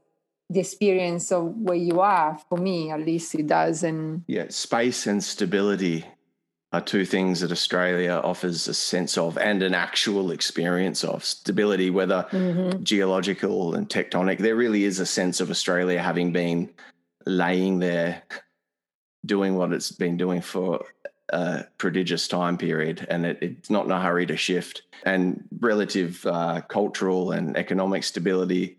the 0.50 0.62
experience 0.62 1.32
of 1.32 1.56
where 1.56 1.78
you 1.78 2.00
are. 2.00 2.40
For 2.50 2.58
me, 2.58 2.92
at 2.92 3.02
least, 3.02 3.36
it 3.36 3.48
does. 3.48 3.84
And 3.84 4.24
yeah, 4.28 4.46
space 4.50 5.06
and 5.06 5.24
stability 5.24 6.06
are 6.74 6.82
two 6.82 7.06
things 7.06 7.42
that 7.42 7.52
Australia 7.52 8.22
offers 8.24 8.68
a 8.68 8.74
sense 8.74 9.18
of 9.18 9.38
and 9.38 9.62
an 9.62 9.74
actual 9.74 10.32
experience 10.32 11.04
of 11.04 11.26
stability, 11.26 11.90
whether 11.90 12.26
mm-hmm. 12.32 12.84
geological 12.84 13.76
and 13.76 13.90
tectonic. 13.90 14.38
There 14.38 14.56
really 14.56 14.86
is 14.86 15.00
a 15.00 15.06
sense 15.06 15.42
of 15.42 15.50
Australia 15.52 16.02
having 16.02 16.32
been 16.32 16.70
laying 17.26 17.80
there 17.80 18.24
doing 19.26 19.56
what 19.56 19.74
it's 19.74 19.92
been 19.92 20.18
doing 20.18 20.42
for 20.42 20.86
a 21.30 21.66
prodigious 21.78 22.28
time 22.28 22.58
period, 22.58 23.06
and 23.10 23.26
it, 23.26 23.38
it's 23.42 23.70
not 23.70 23.86
in 23.86 23.92
a 23.92 24.02
hurry 24.02 24.26
to 24.26 24.38
shift. 24.38 24.84
And 25.04 25.44
relative 25.60 26.26
uh, 26.26 26.62
cultural 26.62 27.32
and 27.32 27.58
economic 27.58 28.04
stability 28.04 28.78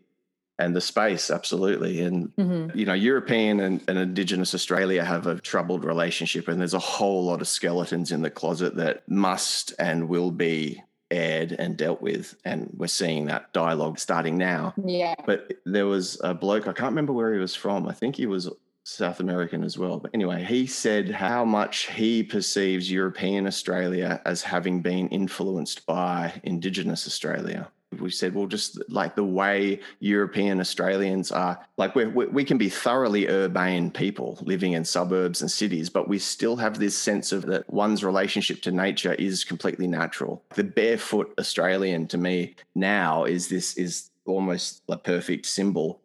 and 0.62 0.77
the 0.77 0.81
space 0.81 1.31
absolutely 1.31 2.01
and 2.01 2.35
mm-hmm. 2.37 2.77
you 2.79 2.87
know 2.87 2.92
european 2.92 3.61
and, 3.61 3.83
and, 3.88 3.98
indigenous 3.98 4.55
australia 4.55 5.05
have 5.05 5.27
a 5.27 5.40
troubled 5.40 5.85
relationship 5.85 6.48
and 6.48 6.61
there's 6.61 6.75
a 6.75 6.79
whole 6.79 7.25
lot 7.25 7.40
of 7.40 7.48
skeletons 7.48 8.12
in 8.12 8.22
the 8.22 8.31
closet 8.31 8.77
that 8.77 9.03
must 9.09 9.75
and 9.79 10.09
will 10.09 10.31
be 10.31 10.83
aired 11.11 11.53
and 11.59 11.77
dealt 11.77 12.01
with 12.01 12.35
and 12.44 12.70
we're 12.77 12.87
seeing 12.87 13.27
that 13.27 13.53
dialogue 13.53 13.98
starting 13.98 14.38
now 14.38 14.72
yeah 14.85 15.14
but 15.27 15.53
there 15.66 15.87
was 15.87 16.18
a 16.22 16.33
bloke 16.33 16.66
i 16.66 16.72
can't 16.72 16.92
remember 16.92 17.12
where 17.12 17.35
he 17.35 17.40
was 17.40 17.55
from 17.55 17.88
i 17.88 17.92
think 17.92 18.16
he 18.16 18.27
was 18.27 18.48
South 18.85 19.20
American 19.20 19.62
as 19.62 19.79
well. 19.79 20.01
But 20.01 20.11
anyway, 20.12 20.42
he 20.42 20.66
said 20.66 21.09
how 21.09 21.44
much 21.44 21.87
he 21.92 22.25
perceives 22.25 22.90
European 22.90 23.46
Australia 23.46 24.20
as 24.25 24.42
having 24.42 24.83
been 24.83 25.07
influenced 25.11 25.87
by 25.87 26.40
Indigenous 26.42 27.07
Australia. 27.07 27.70
We 28.01 28.11
said, 28.11 28.35
well, 28.35 28.47
just 28.47 28.79
like 28.89 29.15
the 29.15 29.25
way 29.25 29.81
European 30.01 30.61
Australians 30.61 31.33
are, 31.33 31.59
like 31.77 31.95
we 31.95 32.07
we 32.07 32.45
can 32.45 32.59
be 32.59 32.69
thoroughly 32.69 33.29
urbane 33.29 33.91
people 33.91 34.39
living 34.43 34.73
in 34.73 34.85
suburbs 34.85 35.41
and 35.41 35.51
cities, 35.51 35.91
but 35.91 36.09
we 36.09 36.19
still 36.19 36.57
have 36.57 36.79
this 36.79 36.97
sense 36.97 37.33
of 37.33 37.47
that 37.47 37.69
one's 37.73 38.05
relationship 38.05 38.63
to 38.63 38.73
nature 38.73 39.15
is 39.15 39.45
completely 39.45 39.87
natural. 39.87 40.43
The 40.55 40.65
barefoot 40.65 41.33
Australian 41.39 42.07
to 42.09 42.19
me 42.19 42.57
now 42.75 43.25
is 43.25 43.49
this 43.49 43.77
is 43.77 44.11
almost 44.27 44.83
a 44.89 44.97
perfect 44.97 45.47
symbol 45.47 46.01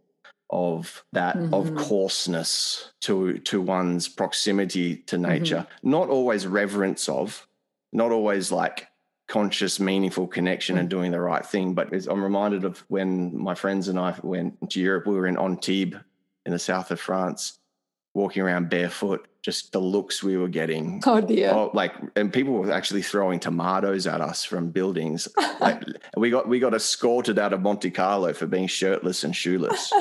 of 0.49 1.03
that 1.11 1.35
mm-hmm. 1.35 1.53
of 1.53 1.75
coarseness 1.75 2.91
to 3.01 3.37
to 3.39 3.61
one's 3.61 4.07
proximity 4.07 4.95
to 4.95 5.17
nature 5.17 5.67
mm-hmm. 5.67 5.89
not 5.89 6.09
always 6.09 6.47
reverence 6.47 7.09
of 7.09 7.45
not 7.91 8.11
always 8.11 8.51
like 8.51 8.87
conscious 9.27 9.79
meaningful 9.79 10.27
connection 10.27 10.77
and 10.77 10.87
mm. 10.87 10.91
doing 10.91 11.11
the 11.11 11.19
right 11.19 11.45
thing 11.45 11.73
but 11.73 11.93
i'm 12.07 12.23
reminded 12.23 12.63
of 12.63 12.83
when 12.87 13.37
my 13.37 13.53
friends 13.53 13.87
and 13.87 13.99
i 13.99 14.15
went 14.23 14.69
to 14.69 14.79
europe 14.79 15.05
we 15.05 15.15
were 15.15 15.27
in 15.27 15.37
antibes 15.37 15.97
in 16.45 16.51
the 16.51 16.59
south 16.59 16.91
of 16.91 16.99
france 16.99 17.59
walking 18.13 18.41
around 18.41 18.69
barefoot 18.69 19.27
just 19.47 19.71
the 19.71 19.79
looks 19.79 20.21
we 20.21 20.35
were 20.35 20.49
getting. 20.49 21.01
Oh 21.07 21.21
dear! 21.21 21.51
Oh, 21.51 21.71
like, 21.73 21.93
and 22.17 22.33
people 22.33 22.53
were 22.53 22.69
actually 22.69 23.01
throwing 23.01 23.39
tomatoes 23.39 24.05
at 24.05 24.19
us 24.19 24.43
from 24.43 24.71
buildings. 24.71 25.29
like, 25.61 25.81
we 26.17 26.29
got 26.29 26.49
we 26.49 26.59
got 26.59 26.73
escorted 26.73 27.39
out 27.39 27.53
of 27.53 27.61
Monte 27.61 27.91
Carlo 27.91 28.33
for 28.33 28.45
being 28.45 28.67
shirtless 28.67 29.23
and 29.23 29.33
shoeless. 29.33 29.89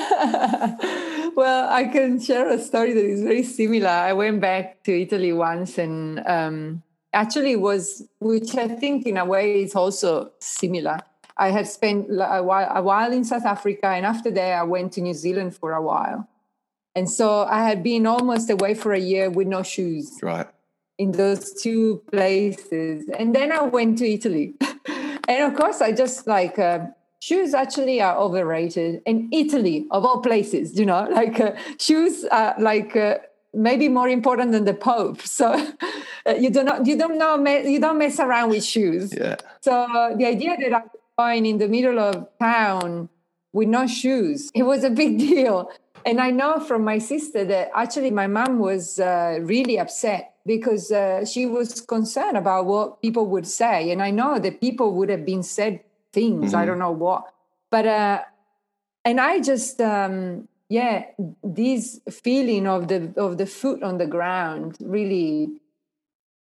well, 1.41 1.69
I 1.69 1.89
can 1.93 2.19
share 2.19 2.49
a 2.49 2.59
story 2.59 2.91
that 2.91 3.05
is 3.05 3.23
very 3.23 3.43
similar. 3.43 3.87
I 3.87 4.11
went 4.11 4.41
back 4.41 4.83
to 4.83 4.91
Italy 5.01 5.31
once, 5.31 5.77
and 5.77 6.19
um, 6.27 6.83
actually 7.21 7.55
was, 7.55 8.03
which 8.19 8.55
I 8.55 8.67
think 8.67 9.05
in 9.05 9.17
a 9.17 9.25
way 9.25 9.63
is 9.63 9.75
also 9.75 10.31
similar. 10.39 10.97
I 11.37 11.49
had 11.49 11.67
spent 11.67 12.07
a 12.09 12.41
while, 12.41 12.69
a 12.73 12.81
while 12.81 13.11
in 13.11 13.23
South 13.23 13.45
Africa, 13.45 13.87
and 13.87 14.05
after 14.05 14.31
that, 14.31 14.51
I 14.61 14.63
went 14.63 14.93
to 14.93 15.01
New 15.01 15.13
Zealand 15.13 15.55
for 15.55 15.73
a 15.73 15.81
while 15.81 16.27
and 16.97 17.07
so 17.07 17.43
I 17.43 17.63
had 17.63 17.83
been 17.83 18.07
almost 18.07 18.49
away 18.49 18.73
for 18.73 18.91
a 18.91 18.99
year 18.99 19.29
with 19.29 19.47
no 19.47 19.61
shoes. 19.61 20.17
Right. 20.23 20.47
In 20.97 21.11
those 21.11 21.53
two 21.61 22.01
places. 22.11 23.07
And 23.19 23.35
then 23.35 23.51
I 23.51 23.61
went 23.61 23.99
to 23.99 24.09
Italy. 24.11 24.55
and 25.27 25.43
of 25.43 25.53
course, 25.53 25.79
I 25.79 25.91
just 25.91 26.25
like, 26.25 26.57
uh, 26.57 26.87
shoes 27.19 27.53
actually 27.53 28.01
are 28.01 28.17
overrated. 28.17 29.03
In 29.05 29.29
Italy, 29.31 29.85
of 29.91 30.05
all 30.05 30.21
places, 30.21 30.79
you 30.79 30.87
know, 30.87 31.07
like 31.11 31.39
uh, 31.39 31.51
shoes 31.79 32.25
are 32.31 32.55
like, 32.57 32.95
uh, 32.95 33.19
maybe 33.53 33.89
more 33.89 34.09
important 34.09 34.51
than 34.51 34.65
the 34.65 34.73
pope 34.73 35.21
so 35.21 35.53
uh, 36.25 36.33
you 36.33 36.49
do 36.49 36.63
not 36.63 36.85
you 36.85 36.97
don't 36.97 37.17
know 37.17 37.35
you 37.47 37.79
don't 37.79 37.97
mess 37.97 38.19
around 38.19 38.49
with 38.49 38.63
shoes 38.63 39.13
yeah 39.15 39.35
so 39.61 39.87
the 40.17 40.25
idea 40.25 40.55
that 40.59 40.73
i'm 40.73 40.89
going 41.17 41.45
in 41.45 41.57
the 41.57 41.67
middle 41.67 41.99
of 41.99 42.27
town 42.39 43.09
with 43.53 43.67
no 43.67 43.87
shoes 43.87 44.51
it 44.53 44.63
was 44.63 44.83
a 44.83 44.89
big 44.89 45.17
deal 45.27 45.69
and 46.07 46.21
I 46.21 46.31
know 46.31 46.61
from 46.61 46.85
my 46.85 46.99
sister 46.99 47.43
that 47.43 47.69
actually 47.75 48.11
my 48.11 48.27
mom 48.27 48.59
was 48.59 48.97
uh, 48.97 49.39
really 49.41 49.77
upset 49.77 50.35
because 50.45 50.89
uh, 50.89 51.25
she 51.25 51.45
was 51.45 51.81
concerned 51.81 52.37
about 52.37 52.65
what 52.65 53.01
people 53.01 53.25
would 53.27 53.45
say. 53.45 53.91
And 53.91 54.01
I 54.01 54.11
know 54.11 54.39
that 54.39 54.61
people 54.61 54.93
would 54.93 55.09
have 55.09 55.25
been 55.25 55.43
said 55.43 55.81
things, 56.13 56.51
mm-hmm. 56.51 56.55
I 56.55 56.65
don't 56.65 56.79
know 56.79 56.91
what. 56.91 57.25
But, 57.69 57.85
uh, 57.85 58.21
and 59.03 59.19
I 59.19 59.41
just, 59.41 59.81
um, 59.81 60.47
yeah, 60.69 61.05
this 61.43 61.99
feeling 62.09 62.67
of 62.67 62.87
the 62.87 63.13
of 63.17 63.37
the 63.37 63.45
foot 63.45 63.83
on 63.83 63.97
the 63.97 64.07
ground 64.07 64.77
really, 64.81 65.49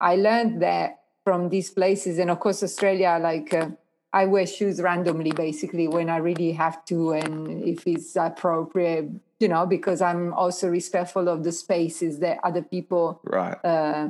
I 0.00 0.16
learned 0.16 0.62
that 0.62 1.00
from 1.24 1.48
these 1.48 1.70
places, 1.70 2.18
and 2.18 2.31
of 2.31 2.40
course 2.40 2.62
Australia, 2.62 3.18
like 3.20 3.52
uh, 3.52 3.70
I 4.12 4.26
wear 4.26 4.46
shoes 4.46 4.81
randomly, 4.81 5.33
basically 5.33 5.88
when 5.88 6.09
I 6.09 6.18
really 6.18 6.52
have 6.52 6.85
to, 6.87 7.12
and 7.12 7.62
if 7.62 7.87
it's 7.87 8.16
appropriate 8.16 9.11
you 9.38 9.48
know, 9.48 9.66
because 9.66 10.00
I'm 10.00 10.33
also 10.33 10.68
respectful 10.68 11.29
of 11.29 11.44
the 11.44 11.52
spaces 11.52 12.20
that 12.20 12.38
other 12.42 12.62
people 12.62 13.20
right. 13.24 13.62
uh, 13.64 14.09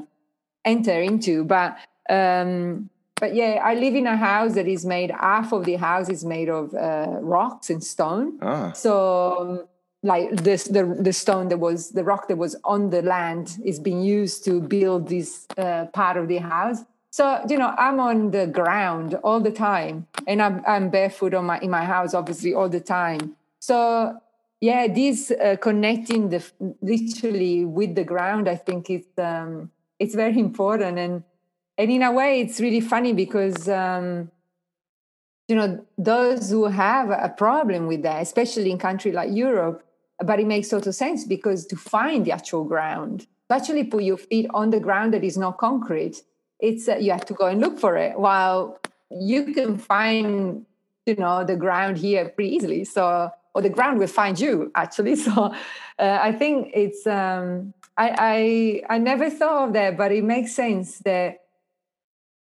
enter 0.65 1.01
into. 1.01 1.45
But 1.45 1.77
um, 2.09 2.91
but 3.17 3.35
yeah, 3.35 3.61
I 3.65 3.75
live 3.75 3.95
in 3.95 4.07
a 4.07 4.17
house 4.17 4.55
that 4.55 4.69
is 4.69 4.85
made 4.85 5.11
half 5.11 5.53
of 5.53 5.65
the 5.65 5.77
house 5.77 6.09
is 6.09 6.25
made 6.25 6.49
of 6.49 6.75
uh, 6.75 7.19
rocks 7.21 7.71
and 7.71 7.83
stone. 7.83 8.39
Ah. 8.43 8.73
So 8.73 9.69
like 10.07 10.31
this 10.43 10.65
the 10.65 10.85
the 10.85 11.13
stone 11.13 11.49
that 11.49 11.59
was 11.59 11.91
the 11.91 12.05
rock 12.05 12.29
that 12.29 12.39
was 12.39 12.55
on 12.65 12.91
the 12.91 13.03
land 13.03 13.59
is 13.65 13.81
being 13.81 14.03
used 14.03 14.45
to 14.45 14.61
build 14.61 15.09
this 15.09 15.47
uh, 15.59 15.87
part 15.87 16.17
of 16.17 16.29
the 16.29 16.39
house. 16.39 16.85
So 17.11 17.45
you 17.49 17.59
know 17.59 17.75
i'm 17.77 17.99
on 17.99 18.31
the 18.31 18.47
ground 18.47 19.15
all 19.25 19.41
the 19.41 19.51
time 19.51 20.07
and 20.27 20.41
i'm, 20.41 20.63
I'm 20.67 20.91
barefoot 20.91 21.35
on 21.35 21.47
my 21.47 21.59
in 21.59 21.71
my 21.71 21.85
house 21.85 22.15
obviously 22.15 22.55
all 22.55 22.69
the 22.69 22.81
time. 22.81 23.37
So 23.59 24.19
yeah 24.61 24.87
this 24.87 25.33
uh, 25.33 25.57
connecting 25.61 26.31
the 26.31 26.41
literally 26.81 27.65
with 27.65 27.95
the 27.95 28.05
ground 28.05 28.49
i 28.49 28.57
think 28.57 28.89
it's 28.91 29.19
um 29.19 29.71
it's 29.99 30.15
very 30.15 30.39
important. 30.39 30.99
And 30.99 31.25
and 31.79 31.91
in 31.91 32.03
a 32.03 32.13
way 32.13 32.41
it's 32.43 32.61
really 32.61 32.81
funny 32.81 33.13
because 33.13 33.69
um 33.69 34.31
you 35.49 35.57
know 35.57 35.85
those 35.99 36.51
who 36.51 36.65
have 36.67 37.11
a 37.11 37.33
problem 37.37 37.87
with 37.87 38.03
that 38.03 38.23
especially 38.23 38.71
in 38.71 38.79
country 38.79 39.13
like 39.13 39.31
europe 39.33 39.83
but 40.25 40.41
it 40.41 40.47
makes 40.47 40.69
total 40.69 40.93
sense 40.93 41.25
because 41.25 41.67
to 41.67 41.77
find 41.77 42.25
the 42.25 42.33
actual 42.33 42.65
ground 42.65 43.27
to 43.49 43.55
actually 43.55 43.85
put 43.85 44.03
your 44.03 44.17
feet 44.17 44.47
on 44.55 44.71
the 44.71 44.81
ground 44.81 45.13
that 45.15 45.23
is 45.23 45.37
not 45.37 45.59
concrete 45.59 46.23
it's 46.61 46.89
uh, 46.89 46.97
you 46.97 47.13
have 47.13 47.27
to 47.27 47.35
go 47.35 47.47
and 47.47 47.61
look 47.61 47.79
for 47.79 47.97
it. 47.97 48.19
While 48.19 48.79
you 49.11 49.53
can 49.53 49.79
find 49.79 50.65
you 51.07 51.15
know 51.17 51.45
the 51.45 51.57
ground 51.57 51.99
here 51.99 52.29
pretty 52.29 52.55
easily. 52.55 52.85
So 52.85 53.31
or 53.55 53.63
the 53.63 53.71
ground 53.71 53.99
will 53.99 54.07
find 54.07 54.39
you 54.39 54.71
actually. 54.75 55.17
So 55.27 55.55
uh, 55.99 56.19
i 56.21 56.33
think 56.33 56.71
it's 56.75 57.07
um 57.07 57.73
I, 57.97 58.83
I 58.89 58.95
i 58.97 58.99
never 58.99 59.31
thought 59.31 59.69
of 59.69 59.73
that 59.73 59.97
but 59.97 60.13
it 60.13 60.25
makes 60.25 60.53
sense 60.53 60.99
that 61.01 61.41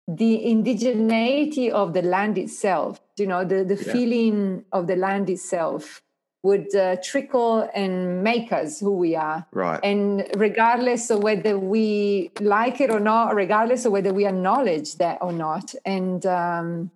the 0.07 0.43
indigeneity 0.45 1.69
of 1.69 1.93
the 1.93 2.01
land 2.01 2.37
itself 2.37 3.01
you 3.17 3.27
know 3.27 3.43
the 3.43 3.65
the 3.65 3.75
yeah. 3.75 3.91
feeling 3.91 4.63
of 4.71 4.87
the 4.87 4.95
land 4.95 5.29
itself 5.29 6.01
would 6.43 6.73
uh, 6.75 6.95
trickle 7.03 7.69
and 7.73 8.23
make 8.23 8.51
us 8.51 8.79
who 8.79 8.91
we 8.91 9.15
are. 9.15 9.45
Right. 9.51 9.79
And 9.83 10.27
regardless 10.35 11.09
of 11.09 11.21
whether 11.21 11.59
we 11.59 12.31
like 12.39 12.81
it 12.81 12.89
or 12.89 12.99
not, 12.99 13.35
regardless 13.35 13.85
of 13.85 13.91
whether 13.91 14.13
we 14.13 14.25
acknowledge 14.25 14.95
that 14.95 15.19
or 15.21 15.31
not. 15.31 15.75
And 15.85 16.25
um, 16.25 16.91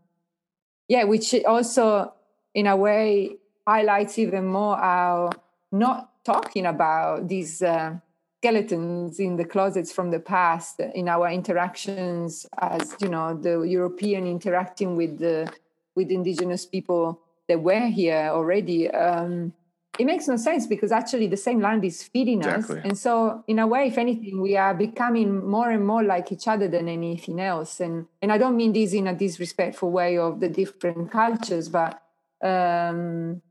yeah, 0.88 1.03
which 1.03 1.36
also, 1.45 2.13
in 2.53 2.65
a 2.65 2.75
way, 2.75 3.38
highlights 3.67 4.17
even 4.17 4.47
more 4.47 4.77
our 4.77 5.31
not 5.71 6.12
talking 6.23 6.65
about 6.65 7.27
these 7.27 7.62
uh, 7.62 7.95
skeletons 8.39 9.19
in 9.19 9.38
the 9.38 9.45
closets 9.45 9.91
from 9.91 10.12
the 10.12 10.19
past 10.19 10.79
in 10.79 11.10
our 11.10 11.29
interactions 11.29 12.45
as 12.60 12.95
you 12.99 13.10
know 13.10 13.34
the 13.34 13.62
european 13.62 14.27
interacting 14.27 14.95
with 14.95 15.17
the 15.17 15.51
with 15.95 16.12
indigenous 16.12 16.63
people 16.63 17.19
that 17.47 17.62
were 17.62 17.88
here 17.88 18.29
already, 18.31 18.89
um, 18.91 19.53
it 19.97 20.05
makes 20.05 20.27
no 20.27 20.36
sense 20.36 20.67
because 20.67 20.91
actually 20.91 21.27
the 21.27 21.38
same 21.38 21.62
land 21.62 21.86
is 21.86 22.03
feeding 22.03 22.39
exactly. 22.39 22.79
us. 22.79 22.86
And 22.86 22.97
so, 22.97 23.43
in 23.47 23.60
a 23.60 23.67
way, 23.67 23.88
if 23.88 23.97
anything, 23.97 24.41
we 24.41 24.58
are 24.58 24.73
becoming 24.73 25.47
more 25.47 25.71
and 25.71 25.86
more 25.86 26.03
like 26.03 26.31
each 26.31 26.47
other 26.47 26.67
than 26.67 26.89
anything 26.89 27.39
else. 27.39 27.79
And 27.79 28.08
and 28.21 28.31
I 28.31 28.38
don't 28.38 28.58
mean 28.58 28.73
this 28.73 28.93
in 28.93 29.08
a 29.08 29.15
disrespectful 29.15 29.91
way 29.91 30.17
of 30.17 30.39
the 30.39 30.49
different 30.49 31.12
cultures, 31.12 31.69
but 31.69 32.01
um, 32.43 33.41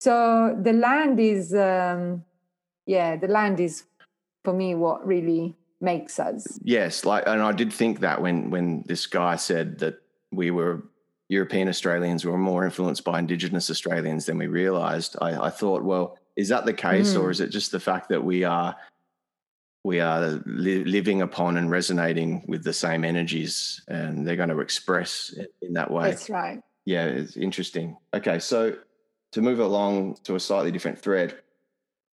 so 0.00 0.56
the 0.60 0.72
land 0.72 1.20
is, 1.20 1.54
um, 1.54 2.24
yeah, 2.86 3.16
the 3.16 3.28
land 3.28 3.60
is 3.60 3.84
for 4.44 4.52
me 4.52 4.74
what 4.74 5.06
really 5.06 5.56
makes 5.80 6.18
us. 6.18 6.58
Yes, 6.62 7.04
like, 7.04 7.24
and 7.26 7.42
I 7.42 7.52
did 7.52 7.72
think 7.72 8.00
that 8.00 8.20
when 8.20 8.50
when 8.50 8.84
this 8.86 9.06
guy 9.06 9.36
said 9.36 9.78
that 9.78 10.02
we 10.32 10.50
were 10.50 10.82
European 11.30 11.68
Australians 11.68 12.24
were 12.24 12.36
more 12.36 12.64
influenced 12.64 13.04
by 13.04 13.20
Indigenous 13.20 13.70
Australians 13.70 14.26
than 14.26 14.36
we 14.36 14.48
realised. 14.48 15.16
I, 15.22 15.46
I, 15.46 15.50
thought, 15.50 15.84
well, 15.84 16.18
is 16.36 16.48
that 16.48 16.66
the 16.66 16.72
case, 16.72 17.14
mm. 17.14 17.22
or 17.22 17.30
is 17.30 17.38
it 17.38 17.50
just 17.50 17.70
the 17.70 17.78
fact 17.78 18.08
that 18.08 18.24
we 18.24 18.42
are 18.42 18.74
we 19.84 20.00
are 20.00 20.42
li- 20.44 20.84
living 20.84 21.22
upon 21.22 21.56
and 21.56 21.70
resonating 21.70 22.44
with 22.48 22.64
the 22.64 22.72
same 22.72 23.04
energies, 23.04 23.80
and 23.86 24.26
they're 24.26 24.34
going 24.34 24.48
to 24.48 24.58
express 24.58 25.32
in 25.62 25.74
that 25.74 25.92
way? 25.92 26.10
That's 26.10 26.28
right. 26.28 26.60
Yeah, 26.84 27.04
it's 27.04 27.36
interesting. 27.36 27.96
Okay, 28.12 28.40
so 28.40 28.76
to 29.30 29.40
move 29.40 29.60
along 29.60 30.16
to 30.24 30.34
a 30.34 30.40
slightly 30.40 30.72
different 30.72 30.98
thread, 30.98 31.38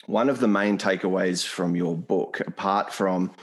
one 0.05 0.29
of 0.29 0.39
the 0.39 0.47
main 0.47 0.77
takeaways 0.77 1.43
from 1.43 1.75
your 1.75 1.97
book, 1.97 2.39
apart 2.45 2.93
from 2.93 3.33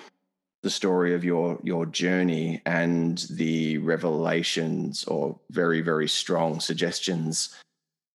the 0.65 0.71
story 0.71 1.15
of 1.15 1.23
your 1.23 1.61
your 1.63 1.85
journey 1.85 2.63
and 2.65 3.27
the 3.31 3.77
revelations 3.79 5.05
or 5.05 5.39
very 5.51 5.83
very 5.83 6.09
strong 6.09 6.59
suggestions 6.59 7.55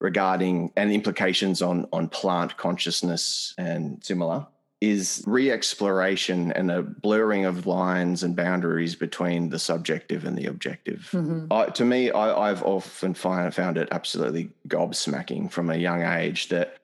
regarding 0.02 0.74
and 0.76 0.92
implications 0.92 1.62
on 1.62 1.88
on 1.94 2.10
plant 2.10 2.58
consciousness 2.58 3.54
and 3.60 4.04
similar 4.04 4.48
is 4.82 5.24
re-exploration 5.28 6.52
and 6.54 6.72
a 6.72 6.82
blurring 6.82 7.46
of 7.46 7.68
lines 7.68 8.24
and 8.24 8.36
boundaries 8.36 8.96
between 8.96 9.50
the 9.50 9.60
subjective 9.60 10.24
and 10.24 10.38
the 10.38 10.46
objective. 10.46 11.10
Mm-hmm. 11.12 11.52
I, 11.52 11.66
to 11.66 11.84
me, 11.84 12.12
I, 12.12 12.48
have 12.48 12.64
often 12.64 13.14
find, 13.14 13.54
found 13.54 13.78
it 13.78 13.90
absolutely 13.92 14.52
gobsmacking 14.70 15.52
from 15.52 15.70
a 15.70 15.76
young 15.76 16.04
age 16.04 16.48
that 16.48 16.78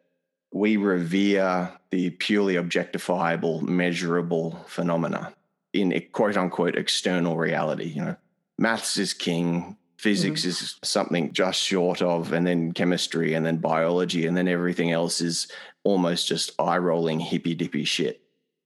we 0.52 0.76
revere 0.76 1.72
the 1.92 2.10
purely 2.10 2.56
objectifiable, 2.56 3.62
measurable 3.62 4.60
phenomena 4.68 5.34
in 5.82 5.94
a 5.94 6.00
quote 6.00 6.38
unquote 6.38 6.76
external 6.76 7.38
reality. 7.38 7.86
You 7.86 8.06
know, 8.06 8.16
maths 8.58 8.98
is 8.98 9.14
king, 9.14 9.78
physics 9.98 10.42
mm. 10.42 10.46
is 10.46 10.80
something 10.84 11.34
just 11.34 11.62
short 11.62 12.02
of, 12.02 12.34
and 12.34 12.46
then 12.48 12.72
chemistry, 12.72 13.34
and 13.34 13.46
then 13.46 13.58
biology, 13.58 14.26
and 14.26 14.36
then 14.36 14.48
everything 14.48 14.92
else 14.92 15.22
is 15.22 15.48
almost 15.84 16.28
just 16.28 16.52
eye 16.60 16.78
rolling 16.78 17.20
hippy 17.20 17.54
dippy 17.54 17.84
shit, 17.84 18.22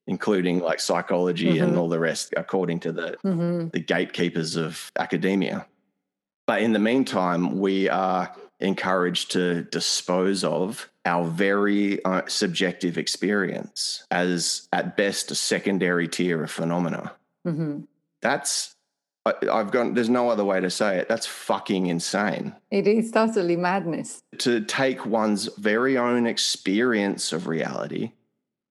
including 0.07 0.59
like 0.59 0.79
psychology 0.79 1.53
mm-hmm. 1.53 1.63
and 1.63 1.77
all 1.77 1.89
the 1.89 1.99
rest, 1.99 2.33
according 2.37 2.79
to 2.81 2.91
the 2.91 3.17
mm-hmm. 3.25 3.69
the 3.69 3.79
gatekeepers 3.79 4.55
of 4.55 4.91
academia. 4.97 5.65
But 6.47 6.61
in 6.61 6.73
the 6.73 6.79
meantime, 6.79 7.59
we 7.59 7.89
are 7.89 8.35
encouraged 8.59 9.31
to 9.31 9.63
dispose 9.63 10.43
of 10.43 10.89
our 11.09 11.25
very 11.25 12.03
uh, 12.05 12.21
subjective 12.27 12.97
experience 12.97 14.05
as 14.11 14.67
at 14.71 14.95
best 14.95 15.31
a 15.31 15.35
secondary 15.35 16.07
tier 16.07 16.43
of 16.43 16.51
phenomena. 16.51 17.11
Mm-hmm. 17.45 17.81
That's 18.21 18.75
I, 19.25 19.33
I've 19.51 19.71
gone. 19.71 19.93
There's 19.93 20.09
no 20.09 20.29
other 20.29 20.45
way 20.45 20.59
to 20.61 20.69
say 20.69 20.97
it. 20.97 21.09
That's 21.09 21.25
fucking 21.25 21.87
insane. 21.87 22.55
It 22.71 22.87
is 22.87 23.11
totally 23.11 23.55
madness 23.55 24.21
to 24.39 24.61
take 24.61 25.05
one's 25.05 25.49
very 25.57 25.97
own 25.97 26.25
experience 26.25 27.33
of 27.33 27.47
reality 27.47 28.11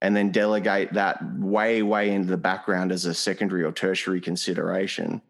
and 0.01 0.17
then 0.17 0.31
delegate 0.31 0.93
that 0.95 1.19
way, 1.39 1.83
way 1.83 2.11
into 2.11 2.31
the 2.31 2.37
background 2.37 2.93
as 2.93 3.05
a 3.05 3.15
secondary 3.15 3.65
or 3.65 3.73
tertiary 3.73 4.21
consideration. 4.21 5.21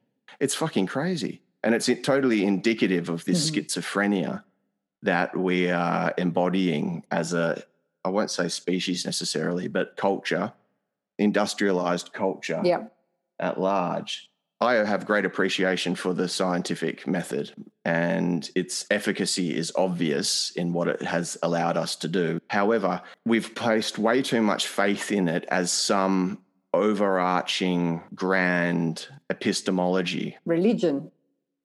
It's 0.40 0.54
fucking 0.54 0.86
crazy. 0.86 1.40
And 1.64 1.74
it's 1.74 1.90
totally 2.02 2.44
indicative 2.44 3.08
of 3.08 3.24
this 3.24 3.50
mm-hmm. 3.50 3.60
schizophrenia 3.60 4.44
that 5.02 5.36
we 5.36 5.70
are 5.70 6.12
embodying 6.18 7.04
as 7.10 7.32
a, 7.32 7.62
I 8.04 8.08
won't 8.10 8.30
say 8.30 8.48
species 8.48 9.04
necessarily, 9.04 9.68
but 9.68 9.96
culture, 9.96 10.52
industrialized 11.18 12.12
culture 12.12 12.60
yeah. 12.64 12.84
at 13.38 13.60
large. 13.60 14.28
I 14.60 14.74
have 14.74 15.06
great 15.06 15.24
appreciation 15.24 15.94
for 15.94 16.12
the 16.12 16.28
scientific 16.28 17.06
method, 17.06 17.52
and 17.84 18.50
its 18.56 18.86
efficacy 18.90 19.56
is 19.56 19.72
obvious 19.76 20.50
in 20.50 20.72
what 20.72 20.88
it 20.88 21.02
has 21.02 21.38
allowed 21.44 21.76
us 21.76 21.94
to 21.96 22.08
do. 22.08 22.40
However, 22.48 23.00
we've 23.24 23.54
placed 23.54 23.98
way 23.98 24.20
too 24.20 24.42
much 24.42 24.66
faith 24.66 25.12
in 25.12 25.28
it 25.28 25.44
as 25.48 25.70
some 25.70 26.42
overarching 26.74 28.02
grand 28.16 29.06
epistemology. 29.30 30.36
Religion. 30.44 31.12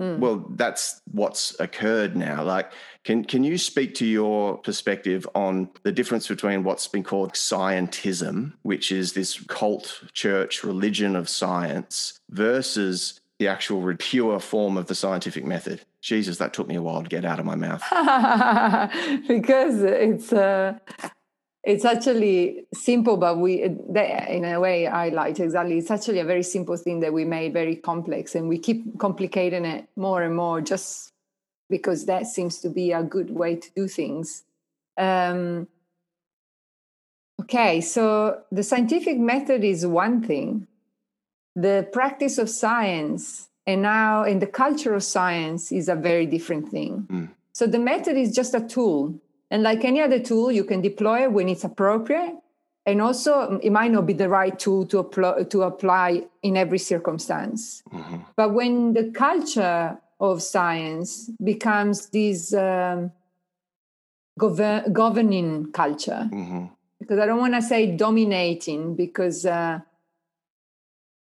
Mm. 0.03 0.19
Well, 0.19 0.45
that's 0.49 1.01
what's 1.11 1.57
occurred 1.59 2.15
now. 2.15 2.43
Like, 2.43 2.71
can 3.05 3.23
can 3.23 3.43
you 3.43 3.57
speak 3.57 3.95
to 3.95 4.05
your 4.05 4.57
perspective 4.57 5.27
on 5.33 5.69
the 5.83 5.91
difference 5.91 6.27
between 6.27 6.63
what's 6.63 6.87
been 6.87 7.03
called 7.03 7.33
scientism, 7.33 8.53
which 8.63 8.91
is 8.91 9.13
this 9.13 9.39
cult 9.47 10.03
church 10.13 10.63
religion 10.63 11.15
of 11.15 11.29
science, 11.29 12.19
versus 12.29 13.21
the 13.39 13.47
actual 13.47 13.95
pure 13.97 14.39
form 14.39 14.77
of 14.77 14.87
the 14.87 14.95
scientific 14.95 15.45
method? 15.45 15.81
Jesus, 16.01 16.37
that 16.37 16.53
took 16.53 16.67
me 16.67 16.75
a 16.75 16.81
while 16.81 17.01
to 17.01 17.09
get 17.09 17.23
out 17.23 17.39
of 17.39 17.45
my 17.45 17.55
mouth. 17.55 17.81
because 19.27 19.81
it's 19.83 20.33
uh, 20.33 20.77
it's 21.63 21.85
actually 21.85 22.65
simple 22.73 23.15
but 23.15 23.37
we 23.37 23.63
in 23.63 24.45
a 24.45 24.59
way 24.59 24.85
i 24.85 25.09
like 25.09 25.39
exactly 25.39 25.77
it's 25.77 25.91
actually 25.91 26.19
a 26.19 26.25
very 26.25 26.43
simple 26.43 26.75
thing 26.75 26.99
that 26.99 27.13
we 27.13 27.23
made 27.23 27.53
very 27.53 27.75
complex 27.75 28.35
and 28.35 28.49
we 28.49 28.57
keep 28.57 28.99
complicating 28.99 29.65
it 29.65 29.87
more 29.95 30.23
and 30.23 30.35
more 30.35 30.59
just 30.59 31.13
because 31.69 32.05
that 32.05 32.27
seems 32.27 32.59
to 32.59 32.69
be 32.69 32.91
a 32.91 33.01
good 33.01 33.31
way 33.31 33.55
to 33.55 33.69
do 33.75 33.87
things. 33.87 34.43
Um, 34.95 35.67
okay 37.41 37.81
so 37.81 38.41
the 38.51 38.63
scientific 38.63 39.17
method 39.17 39.63
is 39.63 39.85
one 39.85 40.21
thing. 40.21 40.67
The 41.55 41.87
practice 41.91 42.37
of 42.37 42.47
science 42.49 43.49
and 43.65 43.81
now 43.81 44.23
in 44.23 44.37
the 44.39 44.47
culture 44.47 44.93
of 44.93 45.03
science 45.03 45.71
is 45.71 45.89
a 45.89 45.95
very 45.95 46.27
different 46.27 46.69
thing. 46.69 47.07
Mm. 47.09 47.29
so 47.53 47.65
the 47.65 47.79
method 47.79 48.17
is 48.17 48.35
just 48.35 48.53
a 48.53 48.61
tool 48.61 49.15
And 49.53 49.61
like 49.61 49.85
any 49.85 50.01
other 50.01 50.17
tool, 50.17 50.51
you 50.51 50.63
can 50.63 50.81
deploy 50.81 51.25
it 51.25 51.31
when 51.31 51.47
it's 51.47 51.63
appropriate. 51.63 52.33
And 52.87 52.99
also, 52.99 53.59
it 53.61 53.69
might 53.69 53.91
not 53.91 54.07
be 54.07 54.13
the 54.13 54.27
right 54.27 54.57
tool 54.57 54.87
to 54.87 54.97
apply, 54.97 55.43
to 55.43 55.61
apply 55.61 56.23
in 56.41 56.57
every 56.57 56.79
circumstance. 56.79 57.83
Mm-hmm. 57.93 58.17
But 58.35 58.55
when 58.55 58.93
the 58.93 59.11
culture 59.11 59.99
of 60.19 60.41
science 60.41 61.29
becomes 61.41 62.07
this 62.07 62.51
um, 62.55 63.11
gover- 64.39 64.91
governing 64.91 65.71
culture, 65.71 66.27
mm-hmm. 66.33 66.65
because 66.99 67.19
I 67.19 67.27
don't 67.27 67.39
want 67.39 67.53
to 67.53 67.61
say 67.61 67.95
dominating, 67.95 68.95
because 68.95 69.45
uh, 69.45 69.81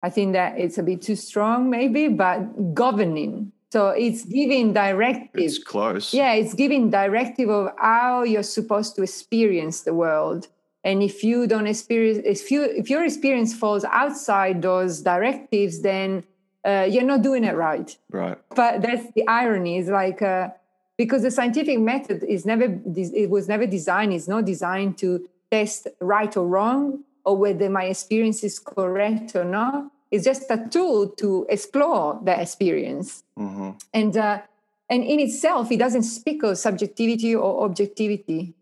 I 0.03 0.11
think 0.11 0.35
that 0.35 0.59
it's 0.59 0.77
a 0.77 0.83
bit 0.83 1.01
too 1.01 1.17
strong, 1.17 1.71
maybe, 1.71 2.09
but 2.09 2.75
governing 2.75 3.53
so 3.73 3.91
it's 3.91 4.25
giving 4.25 4.73
directive. 4.73 5.31
It's 5.35 5.63
close. 5.63 6.13
Yeah, 6.13 6.33
it's 6.33 6.55
giving 6.55 6.91
directive 6.91 7.49
of 7.49 7.73
how 7.79 8.25
you're 8.25 8.43
supposed 8.43 8.97
to 8.97 9.03
experience 9.03 9.83
the 9.83 9.95
world. 9.95 10.49
And 10.83 11.03
if 11.03 11.23
you 11.23 11.47
don't 11.47 11.67
experience, 11.67 12.23
if 12.25 12.51
you 12.51 12.65
if 12.65 12.91
your 12.91 13.05
experience 13.05 13.55
falls 13.55 13.85
outside 13.85 14.63
those 14.63 15.03
directives, 15.03 15.83
then 15.83 16.25
uh, 16.65 16.87
you're 16.91 17.05
not 17.05 17.23
doing 17.23 17.45
it 17.45 17.55
right. 17.55 17.97
Right. 18.11 18.39
But 18.57 18.83
that's 18.83 19.13
the 19.13 19.27
irony. 19.29 19.79
Is 19.79 19.89
like 19.89 20.21
uh, 20.21 20.49
because 20.97 21.23
the 21.23 21.31
scientific 21.31 21.79
method 21.79 22.25
is 22.25 22.45
never 22.45 22.81
it 22.97 23.31
was 23.31 23.47
never 23.47 23.67
designed. 23.67 24.13
It's 24.13 24.27
not 24.27 24.47
designed 24.47 24.99
to 24.99 25.29
test 25.51 25.87
right 26.01 26.35
or 26.37 26.47
wrong 26.47 27.05
or 27.25 27.37
whether 27.37 27.69
my 27.71 27.85
experience 27.85 28.43
is 28.43 28.59
correct 28.59 29.37
or 29.37 29.45
not 29.45 29.91
it's 30.11 30.25
just 30.25 30.51
a 30.51 30.67
tool 30.71 31.09
to 31.09 31.47
explore 31.49 32.21
the 32.23 32.41
experience. 32.41 33.25
Mm-hmm. 33.39 33.71
And 33.95 34.17
uh, 34.17 34.43
and 34.89 35.05
in 35.05 35.21
itself, 35.21 35.71
it 35.71 35.79
doesn't 35.79 36.03
speak 36.03 36.43
of 36.43 36.59
subjectivity 36.59 37.35
or 37.35 37.65
objectivity. 37.65 38.55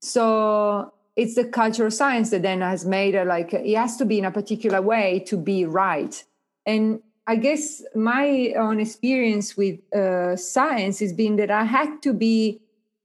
So 0.00 0.92
it's 1.14 1.36
the 1.36 1.44
cultural 1.44 1.90
science 1.90 2.30
that 2.30 2.42
then 2.42 2.60
has 2.60 2.84
made 2.84 3.14
it 3.14 3.26
like 3.26 3.54
it 3.54 3.76
has 3.76 3.96
to 3.98 4.04
be 4.04 4.18
in 4.18 4.24
a 4.24 4.30
particular 4.30 4.82
way 4.82 5.20
to 5.26 5.36
be 5.36 5.64
right. 5.64 6.22
And 6.66 7.00
I 7.26 7.36
guess 7.36 7.82
my 7.94 8.52
own 8.56 8.80
experience 8.80 9.56
with 9.56 9.80
uh, 9.92 10.36
science 10.36 11.00
has 11.00 11.12
been 11.12 11.36
that 11.36 11.50
I 11.50 11.64
had 11.64 12.02
to 12.02 12.12
be 12.12 12.60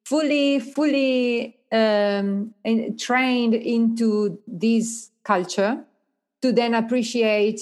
fully, 0.05 0.59
fully 0.59 1.57
um, 1.71 2.53
trained 2.99 3.55
into 3.55 4.39
this 4.47 5.09
culture 5.23 5.83
to 6.41 6.51
then 6.51 6.73
appreciate 6.73 7.61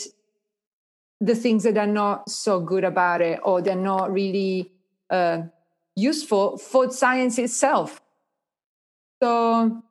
the 1.21 1.35
things 1.35 1.63
that 1.63 1.77
are 1.77 1.87
not 1.87 2.29
so 2.29 2.59
good 2.59 2.83
about 2.83 3.21
it 3.21 3.39
or 3.43 3.61
they're 3.61 3.75
not 3.75 4.11
really 4.11 4.71
uh, 5.09 5.41
useful 5.95 6.57
for 6.57 6.91
science 6.91 7.37
itself. 7.37 8.01
So, 9.21 9.83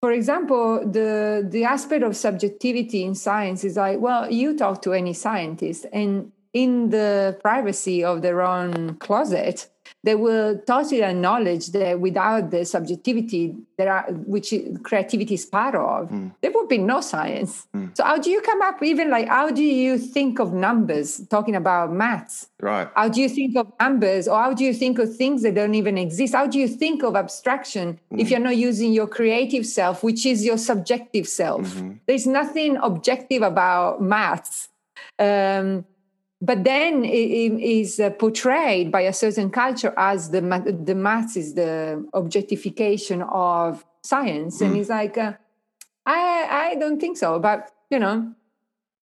for 0.00 0.12
example, 0.12 0.80
the 0.90 1.46
the 1.48 1.64
aspect 1.64 2.02
of 2.02 2.16
subjectivity 2.16 3.04
in 3.04 3.14
science 3.14 3.64
is 3.64 3.76
like, 3.76 4.00
well, 4.00 4.30
you 4.30 4.56
talk 4.56 4.82
to 4.82 4.92
any 4.92 5.12
scientist, 5.12 5.86
and 5.92 6.32
in 6.52 6.90
the 6.90 7.38
privacy 7.42 8.04
of 8.04 8.22
their 8.22 8.40
own 8.40 8.94
closet, 8.96 9.68
they 10.04 10.14
will 10.14 10.58
totally 10.66 11.02
acknowledge 11.02 11.68
that 11.68 11.98
without 11.98 12.50
the 12.50 12.64
subjectivity 12.64 13.56
there 13.78 13.90
are 13.90 14.04
which 14.26 14.52
creativity 14.82 15.34
is 15.34 15.46
part 15.46 15.74
of 15.74 16.10
mm. 16.10 16.30
there 16.42 16.52
would 16.52 16.68
be 16.68 16.78
no 16.78 17.00
science 17.00 17.66
mm. 17.74 17.96
so 17.96 18.04
how 18.04 18.18
do 18.18 18.30
you 18.30 18.40
come 18.42 18.60
up 18.62 18.82
even 18.82 19.10
like 19.10 19.26
how 19.28 19.50
do 19.50 19.62
you 19.62 19.98
think 19.98 20.38
of 20.38 20.52
numbers 20.52 21.26
talking 21.28 21.56
about 21.56 21.90
maths 21.90 22.48
right 22.60 22.88
how 22.94 23.08
do 23.08 23.20
you 23.20 23.28
think 23.28 23.56
of 23.56 23.72
numbers 23.80 24.28
or 24.28 24.38
how 24.38 24.52
do 24.52 24.62
you 24.62 24.74
think 24.74 24.98
of 24.98 25.16
things 25.16 25.42
that 25.42 25.54
don't 25.54 25.74
even 25.74 25.96
exist 25.96 26.34
how 26.34 26.46
do 26.46 26.58
you 26.58 26.68
think 26.68 27.02
of 27.02 27.16
abstraction 27.16 27.98
mm. 28.12 28.20
if 28.20 28.30
you're 28.30 28.40
not 28.40 28.56
using 28.56 28.92
your 28.92 29.06
creative 29.06 29.64
self 29.64 30.02
which 30.02 30.26
is 30.26 30.44
your 30.44 30.58
subjective 30.58 31.26
self 31.26 31.62
mm-hmm. 31.62 31.92
there's 32.06 32.26
nothing 32.26 32.76
objective 32.76 33.42
about 33.42 34.02
maths 34.02 34.68
um, 35.18 35.84
but 36.44 36.62
then 36.62 37.04
it 37.04 37.52
is 37.60 37.98
uh, 37.98 38.10
portrayed 38.10 38.92
by 38.92 39.02
a 39.02 39.12
certain 39.12 39.50
culture 39.50 39.94
as 39.96 40.30
the 40.30 40.40
the 40.84 40.94
maths 40.94 41.36
is 41.36 41.54
the 41.54 42.06
objectification 42.12 43.22
of 43.22 43.84
science, 44.02 44.60
mm. 44.60 44.66
and 44.66 44.76
it's 44.76 44.90
like, 44.90 45.16
uh, 45.16 45.32
I 46.04 46.48
I 46.50 46.74
don't 46.74 47.00
think 47.00 47.16
so. 47.16 47.38
But 47.38 47.70
you 47.90 47.98
know, 47.98 48.34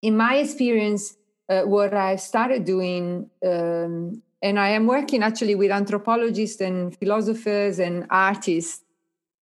in 0.03 0.15
my 0.17 0.35
experience, 0.35 1.17
uh, 1.49 1.63
what 1.63 1.95
I've 1.95 2.21
started 2.21 2.63
doing, 2.63 3.29
um, 3.43 4.21
and 4.43 4.59
I 4.59 4.69
am 4.69 4.85
working 4.85 5.23
actually 5.23 5.55
with 5.55 5.71
anthropologists 5.71 6.61
and 6.61 6.95
philosophers 6.95 7.79
and 7.79 8.05
artists 8.11 8.83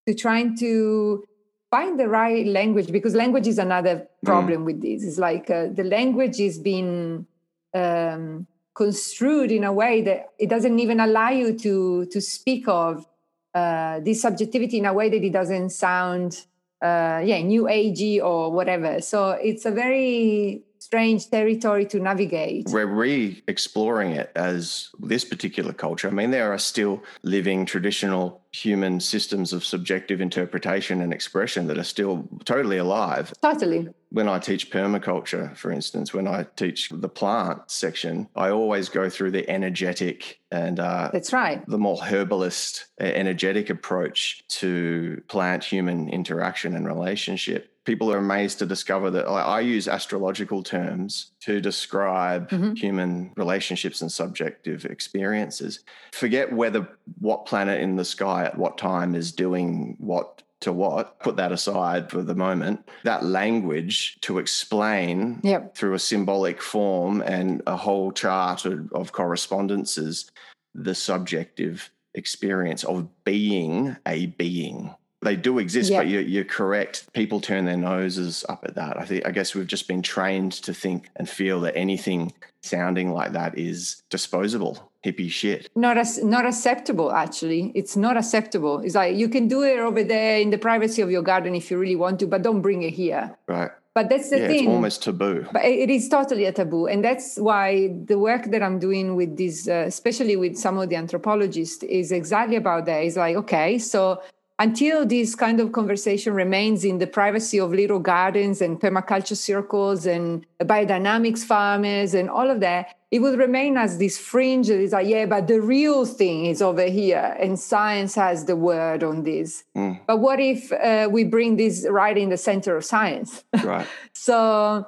to 0.08 0.14
trying 0.14 0.56
to 0.58 1.26
find 1.70 2.00
the 2.00 2.08
right 2.08 2.48
language 2.48 2.92
because 2.92 3.14
language 3.14 3.48
is 3.48 3.60
another 3.60 3.96
mm. 3.96 4.08
problem 4.24 4.62
mm. 4.62 4.66
with 4.68 4.82
this. 4.82 5.04
It's 5.04 5.18
like 5.18 5.50
uh, 5.50 5.68
the 5.74 5.84
language 5.84 6.40
is 6.40 6.58
being 6.58 7.28
um, 7.74 8.48
construed 8.74 9.52
in 9.52 9.64
a 9.64 9.74
way 9.74 10.02
that 10.02 10.30
it 10.40 10.50
doesn't 10.50 10.80
even 10.80 11.00
allow 11.00 11.30
you 11.30 11.58
to 11.58 12.06
to 12.06 12.22
speak 12.22 12.68
of 12.68 13.06
uh, 13.54 14.00
this 14.00 14.22
subjectivity 14.22 14.78
in 14.78 14.86
a 14.86 14.94
way 14.94 15.10
that 15.10 15.24
it 15.24 15.34
doesn't 15.34 15.70
sound 15.72 16.46
uh, 16.82 17.22
yeah 17.24 17.42
new 17.42 17.64
agey 17.64 18.24
or 18.24 18.52
whatever. 18.52 19.02
So 19.02 19.32
it's 19.32 19.66
a 19.66 19.72
very 19.72 20.64
strange 20.90 21.30
territory 21.30 21.86
to 21.86 22.00
navigate. 22.00 22.68
We're 22.68 22.88
re 22.88 23.44
exploring 23.48 24.14
it 24.14 24.32
as 24.36 24.90
this 25.00 25.24
particular 25.24 25.72
culture. 25.72 26.08
I 26.08 26.12
mean, 26.12 26.32
there 26.32 26.52
are 26.52 26.58
still 26.58 27.04
living 27.22 27.68
traditional 27.68 28.42
human 28.52 29.00
systems 29.00 29.54
of 29.54 29.64
subjective 29.64 30.20
interpretation 30.20 31.02
and 31.02 31.14
expression 31.14 31.68
that 31.68 31.78
are 31.78 31.84
still 31.84 32.28
totally 32.44 32.78
alive. 32.78 33.32
Totally. 33.44 33.90
When 34.10 34.28
I 34.28 34.40
teach 34.40 34.72
permaculture, 34.72 35.56
for 35.56 35.72
instance, 35.72 36.12
when 36.12 36.28
I 36.28 36.48
teach 36.56 36.90
the 36.90 37.08
plant 37.08 37.70
section, 37.70 38.28
I 38.36 38.50
always 38.50 38.90
go 38.90 39.12
through 39.12 39.30
the 39.30 39.48
energetic 39.48 40.40
and 40.52 40.80
uh, 40.80 41.12
that's 41.14 41.32
right 41.32 41.64
the 41.68 41.78
more 41.78 42.02
herbalist 42.02 42.88
energetic 43.00 43.70
approach 43.70 44.44
to 44.48 45.22
plant 45.28 45.64
human 45.64 46.10
interaction 46.10 46.76
and 46.76 46.88
relationship 46.88 47.72
people 47.90 48.14
are 48.14 48.20
amazed 48.20 48.60
to 48.60 48.68
discover 48.68 49.10
that 49.10 49.28
I 49.28 49.62
use 49.62 49.88
astrological 49.88 50.62
terms 50.62 51.32
to 51.40 51.60
describe 51.60 52.48
mm-hmm. 52.52 52.74
human 52.74 53.34
relationships 53.36 54.04
and 54.04 54.12
subjective 54.12 54.86
experiences. 54.86 55.80
Forget 56.14 56.54
whether 56.54 56.88
what 57.20 57.48
planet 57.48 57.82
in 57.82 57.96
the 57.96 58.06
sky 58.06 58.46
at 58.46 58.56
what 58.56 58.78
time 58.78 59.16
is 59.16 59.32
doing 59.32 59.96
what 59.98 60.44
to 60.60 60.72
what, 60.72 61.20
put 61.20 61.36
that 61.38 61.52
aside 61.52 62.12
for 62.12 62.22
the 62.22 62.36
moment. 62.36 62.88
That 63.06 63.24
language 63.24 64.20
to 64.22 64.38
explain 64.38 65.40
yep. 65.42 65.76
through 65.76 65.96
a 65.96 66.00
symbolic 66.00 66.62
form 66.62 67.22
and 67.22 67.64
a 67.66 67.76
whole 67.76 68.12
chart 68.12 68.66
of, 68.66 68.94
of 68.94 69.14
correspondences 69.14 70.30
the 70.76 70.94
subjective 70.94 71.90
experience 72.14 72.84
of 72.84 73.08
being 73.24 73.98
a 74.06 74.28
being 74.28 74.94
they 75.22 75.36
do 75.36 75.60
exist, 75.60 75.92
but 75.92 76.08
you're, 76.08 76.22
you're, 76.22 76.46
correct. 76.46 77.12
People 77.14 77.42
turn 77.42 77.66
their 77.66 77.78
noses 77.78 78.46
up 78.48 78.64
at 78.64 78.76
that. 78.76 78.98
I 78.98 79.06
think 79.06 79.28
I 79.28 79.32
guess 79.32 79.54
we've 79.54 79.68
just 79.68 79.88
been 79.88 80.02
trained 80.02 80.54
to 80.54 80.74
think 80.74 81.10
and 81.18 81.28
feel 81.28 81.60
that 81.62 81.76
anything 81.76 82.34
sounding 82.62 83.12
like 83.12 83.34
that 83.34 83.58
is 83.58 84.02
disposable, 84.10 84.92
hippie 85.06 85.30
shit. 85.30 85.70
Not 85.76 85.98
as 85.98 86.24
not 86.24 86.46
acceptable. 86.46 87.12
Actually, 87.12 87.72
it's 87.76 87.98
not 87.98 88.16
acceptable. 88.16 88.80
It's 88.80 88.96
like 88.96 89.18
you 89.18 89.28
can 89.28 89.48
do 89.48 89.64
it 89.64 89.80
over 89.80 90.04
there 90.04 90.40
in 90.40 90.52
the 90.52 90.58
privacy 90.58 91.02
of 91.02 91.12
your 91.12 91.22
garden 91.22 91.54
if 91.54 91.70
you 91.70 91.78
really 91.78 91.98
want 91.98 92.20
to, 92.20 92.28
but 92.28 92.42
don't 92.42 92.62
bring 92.62 92.84
it 92.84 92.94
here. 92.94 93.36
Right. 93.48 93.72
But 93.94 94.08
that's 94.08 94.30
the 94.30 94.40
yeah, 94.40 94.48
thing. 94.48 94.66
It's 94.66 94.68
almost 94.68 95.04
taboo. 95.04 95.46
But 95.52 95.66
it 95.66 95.90
is 95.90 96.08
totally 96.08 96.46
a 96.46 96.54
taboo, 96.54 96.88
and 96.88 97.04
that's 97.04 97.38
why 97.38 97.90
the 98.06 98.18
work 98.18 98.46
that 98.52 98.64
I'm 98.64 98.80
doing 98.80 99.16
with 99.16 99.36
this, 99.36 99.68
uh, 99.68 99.84
especially 99.88 100.38
with 100.38 100.56
some 100.58 100.78
of 100.78 100.90
the 100.90 100.96
anthropologists, 100.96 101.84
is 101.84 102.14
exactly 102.14 102.56
about 102.56 102.86
that. 102.86 103.04
It's 103.04 103.18
like 103.18 103.36
okay, 103.36 103.80
so 103.80 104.22
until 104.60 105.06
this 105.06 105.36
kind 105.36 105.62
of 105.62 105.72
conversation 105.72 106.34
remains 106.34 106.84
in 106.84 106.98
the 106.98 107.08
privacy 107.08 107.60
of 107.60 107.72
little 107.72 107.98
gardens 107.98 108.62
and 108.62 108.80
permaculture 108.80 109.38
circles 109.38 110.06
and 110.06 110.46
biodynamics 110.60 111.40
farmers 111.46 112.14
and 112.14 112.30
all 112.30 112.52
of 112.52 112.60
that, 112.60 112.96
it 113.10 113.20
will 113.20 113.38
remain 113.38 113.78
as 113.78 113.98
this 113.98 114.20
fringe 114.20 114.68
that 114.68 114.80
is 114.80 114.92
like, 114.92 115.08
yeah, 115.08 115.26
but 115.26 115.48
the 115.48 115.62
real 115.62 116.06
thing 116.06 116.46
is 116.46 116.62
over 116.62 116.84
here 116.84 117.38
and 117.40 117.58
science 117.58 118.16
has 118.16 118.46
the 118.46 118.56
word 118.58 119.02
on 119.02 119.24
this. 119.24 119.64
Mm. 119.76 120.02
But 120.06 120.18
what 120.18 120.42
if 120.42 120.72
uh, 120.74 121.08
we 121.10 121.24
bring 121.24 121.56
this 121.56 121.88
right 121.90 122.18
in 122.18 122.30
the 122.30 122.38
center 122.38 122.76
of 122.76 122.84
science? 122.84 123.46
Right. 123.64 123.88
so, 124.14 124.86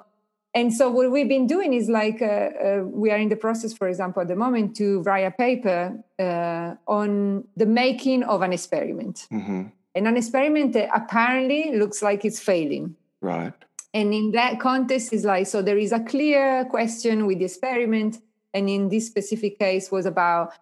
and 0.53 0.73
so 0.73 0.91
what 0.91 1.11
we've 1.11 1.29
been 1.29 1.47
doing 1.47 1.73
is 1.73 1.89
like 1.89 2.21
uh, 2.21 2.25
uh, 2.25 2.83
we 2.85 3.09
are 3.11 3.17
in 3.17 3.29
the 3.29 3.35
process 3.35 3.73
for 3.73 3.87
example 3.87 4.21
at 4.21 4.27
the 4.27 4.35
moment 4.35 4.75
to 4.77 5.01
write 5.01 5.21
a 5.21 5.31
paper 5.31 5.97
uh, 6.19 6.75
on 6.87 7.45
the 7.55 7.65
making 7.65 8.23
of 8.23 8.41
an 8.41 8.53
experiment. 8.53 9.27
Mm-hmm. 9.31 9.63
and 9.95 10.07
an 10.07 10.17
experiment 10.17 10.73
that 10.73 10.89
apparently 10.93 11.75
looks 11.77 12.01
like 12.01 12.25
it's 12.25 12.39
failing. 12.39 12.95
Right. 13.21 13.53
And 13.93 14.13
in 14.13 14.31
that 14.31 14.59
context 14.59 15.11
is 15.11 15.25
like 15.25 15.47
so 15.47 15.61
there 15.61 15.77
is 15.77 15.91
a 15.91 15.99
clear 15.99 16.65
question 16.65 17.25
with 17.25 17.39
the 17.39 17.45
experiment. 17.45 18.19
And 18.53 18.69
in 18.69 18.89
this 18.89 19.07
specific 19.07 19.59
case 19.59 19.91
was 19.91 20.05
about 20.05 20.53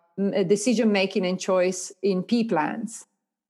decision 0.48 0.92
making 0.92 1.26
and 1.26 1.40
choice 1.40 1.92
in 2.02 2.24
pea 2.24 2.44
plants 2.44 3.06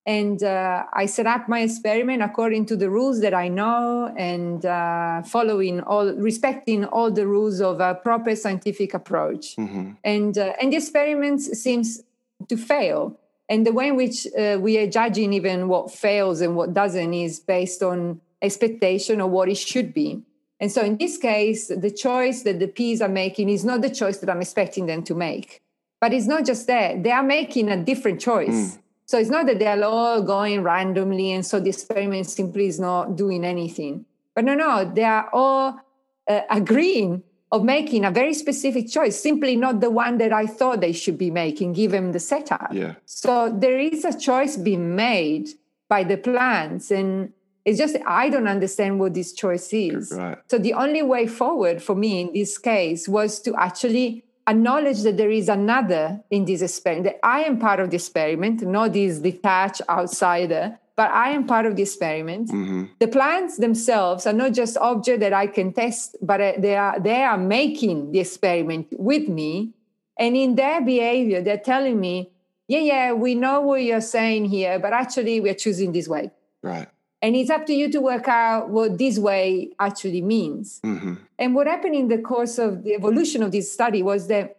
and 0.05 0.41
uh, 0.41 0.85
I 0.93 1.05
set 1.05 1.27
up 1.27 1.47
my 1.47 1.61
experiment 1.61 2.23
according 2.23 2.65
to 2.67 2.75
the 2.75 2.89
rules 2.89 3.21
that 3.21 3.33
I 3.33 3.47
know 3.47 4.13
and 4.17 4.65
uh, 4.65 5.21
following 5.23 5.81
all, 5.81 6.13
respecting 6.13 6.85
all 6.85 7.11
the 7.11 7.27
rules 7.27 7.61
of 7.61 7.79
a 7.79 7.95
proper 7.95 8.35
scientific 8.35 8.93
approach. 8.93 9.55
Mm-hmm. 9.57 9.91
And 10.03 10.37
uh, 10.37 10.53
and 10.61 10.71
the 10.73 10.77
experiment 10.77 11.41
seems 11.41 12.01
to 12.47 12.57
fail. 12.57 13.19
And 13.49 13.65
the 13.65 13.73
way 13.73 13.89
in 13.89 13.97
which 13.97 14.27
uh, 14.37 14.57
we 14.59 14.77
are 14.77 14.87
judging 14.87 15.33
even 15.33 15.67
what 15.67 15.91
fails 15.91 16.41
and 16.41 16.55
what 16.55 16.73
doesn't 16.73 17.13
is 17.13 17.39
based 17.39 17.83
on 17.83 18.21
expectation 18.41 19.19
of 19.21 19.31
what 19.31 19.49
it 19.49 19.57
should 19.57 19.93
be. 19.93 20.23
And 20.61 20.71
so 20.71 20.81
in 20.81 20.97
this 20.97 21.17
case, 21.17 21.67
the 21.67 21.91
choice 21.91 22.43
that 22.43 22.59
the 22.59 22.67
peas 22.67 23.01
are 23.01 23.09
making 23.09 23.49
is 23.49 23.65
not 23.65 23.81
the 23.81 23.89
choice 23.89 24.17
that 24.19 24.29
I'm 24.29 24.41
expecting 24.41 24.85
them 24.85 25.03
to 25.03 25.15
make. 25.15 25.61
But 25.99 26.13
it's 26.13 26.27
not 26.27 26.45
just 26.45 26.67
that, 26.67 27.03
they 27.03 27.11
are 27.11 27.23
making 27.23 27.69
a 27.69 27.77
different 27.83 28.21
choice. 28.21 28.75
Mm 28.75 28.79
so 29.09 29.17
it's 29.17 29.31
not 29.31 29.47
that 29.47 29.57
they're 29.57 29.83
all 29.83 30.21
going 30.21 30.61
randomly, 30.61 31.31
and 31.31 31.43
so 31.43 31.59
the 31.59 31.69
experiment 31.69 32.29
simply 32.29 32.67
is 32.67 32.79
not 32.79 33.15
doing 33.15 33.43
anything. 33.43 34.05
But 34.35 34.45
no, 34.45 34.53
no, 34.53 34.85
they 34.85 35.03
are 35.03 35.27
all 35.33 35.79
uh, 36.27 36.41
agreeing 36.47 37.23
of 37.51 37.63
making 37.63 38.05
a 38.05 38.11
very 38.11 38.35
specific 38.35 38.87
choice, 38.87 39.19
simply 39.19 39.55
not 39.55 39.79
the 39.81 39.89
one 39.89 40.19
that 40.19 40.31
I 40.31 40.45
thought 40.45 40.81
they 40.81 40.91
should 40.91 41.17
be 41.17 41.31
making, 41.31 41.73
given 41.73 42.11
the 42.11 42.19
setup. 42.19 42.71
Yeah. 42.71 42.97
So 43.05 43.51
there 43.51 43.79
is 43.79 44.05
a 44.05 44.15
choice 44.15 44.57
being 44.57 44.95
made 44.95 45.49
by 45.87 46.03
the 46.03 46.17
plants, 46.17 46.91
and 46.91 47.33
it's 47.65 47.79
just 47.79 47.97
I 48.05 48.29
don't 48.29 48.47
understand 48.47 48.99
what 48.99 49.15
this 49.15 49.33
choice 49.33 49.73
is. 49.73 50.13
Right. 50.15 50.37
So 50.51 50.59
the 50.59 50.73
only 50.75 51.01
way 51.01 51.25
forward 51.25 51.81
for 51.81 51.95
me 51.95 52.21
in 52.21 52.33
this 52.33 52.59
case 52.59 53.09
was 53.09 53.39
to 53.39 53.55
actually 53.55 54.23
acknowledge 54.49 55.01
that 55.03 55.17
there 55.17 55.31
is 55.31 55.49
another 55.49 56.21
in 56.29 56.45
this 56.45 56.61
experiment, 56.61 57.05
that 57.05 57.19
I 57.23 57.43
am 57.43 57.59
part 57.59 57.79
of 57.79 57.89
the 57.89 57.95
experiment, 57.95 58.61
not 58.61 58.93
this 58.93 59.19
detached 59.19 59.81
outsider, 59.87 60.79
but 60.95 61.11
I 61.11 61.29
am 61.29 61.47
part 61.47 61.65
of 61.65 61.75
the 61.75 61.83
experiment. 61.83 62.49
Mm-hmm. 62.49 62.85
The 62.99 63.07
plants 63.07 63.57
themselves 63.57 64.27
are 64.27 64.33
not 64.33 64.53
just 64.53 64.75
objects 64.77 65.21
that 65.21 65.33
I 65.33 65.47
can 65.47 65.71
test, 65.71 66.17
but 66.21 66.41
uh, 66.41 66.53
they 66.57 66.75
are 66.75 66.99
they 66.99 67.23
are 67.23 67.37
making 67.37 68.11
the 68.11 68.19
experiment 68.19 68.87
with 68.91 69.29
me. 69.29 69.73
And 70.17 70.35
in 70.35 70.55
their 70.55 70.81
behavior, 70.81 71.41
they're 71.41 71.57
telling 71.57 71.97
me, 71.97 72.31
yeah, 72.67 72.79
yeah, 72.79 73.13
we 73.13 73.35
know 73.35 73.61
what 73.61 73.83
you're 73.83 74.01
saying 74.01 74.45
here, 74.45 74.77
but 74.77 74.91
actually 74.91 75.39
we're 75.39 75.55
choosing 75.55 75.93
this 75.93 76.09
way. 76.09 76.31
Right. 76.61 76.89
And 77.21 77.35
it's 77.35 77.49
up 77.49 77.65
to 77.65 77.73
you 77.73 77.91
to 77.91 77.99
work 77.99 78.27
out 78.27 78.69
what 78.69 78.97
this 78.97 79.19
way 79.19 79.71
actually 79.79 80.21
means. 80.21 80.79
Mm-hmm. 80.85 81.15
And 81.37 81.55
what 81.55 81.67
happened 81.67 81.95
in 81.95 82.07
the 82.07 82.19
course 82.19 82.57
of 82.57 82.83
the 82.83 82.93
evolution 82.93 83.43
of 83.43 83.51
this 83.51 83.71
study 83.71 84.01
was 84.01 84.27
that, 84.27 84.57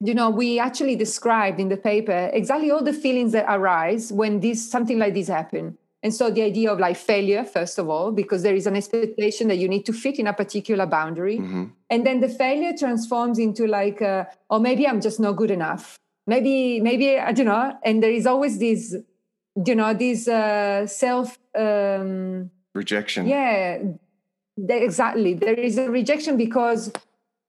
you 0.00 0.14
know, 0.14 0.30
we 0.30 0.58
actually 0.58 0.94
described 0.94 1.58
in 1.58 1.68
the 1.68 1.76
paper 1.76 2.30
exactly 2.32 2.70
all 2.70 2.82
the 2.82 2.92
feelings 2.92 3.32
that 3.32 3.46
arise 3.48 4.12
when 4.12 4.40
this 4.40 4.70
something 4.70 4.98
like 4.98 5.14
this 5.14 5.28
happen. 5.28 5.76
And 6.02 6.14
so 6.14 6.30
the 6.30 6.42
idea 6.42 6.70
of 6.70 6.78
like 6.78 6.96
failure, 6.96 7.42
first 7.42 7.78
of 7.78 7.88
all, 7.88 8.12
because 8.12 8.44
there 8.44 8.54
is 8.54 8.68
an 8.68 8.76
expectation 8.76 9.48
that 9.48 9.56
you 9.56 9.66
need 9.66 9.84
to 9.86 9.92
fit 9.92 10.20
in 10.20 10.28
a 10.28 10.32
particular 10.32 10.86
boundary. 10.86 11.38
Mm-hmm. 11.38 11.64
And 11.90 12.06
then 12.06 12.20
the 12.20 12.28
failure 12.28 12.72
transforms 12.78 13.40
into 13.40 13.66
like, 13.66 14.00
uh, 14.00 14.26
oh, 14.48 14.60
maybe 14.60 14.86
I'm 14.86 15.00
just 15.00 15.18
not 15.18 15.32
good 15.32 15.50
enough. 15.50 15.98
Maybe, 16.28 16.80
maybe, 16.80 17.18
I 17.18 17.32
don't 17.32 17.46
know. 17.46 17.76
And 17.82 18.02
there 18.02 18.10
is 18.12 18.26
always 18.26 18.58
this 18.58 18.94
you 19.64 19.74
know 19.74 19.94
this 19.94 20.28
uh, 20.28 20.86
self 20.86 21.38
um, 21.56 22.50
rejection. 22.74 23.26
yeah 23.26 23.78
exactly. 24.68 25.34
There 25.34 25.54
is 25.54 25.78
a 25.78 25.90
rejection 25.90 26.36
because 26.36 26.92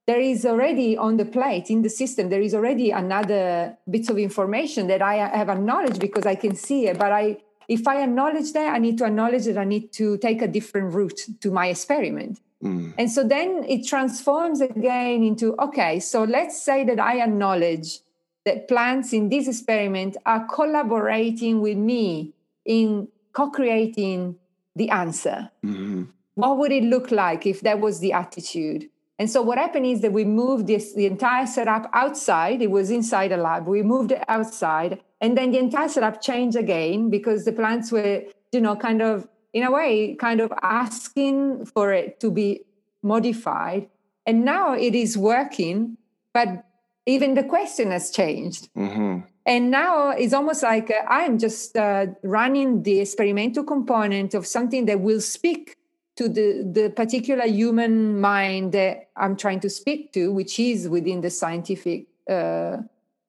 there 0.08 0.20
is 0.20 0.46
already 0.46 0.98
on 0.98 1.18
the 1.18 1.26
plate 1.26 1.70
in 1.70 1.82
the 1.82 1.90
system 1.90 2.30
there 2.30 2.42
is 2.42 2.56
already 2.56 2.92
another 2.92 3.78
bits 3.90 4.10
of 4.10 4.18
information 4.18 4.88
that 4.88 5.02
i 5.02 5.16
have 5.16 5.50
acknowledged 5.50 6.00
because 6.00 6.26
i 6.26 6.34
can 6.34 6.56
see 6.56 6.88
it. 6.88 6.98
But 6.98 7.12
i 7.12 7.38
if 7.68 7.88
i 7.88 8.02
acknowledge 8.02 8.54
that 8.54 8.74
i 8.74 8.78
need 8.78 8.98
to 9.00 9.06
acknowledge 9.06 9.46
that 9.46 9.58
i 9.58 9.66
need 9.66 9.92
to 9.94 10.18
take 10.18 10.42
a 10.42 10.48
different 10.48 10.94
route 10.94 11.20
to 11.42 11.52
my 11.52 11.68
experiment. 11.68 12.40
Mm. 12.64 12.94
and 12.98 13.12
so 13.12 13.24
then 13.24 13.64
it 13.68 13.86
transforms 13.86 14.62
again 14.62 15.22
into 15.22 15.56
okay 15.62 16.00
so 16.00 16.24
let's 16.24 16.60
say 16.60 16.84
that 16.86 17.00
i 17.00 17.22
acknowledge 17.22 18.00
that 18.48 18.70
plants 18.70 19.12
in 19.12 19.28
this 19.28 19.46
experiment 19.48 20.16
are 20.26 20.48
collaborating 20.48 21.60
with 21.60 21.78
me 21.78 22.34
in 22.64 23.10
co-creating 23.34 24.38
the 24.74 24.90
answer. 24.90 25.52
Mm-hmm. 25.66 26.04
What 26.36 26.58
would 26.58 26.72
it 26.72 26.84
look 26.84 27.12
like 27.12 27.46
if 27.46 27.60
that 27.62 27.82
was 27.82 28.00
the 28.00 28.14
attitude? 28.14 28.90
And 29.20 29.30
so 29.30 29.42
what 29.42 29.58
happened 29.58 29.86
is 29.86 30.00
that 30.02 30.14
we 30.14 30.24
moved 30.24 30.68
this 30.68 30.94
the 30.94 31.08
entire 31.08 31.46
setup 31.46 31.90
outside. 31.92 32.62
It 32.62 32.72
was 32.72 32.90
inside 32.90 33.34
a 33.34 33.38
lab. 33.38 33.68
We 33.68 33.84
moved 33.84 34.12
it 34.14 34.24
outside, 34.30 35.02
and 35.20 35.38
then 35.38 35.52
the 35.52 35.58
entire 35.58 35.90
setup 35.90 36.22
changed 36.22 36.56
again 36.56 37.10
because 37.10 37.44
the 37.44 37.52
plants 37.52 37.92
were, 37.92 38.22
you 38.54 38.62
know, 38.62 38.76
kind 38.78 39.02
of 39.02 39.28
in 39.52 39.64
a 39.64 39.72
way, 39.72 40.16
kind 40.16 40.40
of 40.40 40.54
asking 40.62 41.66
for 41.66 41.92
it 41.92 42.20
to 42.22 42.32
be 42.32 42.62
modified. 43.02 43.90
And 44.26 44.46
now 44.46 44.74
it 44.74 44.94
is 44.94 45.18
working, 45.18 45.98
but 46.34 46.64
even 47.08 47.34
the 47.34 47.44
question 47.44 47.92
has 47.92 48.12
changed. 48.12 48.70
Mm-hmm. 48.76 49.22
And 49.46 49.72
now 49.72 50.10
it's 50.10 50.34
almost 50.34 50.62
like 50.62 50.92
uh, 50.92 51.06
I'm 51.08 51.40
just 51.40 51.76
uh, 51.76 52.08
running 52.22 52.84
the 52.84 53.00
experimental 53.00 53.64
component 53.64 54.34
of 54.34 54.46
something 54.46 54.86
that 54.86 55.00
will 55.00 55.22
speak 55.22 55.78
to 56.18 56.28
the, 56.28 56.70
the 56.70 56.90
particular 56.90 57.48
human 57.48 58.20
mind 58.20 58.74
that 58.74 59.10
I'm 59.16 59.38
trying 59.38 59.62
to 59.62 59.70
speak 59.70 60.12
to, 60.14 60.34
which 60.34 60.60
is 60.60 60.90
within 60.90 61.22
the 61.22 61.30
scientific 61.30 62.08
uh, 62.30 62.78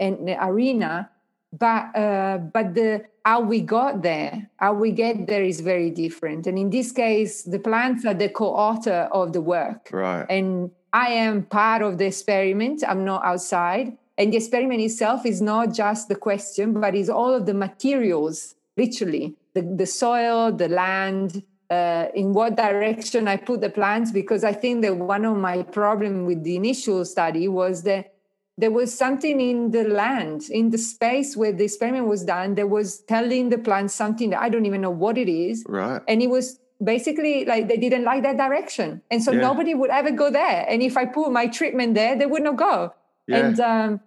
arena. 0.01 1.11
But 1.51 1.97
uh, 1.97 2.39
but 2.53 2.75
the 2.75 3.05
how 3.25 3.41
we 3.41 3.61
got 3.61 4.03
there, 4.03 4.51
how 4.57 4.75
we 4.75 4.91
get 4.91 5.27
there 5.27 5.43
is 5.43 5.61
very 5.61 5.91
different. 5.91 6.47
And 6.47 6.59
in 6.59 6.69
this 6.69 6.93
case, 6.93 7.43
the 7.43 7.59
plants 7.59 8.05
are 8.05 8.13
the 8.15 8.29
co-author 8.29 9.09
of 9.13 9.33
the 9.33 9.41
work, 9.41 9.89
right? 9.93 10.27
And 10.29 10.71
I 10.93 11.09
am 11.09 11.43
part 11.43 11.83
of 11.83 11.99
the 11.99 12.07
experiment. 12.07 12.83
I'm 12.87 13.05
not 13.05 13.25
outside. 13.25 13.97
And 14.17 14.33
the 14.33 14.37
experiment 14.37 14.81
itself 14.81 15.25
is 15.25 15.41
not 15.41 15.73
just 15.73 16.09
the 16.09 16.17
question, 16.17 16.73
but 16.81 16.95
is 16.95 17.09
all 17.09 17.35
of 17.35 17.47
the 17.47 17.55
materials, 17.55 18.57
literally, 18.77 19.35
the, 19.55 19.63
the 19.63 19.87
soil, 19.87 20.51
the 20.51 20.69
land, 20.69 21.43
uh, 21.71 22.07
in 22.15 22.33
what 22.33 22.57
direction 22.57 23.29
I 23.29 23.37
put 23.37 23.61
the 23.61 23.71
plants. 23.71 24.11
Because 24.11 24.43
I 24.43 24.53
think 24.53 24.83
that 24.83 24.97
one 24.97 25.25
of 25.25 25.37
my 25.37 25.63
problem 25.63 26.27
with 26.27 26.43
the 26.43 26.57
initial 26.57 27.05
study 27.05 27.47
was 27.47 27.83
that 27.83 28.15
there 28.57 28.73
was 28.73 28.93
something 28.93 29.41
in 29.41 29.71
the 29.71 29.85
land, 29.85 30.51
in 30.51 30.71
the 30.71 30.79
space 30.79 31.37
where 31.37 31.53
the 31.53 31.65
experiment 31.65 32.09
was 32.09 32.25
done, 32.25 32.57
that 32.57 32.69
was 32.69 32.99
telling 33.03 33.51
the 33.51 33.59
plants 33.59 33.95
something 33.95 34.31
that 34.31 34.41
I 34.41 34.49
don't 34.49 34.67
even 34.67 34.81
know 34.81 34.91
what 34.91 35.17
it 35.17 35.29
is. 35.29 35.65
Right. 35.69 36.03
And 36.09 36.21
it 36.21 36.27
was 36.27 36.59
basically 36.83 37.45
like 37.45 37.69
they 37.69 37.77
didn't 37.77 38.05
like 38.05 38.23
that 38.23 38.37
direction. 38.37 39.03
And 39.11 39.23
so 39.23 39.33
yeah. 39.33 39.41
nobody 39.41 39.75
would 39.75 39.91
ever 39.91 40.11
go 40.11 40.31
there. 40.31 40.65
And 40.69 40.83
if 40.83 40.97
i 40.97 41.05
put 41.05 41.33
my 41.33 41.47
treatment 41.47 41.95
there 41.95 42.17
they 42.17 42.27
would 42.27 42.43
not 42.43 42.57
go. 42.57 42.95
Yeah. 43.27 43.37
and 43.39 43.61
um, 43.61 44.01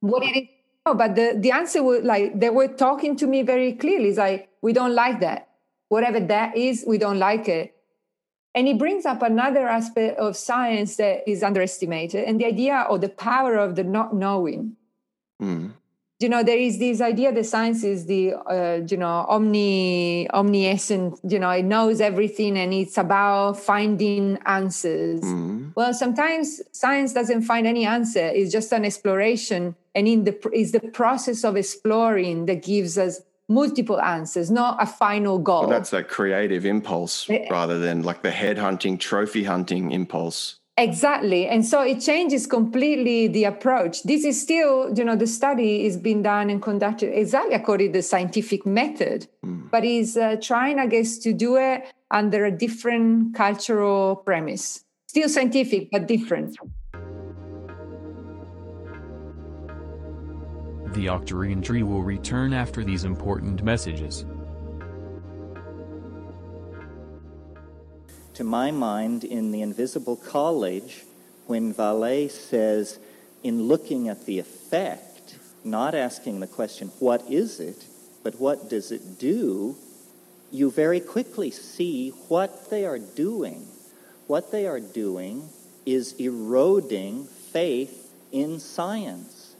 what 0.00 0.22
it 0.22 0.36
is 0.36 0.48
oh, 0.84 0.94
but 0.94 1.14
the, 1.14 1.34
the 1.36 1.50
answer 1.50 1.82
was 1.82 2.02
like 2.02 2.38
they 2.38 2.50
were 2.50 2.68
talking 2.68 3.16
to 3.16 3.26
me 3.26 3.42
very 3.42 3.72
clearly. 3.72 4.08
It's 4.08 4.18
like 4.18 4.48
we 4.62 4.72
don't 4.72 4.94
like 4.94 5.20
that. 5.20 5.48
Whatever 5.88 6.20
that 6.20 6.56
is 6.56 6.84
we 6.86 6.98
don't 6.98 7.18
like 7.18 7.48
it. 7.48 7.74
And 8.54 8.66
it 8.66 8.78
brings 8.78 9.06
up 9.06 9.22
another 9.22 9.68
aspect 9.68 10.18
of 10.18 10.36
science 10.36 10.96
that 10.96 11.28
is 11.28 11.42
underestimated 11.42 12.24
and 12.24 12.40
the 12.40 12.46
idea 12.46 12.86
or 12.88 12.98
the 12.98 13.08
power 13.08 13.56
of 13.56 13.76
the 13.76 13.84
not 13.84 14.14
knowing. 14.14 14.76
Mm 15.40 15.72
you 16.20 16.28
know 16.28 16.42
there 16.42 16.58
is 16.58 16.78
this 16.78 17.00
idea 17.00 17.32
that 17.32 17.46
science 17.46 17.84
is 17.84 18.06
the 18.06 18.34
uh, 18.34 18.80
you 18.88 18.96
know 18.96 19.24
omni 19.28 20.28
omniscient 20.30 21.18
you 21.28 21.38
know 21.38 21.50
it 21.50 21.64
knows 21.64 22.00
everything 22.00 22.58
and 22.58 22.74
it's 22.74 22.98
about 22.98 23.58
finding 23.58 24.38
answers. 24.46 25.20
Mm-hmm. 25.20 25.70
well 25.74 25.94
sometimes 25.94 26.60
science 26.72 27.12
doesn't 27.12 27.42
find 27.42 27.66
any 27.66 27.84
answer. 27.84 28.26
It's 28.26 28.52
just 28.52 28.72
an 28.72 28.84
exploration. 28.84 29.76
And 29.94 30.06
in 30.06 30.24
the 30.24 30.36
is 30.52 30.72
the 30.72 30.80
process 30.80 31.44
of 31.44 31.56
exploring 31.56 32.46
that 32.46 32.62
gives 32.62 32.98
us 32.98 33.20
multiple 33.48 34.00
answers 34.00 34.50
not 34.50 34.76
a 34.82 34.86
final 34.86 35.38
goal. 35.38 35.62
Well, 35.62 35.70
that's 35.70 35.92
a 35.92 36.02
creative 36.02 36.66
impulse 36.66 37.30
eh, 37.30 37.46
rather 37.50 37.78
than 37.78 38.02
like 38.02 38.22
the 38.22 38.30
head 38.30 38.58
hunting 38.58 38.98
trophy 38.98 39.44
hunting 39.44 39.92
impulse 39.92 40.58
Exactly. 40.78 41.48
And 41.48 41.66
so 41.66 41.82
it 41.82 42.00
changes 42.00 42.46
completely 42.46 43.26
the 43.26 43.44
approach. 43.44 44.04
This 44.04 44.24
is 44.24 44.40
still, 44.40 44.96
you 44.96 45.04
know, 45.04 45.16
the 45.16 45.26
study 45.26 45.84
is 45.84 45.96
being 45.96 46.22
done 46.22 46.50
and 46.50 46.62
conducted 46.62 47.18
exactly 47.18 47.56
according 47.56 47.88
to 47.88 47.98
the 47.98 48.02
scientific 48.02 48.64
method, 48.64 49.26
mm. 49.44 49.68
but 49.72 49.84
is 49.84 50.16
uh, 50.16 50.36
trying, 50.40 50.78
I 50.78 50.86
guess, 50.86 51.18
to 51.18 51.32
do 51.32 51.56
it 51.56 51.92
under 52.12 52.44
a 52.44 52.52
different 52.52 53.34
cultural 53.34 54.14
premise. 54.14 54.84
Still 55.08 55.28
scientific, 55.28 55.90
but 55.90 56.06
different. 56.06 56.56
The 60.92 61.06
Octarine 61.06 61.62
tree 61.62 61.82
will 61.82 62.04
return 62.04 62.52
after 62.52 62.84
these 62.84 63.02
important 63.02 63.64
messages. 63.64 64.24
To 68.38 68.44
my 68.44 68.70
mind, 68.70 69.24
in 69.24 69.50
The 69.50 69.62
Invisible 69.62 70.14
College, 70.14 71.02
when 71.48 71.74
Vallée 71.74 72.30
says, 72.30 73.00
in 73.42 73.64
looking 73.64 74.08
at 74.08 74.26
the 74.26 74.38
effect, 74.38 75.34
not 75.64 75.92
asking 75.92 76.38
the 76.38 76.46
question, 76.46 76.92
what 77.00 77.28
is 77.28 77.58
it, 77.58 77.84
but 78.22 78.38
what 78.38 78.70
does 78.70 78.92
it 78.92 79.18
do? 79.18 79.74
You 80.52 80.70
very 80.70 81.00
quickly 81.00 81.50
see 81.50 82.10
what 82.28 82.70
they 82.70 82.86
are 82.86 83.00
doing. 83.00 83.66
What 84.28 84.52
they 84.52 84.68
are 84.68 84.78
doing 84.78 85.48
is 85.84 86.12
eroding 86.20 87.24
faith 87.24 88.14
in 88.30 88.60
science. 88.60 89.56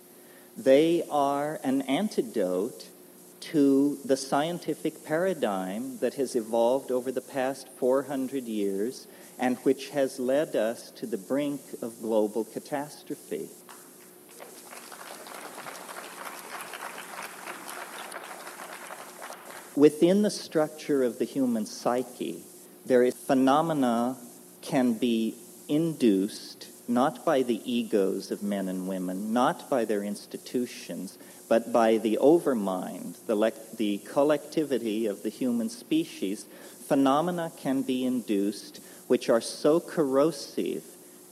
They 0.57 1.03
are 1.11 1.59
an 1.65 1.83
antidote 1.83 2.87
to 3.41 3.99
the 4.05 4.17
scientific 4.17 5.05
paradigm 5.05 5.99
that 5.99 6.15
has 6.15 6.35
evolved 6.35 6.91
over 6.91 7.13
the 7.13 7.21
past 7.21 7.69
400 7.79 8.45
years 8.45 9.07
and 9.39 9.57
which 9.59 9.91
has 9.91 10.19
led 10.19 10.57
us 10.57 10.91
to 10.93 11.07
the 11.07 11.19
brink 11.19 11.61
of 11.81 12.01
global 12.01 12.45
catastrophe. 12.45 13.49
Within 19.77 20.23
the 20.23 20.31
structure 20.31 21.05
of 21.05 21.19
the 21.19 21.25
human 21.25 21.65
psyche, 21.65 22.43
there 22.85 23.05
is 23.05 23.15
phenomena 23.15 24.17
can 24.61 24.95
be 24.95 25.37
induced 25.69 26.68
not 26.89 27.25
by 27.25 27.43
the 27.43 27.61
egos 27.71 28.31
of 28.31 28.43
men 28.43 28.69
and 28.69 28.89
women, 28.89 29.33
not 29.33 29.69
by 29.69 29.85
their 29.85 30.03
institutions, 30.03 31.19
but 31.49 31.73
by 31.73 31.99
the 31.99 32.19
overmind, 32.21 33.15
the, 33.27 33.37
le- 33.37 33.53
the 33.77 33.99
collectivity 33.99 35.07
of 35.07 35.23
the 35.23 35.29
human 35.29 35.69
species, 35.69 36.47
phenomena 36.87 37.53
can 37.57 37.83
be 37.83 38.05
induced 38.05 38.81
which 39.07 39.29
are 39.29 39.41
so 39.41 39.79
corrosive 39.79 40.85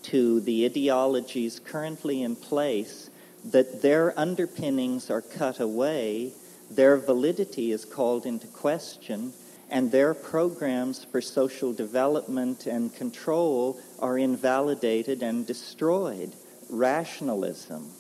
to 0.02 0.40
the 0.40 0.64
ideologies 0.64 1.58
currently 1.58 2.22
in 2.22 2.36
place 2.36 3.10
that 3.44 3.82
their 3.82 4.18
underpinnings 4.18 5.10
are 5.10 5.22
cut 5.22 5.60
away, 5.60 6.32
their 6.70 6.96
validity 6.96 7.72
is 7.72 7.84
called 7.84 8.26
into 8.26 8.46
question, 8.48 9.32
and 9.70 9.90
their 9.90 10.14
programs 10.14 11.04
for 11.04 11.20
social 11.20 11.72
development 11.72 12.66
and 12.66 12.94
control 12.94 13.80
are 13.98 14.16
invalidated 14.16 15.22
and 15.22 15.46
destroyed. 15.46 16.32
Rationalism, 16.70 17.90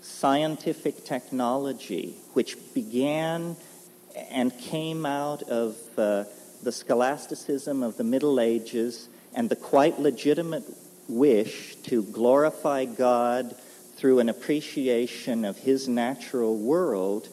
scientific 0.00 1.04
technology, 1.04 2.16
which 2.34 2.56
began 2.74 3.56
and 4.30 4.56
came 4.58 5.06
out 5.06 5.42
of 5.44 5.76
uh, 5.98 6.24
the 6.62 6.72
scholasticism 6.72 7.82
of 7.82 7.96
the 7.96 8.04
Middle 8.04 8.38
Ages 8.38 9.08
and 9.34 9.48
the 9.48 9.56
quite 9.56 9.98
legitimate 9.98 10.64
wish 11.08 11.76
to 11.84 12.02
glorify 12.04 12.84
God 12.84 13.56
through 13.96 14.18
an 14.18 14.28
appreciation 14.28 15.44
of 15.44 15.58
His 15.58 15.88
natural 15.88 16.56
world, 16.56 17.28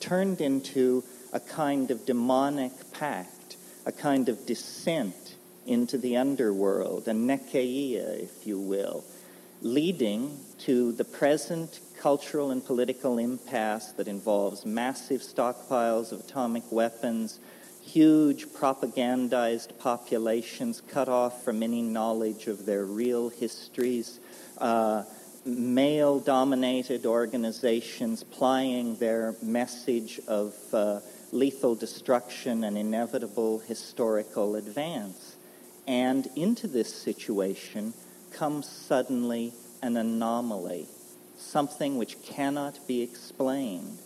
turned 0.00 0.40
into 0.40 1.04
a 1.32 1.40
kind 1.40 1.90
of 1.90 2.06
demonic 2.06 2.72
pact, 2.92 3.56
a 3.86 3.92
kind 3.92 4.28
of 4.28 4.46
descent 4.46 5.36
into 5.66 5.98
the 5.98 6.16
underworld, 6.16 7.06
a 7.08 7.12
nekyia, 7.12 8.22
if 8.22 8.46
you 8.46 8.58
will, 8.58 9.04
leading 9.60 10.38
to 10.58 10.92
the 10.92 11.04
present 11.04 11.80
cultural 12.00 12.50
and 12.50 12.64
political 12.64 13.18
impasse 13.18 13.92
that 13.92 14.08
involves 14.08 14.64
massive 14.64 15.20
stockpiles 15.20 16.12
of 16.12 16.20
atomic 16.20 16.62
weapons, 16.70 17.40
huge 17.82 18.46
propagandized 18.46 19.78
populations 19.78 20.80
cut 20.80 21.08
off 21.08 21.44
from 21.44 21.62
any 21.62 21.82
knowledge 21.82 22.46
of 22.46 22.66
their 22.66 22.84
real 22.84 23.28
histories, 23.28 24.20
uh, 24.58 25.02
male 25.44 26.20
dominated 26.20 27.06
organizations 27.06 28.22
plying 28.22 28.94
their 28.96 29.34
message 29.42 30.20
of 30.28 30.54
uh, 30.72 31.00
lethal 31.32 31.74
destruction 31.74 32.64
and 32.64 32.76
inevitable 32.78 33.58
historical 33.60 34.56
advance. 34.56 35.36
And 35.86 36.28
into 36.36 36.66
this 36.66 36.94
situation 36.94 37.94
comes 38.30 38.68
suddenly 38.68 39.52
an 39.82 39.96
anomaly, 39.96 40.86
something 41.36 41.96
which 41.96 42.22
cannot 42.22 42.86
be 42.86 43.02
explained. 43.02 43.98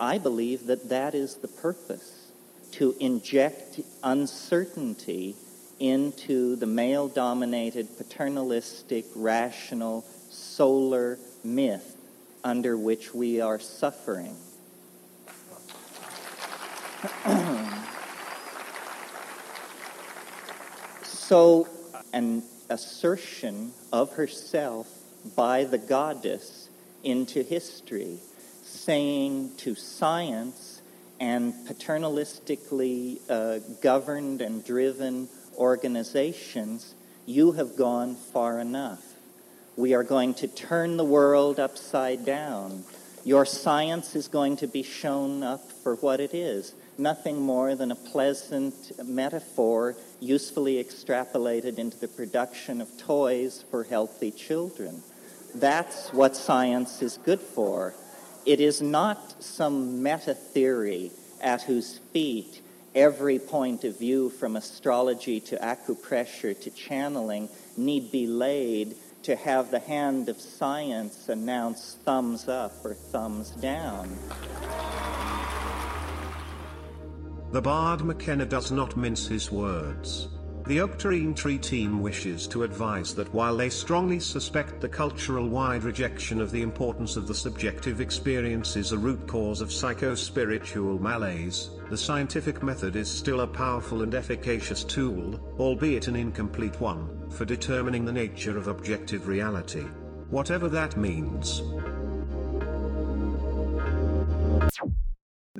I 0.00 0.18
believe 0.18 0.66
that 0.66 0.88
that 0.88 1.14
is 1.14 1.36
the 1.36 1.48
purpose 1.48 2.30
to 2.72 2.94
inject 3.00 3.80
uncertainty 4.02 5.36
into 5.80 6.56
the 6.56 6.66
male 6.66 7.08
dominated, 7.08 7.96
paternalistic, 7.96 9.06
rational, 9.14 10.04
solar 10.30 11.18
myth 11.44 11.96
under 12.44 12.76
which 12.76 13.14
we 13.14 13.40
are 13.40 13.58
suffering. 13.58 14.36
so, 21.04 21.68
an 22.12 22.42
assertion 22.68 23.72
of 23.92 24.14
herself 24.14 24.88
by 25.36 25.62
the 25.62 25.78
goddess 25.78 26.68
into 27.04 27.44
history, 27.44 28.18
saying 28.64 29.52
to 29.58 29.76
science 29.76 30.82
and 31.20 31.54
paternalistically 31.68 33.20
uh, 33.30 33.60
governed 33.80 34.42
and 34.42 34.64
driven 34.64 35.28
organizations, 35.56 36.96
you 37.26 37.52
have 37.52 37.76
gone 37.76 38.16
far 38.16 38.58
enough. 38.58 39.04
We 39.76 39.94
are 39.94 40.02
going 40.02 40.34
to 40.34 40.48
turn 40.48 40.96
the 40.96 41.04
world 41.04 41.60
upside 41.60 42.24
down. 42.24 42.82
Your 43.24 43.46
science 43.46 44.16
is 44.16 44.26
going 44.26 44.56
to 44.56 44.66
be 44.66 44.82
shown 44.82 45.44
up 45.44 45.70
for 45.70 45.94
what 45.94 46.18
it 46.18 46.34
is 46.34 46.74
nothing 46.98 47.40
more 47.40 47.74
than 47.74 47.92
a 47.92 47.96
pleasant 47.96 48.92
metaphor 49.06 49.96
usefully 50.20 50.82
extrapolated 50.82 51.78
into 51.78 51.98
the 51.98 52.08
production 52.08 52.80
of 52.80 52.98
toys 52.98 53.64
for 53.70 53.84
healthy 53.84 54.30
children. 54.30 55.02
That's 55.54 56.12
what 56.12 56.36
science 56.36 57.00
is 57.02 57.18
good 57.24 57.40
for. 57.40 57.94
It 58.44 58.60
is 58.60 58.82
not 58.82 59.42
some 59.42 60.02
meta 60.02 60.34
theory 60.34 61.10
at 61.40 61.62
whose 61.62 61.98
feet 62.12 62.62
every 62.94 63.38
point 63.38 63.84
of 63.84 63.98
view 63.98 64.30
from 64.30 64.56
astrology 64.56 65.40
to 65.40 65.56
acupressure 65.56 66.58
to 66.60 66.70
channeling 66.70 67.48
need 67.76 68.10
be 68.10 68.26
laid 68.26 68.96
to 69.22 69.36
have 69.36 69.70
the 69.70 69.78
hand 69.78 70.28
of 70.28 70.40
science 70.40 71.28
announce 71.28 71.96
thumbs 72.04 72.48
up 72.48 72.72
or 72.84 72.94
thumbs 72.94 73.50
down. 73.50 74.16
The 77.50 77.62
Bard 77.62 78.04
McKenna 78.04 78.44
does 78.44 78.70
not 78.70 78.94
mince 78.94 79.26
his 79.26 79.50
words. 79.50 80.28
The 80.66 80.78
Octarine 80.80 81.34
Tree 81.34 81.56
team 81.56 82.02
wishes 82.02 82.46
to 82.48 82.62
advise 82.62 83.14
that 83.14 83.32
while 83.32 83.56
they 83.56 83.70
strongly 83.70 84.20
suspect 84.20 84.82
the 84.82 84.88
cultural-wide 84.88 85.82
rejection 85.82 86.42
of 86.42 86.50
the 86.50 86.60
importance 86.60 87.16
of 87.16 87.26
the 87.26 87.34
subjective 87.34 88.02
experience 88.02 88.76
is 88.76 88.92
a 88.92 88.98
root 88.98 89.26
cause 89.26 89.62
of 89.62 89.72
psycho-spiritual 89.72 90.98
malaise, 91.00 91.70
the 91.88 91.96
scientific 91.96 92.62
method 92.62 92.96
is 92.96 93.10
still 93.10 93.40
a 93.40 93.46
powerful 93.46 94.02
and 94.02 94.14
efficacious 94.14 94.84
tool, 94.84 95.40
albeit 95.58 96.06
an 96.06 96.16
incomplete 96.16 96.78
one, 96.82 97.30
for 97.30 97.46
determining 97.46 98.04
the 98.04 98.12
nature 98.12 98.58
of 98.58 98.68
objective 98.68 99.26
reality. 99.26 99.86
Whatever 100.28 100.68
that 100.68 100.98
means. 100.98 101.62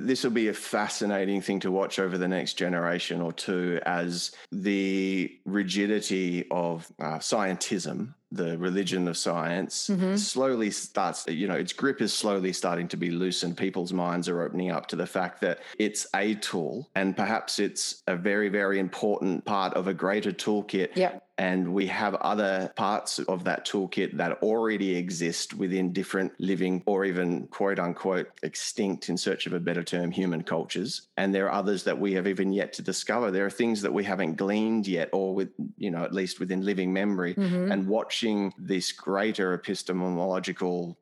This 0.07 0.23
will 0.23 0.31
be 0.31 0.47
a 0.47 0.53
fascinating 0.53 1.41
thing 1.41 1.59
to 1.61 1.71
watch 1.71 1.99
over 1.99 2.17
the 2.17 2.27
next 2.27 2.53
generation 2.53 3.21
or 3.21 3.31
two 3.31 3.79
as 3.85 4.31
the 4.51 5.37
rigidity 5.45 6.45
of 6.51 6.91
uh, 6.99 7.19
scientism 7.19 8.13
the 8.31 8.57
religion 8.59 9.07
of 9.07 9.17
science 9.17 9.89
mm-hmm. 9.89 10.15
slowly 10.15 10.69
starts 10.69 11.25
you 11.27 11.47
know 11.47 11.55
its 11.55 11.73
grip 11.73 11.99
is 11.99 12.13
slowly 12.13 12.53
starting 12.53 12.87
to 12.87 12.95
be 12.95 13.09
loosened 13.09 13.57
people's 13.57 13.91
minds 13.91 14.29
are 14.29 14.41
opening 14.41 14.69
up 14.69 14.85
to 14.87 14.95
the 14.95 15.07
fact 15.07 15.41
that 15.41 15.59
it's 15.79 16.05
a 16.15 16.35
tool 16.35 16.87
and 16.93 17.17
perhaps 17.17 17.57
it's 17.57 18.03
a 18.07 18.15
very 18.15 18.47
very 18.47 18.77
important 18.77 19.43
part 19.45 19.73
of 19.73 19.87
a 19.87 19.93
greater 19.93 20.31
toolkit 20.31 20.89
yeah. 20.95 21.17
And 21.39 21.73
we 21.73 21.87
have 21.87 22.15
other 22.15 22.69
parts 22.75 23.17
of 23.17 23.45
that 23.45 23.65
toolkit 23.65 24.17
that 24.17 24.43
already 24.43 24.97
exist 24.97 25.53
within 25.53 25.93
different 25.93 26.33
living 26.37 26.83
or 26.85 27.05
even 27.05 27.47
quote 27.47 27.79
unquote 27.79 28.27
extinct 28.43 29.07
in 29.07 29.17
search 29.17 29.47
of 29.47 29.53
a 29.53 29.59
better 29.59 29.81
term 29.81 30.11
human 30.11 30.43
cultures. 30.43 31.07
And 31.15 31.33
there 31.33 31.45
are 31.45 31.53
others 31.53 31.85
that 31.85 31.97
we 31.97 32.11
have 32.15 32.27
even 32.27 32.51
yet 32.51 32.73
to 32.73 32.81
discover. 32.81 33.31
There 33.31 33.45
are 33.45 33.49
things 33.49 33.81
that 33.83 33.93
we 33.93 34.03
haven't 34.03 34.35
gleaned 34.35 34.85
yet 34.85 35.09
or 35.13 35.33
with 35.33 35.49
you 35.77 35.89
know 35.89 36.03
at 36.03 36.13
least 36.13 36.41
within 36.41 36.65
living 36.65 36.91
memory. 36.91 37.35
Mm-hmm. 37.39 37.71
and 37.71 37.87
watching 37.87 38.53
this 38.57 38.91
greater 38.91 39.53
epistemological 39.53 40.97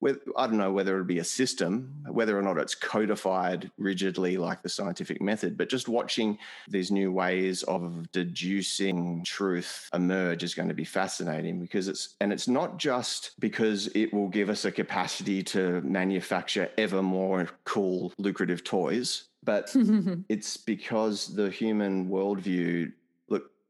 with, 0.00 0.20
I 0.36 0.46
don't 0.46 0.58
know 0.58 0.72
whether 0.72 0.94
it'd 0.94 1.06
be 1.06 1.18
a 1.18 1.24
system, 1.24 1.92
whether 2.08 2.38
or 2.38 2.42
not 2.42 2.58
it's 2.58 2.74
codified 2.74 3.70
rigidly 3.78 4.36
like 4.36 4.62
the 4.62 4.68
scientific 4.68 5.20
method, 5.20 5.56
but 5.56 5.68
just 5.68 5.88
watching 5.88 6.38
these 6.68 6.90
new 6.90 7.10
ways 7.10 7.62
of 7.64 8.10
deducing 8.12 9.24
truth 9.24 9.88
emerge 9.92 10.42
is 10.42 10.54
going 10.54 10.68
to 10.68 10.74
be 10.74 10.84
fascinating 10.84 11.60
because 11.60 11.88
it's, 11.88 12.16
and 12.20 12.32
it's 12.32 12.48
not 12.48 12.78
just 12.78 13.32
because 13.40 13.88
it 13.88 14.12
will 14.12 14.28
give 14.28 14.50
us 14.50 14.64
a 14.64 14.72
capacity 14.72 15.42
to 15.42 15.80
manufacture 15.82 16.70
ever 16.78 17.02
more 17.02 17.48
cool, 17.64 18.12
lucrative 18.18 18.62
toys, 18.62 19.24
but 19.44 19.74
it's 20.28 20.56
because 20.56 21.34
the 21.34 21.50
human 21.50 22.08
worldview 22.08 22.92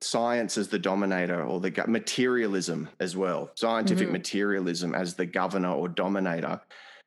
science 0.01 0.57
as 0.57 0.69
the 0.69 0.79
dominator 0.79 1.43
or 1.43 1.61
the 1.61 1.85
materialism 1.87 2.89
as 3.01 3.17
well, 3.17 3.51
scientific 3.55 4.07
mm-hmm. 4.07 4.13
materialism 4.13 4.95
as 4.95 5.15
the 5.15 5.27
governor 5.27 5.73
or 5.73 5.89
dominator, 5.89 6.61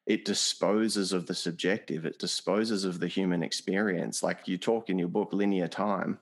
it 0.08 0.26
disposes 0.26 1.14
of 1.14 1.28
the 1.28 1.34
subjective, 1.34 2.06
it 2.06 2.20
disposes 2.20 2.86
of 2.86 3.00
the 3.00 3.08
human 3.08 3.44
experience. 3.44 4.24
Like 4.24 4.48
you 4.48 4.58
talk 4.58 4.90
in 4.90 5.00
your 5.00 5.08
book, 5.08 5.30
linear 5.32 5.68
time. 5.68 6.20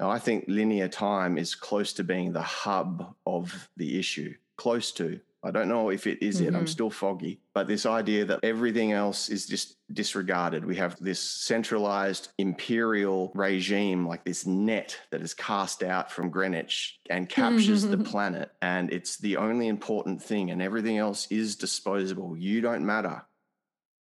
Now, 0.00 0.10
I 0.10 0.18
think 0.18 0.44
linear 0.48 0.88
time 0.88 1.38
is 1.38 1.54
close 1.54 1.92
to 1.94 2.04
being 2.04 2.32
the 2.32 2.42
hub 2.42 3.14
of 3.26 3.68
the 3.76 3.98
issue, 3.98 4.34
close 4.56 4.90
to. 4.92 5.20
I 5.44 5.50
don't 5.50 5.68
know 5.68 5.90
if 5.90 6.06
it 6.06 6.22
is 6.22 6.36
mm-hmm. 6.36 6.44
it. 6.44 6.48
I'm 6.48 6.54
mm-hmm. 6.54 6.66
still 6.66 6.90
foggy. 6.90 7.40
But 7.52 7.68
this 7.68 7.84
idea 7.84 8.24
that 8.24 8.40
everything 8.42 8.92
else 8.92 9.28
is 9.28 9.46
just 9.46 9.76
disregarded. 9.92 10.64
We 10.64 10.76
have 10.76 10.98
this 10.98 11.20
centralized 11.20 12.30
imperial 12.38 13.30
regime, 13.34 14.08
like 14.08 14.24
this 14.24 14.46
net 14.46 14.98
that 15.10 15.20
is 15.20 15.34
cast 15.34 15.82
out 15.82 16.10
from 16.10 16.30
Greenwich 16.30 16.98
and 17.10 17.28
captures 17.28 17.82
the 17.82 17.98
planet. 18.12 18.52
And 18.62 18.90
it's 18.90 19.18
the 19.18 19.36
only 19.36 19.68
important 19.68 20.22
thing, 20.22 20.50
and 20.50 20.62
everything 20.62 20.96
else 20.98 21.26
is 21.30 21.56
disposable. 21.56 22.36
You 22.36 22.62
don't 22.62 22.86
matter. 22.86 23.22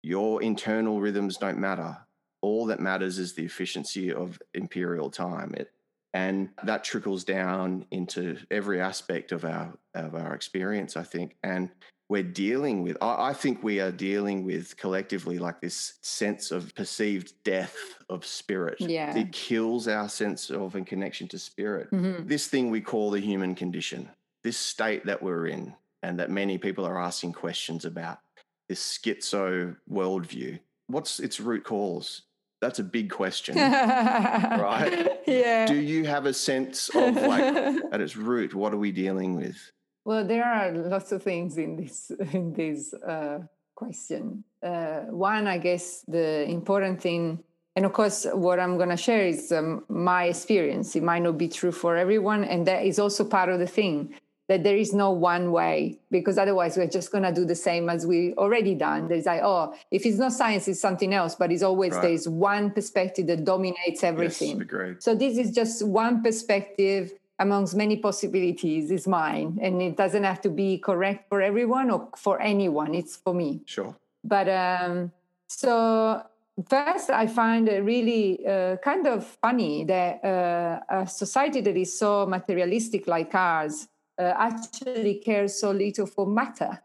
Your 0.03 0.41
internal 0.41 0.99
rhythms 0.99 1.37
don't 1.37 1.57
matter. 1.57 1.97
All 2.41 2.65
that 2.67 2.79
matters 2.79 3.17
is 3.17 3.33
the 3.33 3.43
efficiency 3.43 4.13
of 4.13 4.41
imperial 4.53 5.09
time. 5.09 5.53
It 5.57 5.71
and 6.13 6.49
that 6.63 6.83
trickles 6.83 7.23
down 7.23 7.85
into 7.91 8.37
every 8.49 8.81
aspect 8.81 9.31
of 9.31 9.45
our 9.45 9.77
of 9.93 10.15
our 10.15 10.33
experience 10.33 10.97
i 10.97 11.03
think. 11.03 11.35
And 11.43 11.69
we're 12.09 12.23
dealing 12.23 12.81
with 12.81 12.97
I, 13.01 13.29
I, 13.29 13.33
think 13.33 13.63
we 13.63 13.79
are 13.79 13.91
dealing 13.91 14.43
with 14.43 14.75
collectively 14.77 15.37
like 15.37 15.61
this 15.61 15.93
sense 16.01 16.51
of 16.51 16.73
perceived 16.75 17.33
death 17.43 17.75
of 18.09 18.25
spirit. 18.25 18.81
Yeah. 18.81 19.15
It 19.15 19.31
kills 19.31 19.87
our 19.87 20.09
sense 20.09 20.49
of 20.49 20.73
and 20.75 20.87
connection 20.87 21.27
to 21.29 21.39
spirit. 21.39 21.91
Mm-hmm. 21.91 22.27
this 22.27 22.47
thing 22.47 22.71
we 22.71 22.81
call 22.81 23.11
the 23.11 23.19
human 23.19 23.55
condition 23.55 24.09
this 24.43 24.57
state 24.57 25.05
that 25.05 25.21
we're 25.21 25.47
in 25.47 25.75
and 26.01 26.19
that 26.19 26.29
many 26.29 26.57
people 26.57 26.85
are 26.85 26.99
asking 26.99 27.33
questions 27.33 27.85
about 27.85 28.19
this 28.67 28.97
schizo 28.97 29.75
worldview 29.91 30.59
what's 30.87 31.19
its 31.19 31.39
root 31.39 31.63
cause 31.63 32.23
that's 32.61 32.79
a 32.79 32.83
big 32.83 33.09
question, 33.09 33.55
right? 33.57 35.19
Yeah. 35.25 35.65
Do 35.65 35.75
you 35.75 36.05
have 36.05 36.25
a 36.25 36.33
sense 36.33 36.89
of 36.89 37.15
like 37.15 37.41
at 37.91 38.01
its 38.01 38.15
root, 38.15 38.53
what 38.53 38.73
are 38.73 38.77
we 38.77 38.91
dealing 38.91 39.35
with? 39.35 39.57
Well, 40.05 40.25
there 40.25 40.43
are 40.43 40.71
lots 40.71 41.11
of 41.11 41.23
things 41.23 41.57
in 41.57 41.75
this 41.75 42.11
in 42.33 42.53
this 42.53 42.93
uh, 42.93 43.39
question. 43.75 44.43
Uh, 44.61 45.01
one, 45.11 45.47
I 45.47 45.57
guess, 45.57 46.03
the 46.07 46.43
important 46.49 47.01
thing, 47.01 47.43
and 47.75 47.85
of 47.85 47.93
course, 47.93 48.25
what 48.33 48.59
I'm 48.59 48.77
going 48.77 48.89
to 48.89 48.97
share 48.97 49.25
is 49.25 49.51
um, 49.51 49.85
my 49.87 50.25
experience. 50.25 50.95
It 50.95 51.03
might 51.03 51.21
not 51.21 51.37
be 51.37 51.47
true 51.47 51.71
for 51.71 51.95
everyone, 51.95 52.43
and 52.43 52.67
that 52.67 52.85
is 52.85 52.99
also 52.99 53.23
part 53.23 53.49
of 53.49 53.59
the 53.59 53.67
thing 53.67 54.15
that 54.49 54.63
there 54.63 54.75
is 54.75 54.93
no 54.93 55.11
one 55.11 55.51
way 55.51 55.97
because 56.09 56.37
otherwise 56.37 56.75
we're 56.75 56.87
just 56.87 57.11
going 57.11 57.23
to 57.23 57.31
do 57.31 57.45
the 57.45 57.55
same 57.55 57.87
as 57.87 58.05
we 58.05 58.33
already 58.33 58.75
done. 58.75 59.07
There's 59.07 59.27
like 59.27 59.41
oh 59.43 59.73
if 59.91 60.05
it's 60.05 60.17
not 60.17 60.33
science 60.33 60.67
it's 60.67 60.81
something 60.81 61.13
else 61.13 61.35
but 61.35 61.51
it's 61.51 61.63
always 61.63 61.93
right. 61.93 62.01
there's 62.01 62.27
one 62.27 62.71
perspective 62.71 63.27
that 63.27 63.45
dominates 63.45 64.03
everything. 64.03 64.67
yes, 64.69 65.03
so 65.05 65.15
this 65.15 65.37
is 65.37 65.51
just 65.51 65.85
one 65.85 66.21
perspective 66.21 67.13
amongst 67.37 67.75
many 67.75 67.95
possibilities 67.95 68.91
is 68.91 69.07
mine. 69.07 69.57
And 69.61 69.81
it 69.81 69.95
doesn't 69.95 70.25
have 70.25 70.41
to 70.41 70.49
be 70.49 70.77
correct 70.79 71.29
for 71.29 71.41
everyone 71.41 71.89
or 71.89 72.09
for 72.17 72.41
anyone. 72.41 72.93
It's 72.93 73.15
for 73.15 73.33
me. 73.33 73.61
Sure. 73.65 73.95
But 74.23 74.49
um 74.49 75.11
so 75.47 76.21
first 76.67 77.09
i 77.09 77.25
find 77.25 77.69
it 77.69 77.81
really 77.83 78.45
uh, 78.45 78.75
kind 78.83 79.07
of 79.07 79.25
funny 79.41 79.85
that 79.85 80.23
uh, 80.25 80.79
a 80.89 81.07
society 81.07 81.61
that 81.61 81.77
is 81.77 81.97
so 81.97 82.25
materialistic 82.25 83.07
like 83.07 83.33
ours 83.33 83.87
uh, 84.19 84.33
actually 84.37 85.15
care 85.15 85.47
so 85.47 85.71
little 85.71 86.05
for 86.05 86.27
matter. 86.27 86.81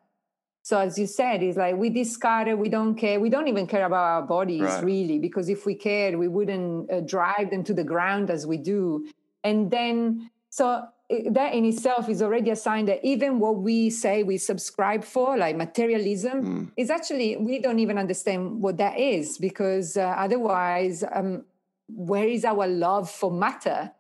So 0.63 0.79
as 0.79 0.99
you 0.99 1.07
said, 1.07 1.43
it's 1.43 1.59
like 1.59 1.77
we 1.77 1.91
discard 1.91 2.49
it, 2.49 2.59
we 2.59 2.71
don't 2.71 2.95
care, 2.95 3.21
we 3.21 3.29
don't 3.29 3.49
even 3.49 3.67
care 3.67 3.85
about 3.85 4.05
our 4.05 4.23
bodies 4.23 4.63
right. 4.63 4.85
really, 4.85 5.19
because 5.19 5.51
if 5.51 5.67
we 5.67 5.75
cared, 5.75 6.17
we 6.17 6.29
wouldn't 6.29 6.91
uh, 6.91 7.01
drive 7.01 7.51
them 7.51 7.65
to 7.65 7.75
the 7.75 7.85
ground 7.85 8.31
as 8.31 8.47
we 8.47 8.57
do. 8.57 9.07
And 9.43 9.71
then, 9.71 10.31
so 10.49 10.87
that 11.33 11.53
in 11.53 11.67
itself 11.67 12.09
is 12.09 12.23
already 12.23 12.49
a 12.49 12.57
sign 12.57 12.87
that 12.87 13.05
even 13.05 13.39
what 13.41 13.57
we 13.59 13.91
say 13.91 14.23
we 14.23 14.39
subscribe 14.39 15.05
for, 15.05 15.37
like 15.37 15.55
materialism, 15.55 16.43
mm. 16.43 16.71
is 16.79 16.89
actually 16.89 17.37
we 17.37 17.59
don't 17.59 17.79
even 17.79 17.99
understand 17.99 18.63
what 18.63 18.79
that 18.79 18.99
is, 18.99 19.37
because 19.37 19.99
uh, 19.99 20.15
otherwise, 20.17 21.05
um, 21.13 21.45
where 21.89 22.27
is 22.27 22.43
our 22.47 22.67
love 22.67 23.11
for 23.11 23.31
matter? 23.31 23.93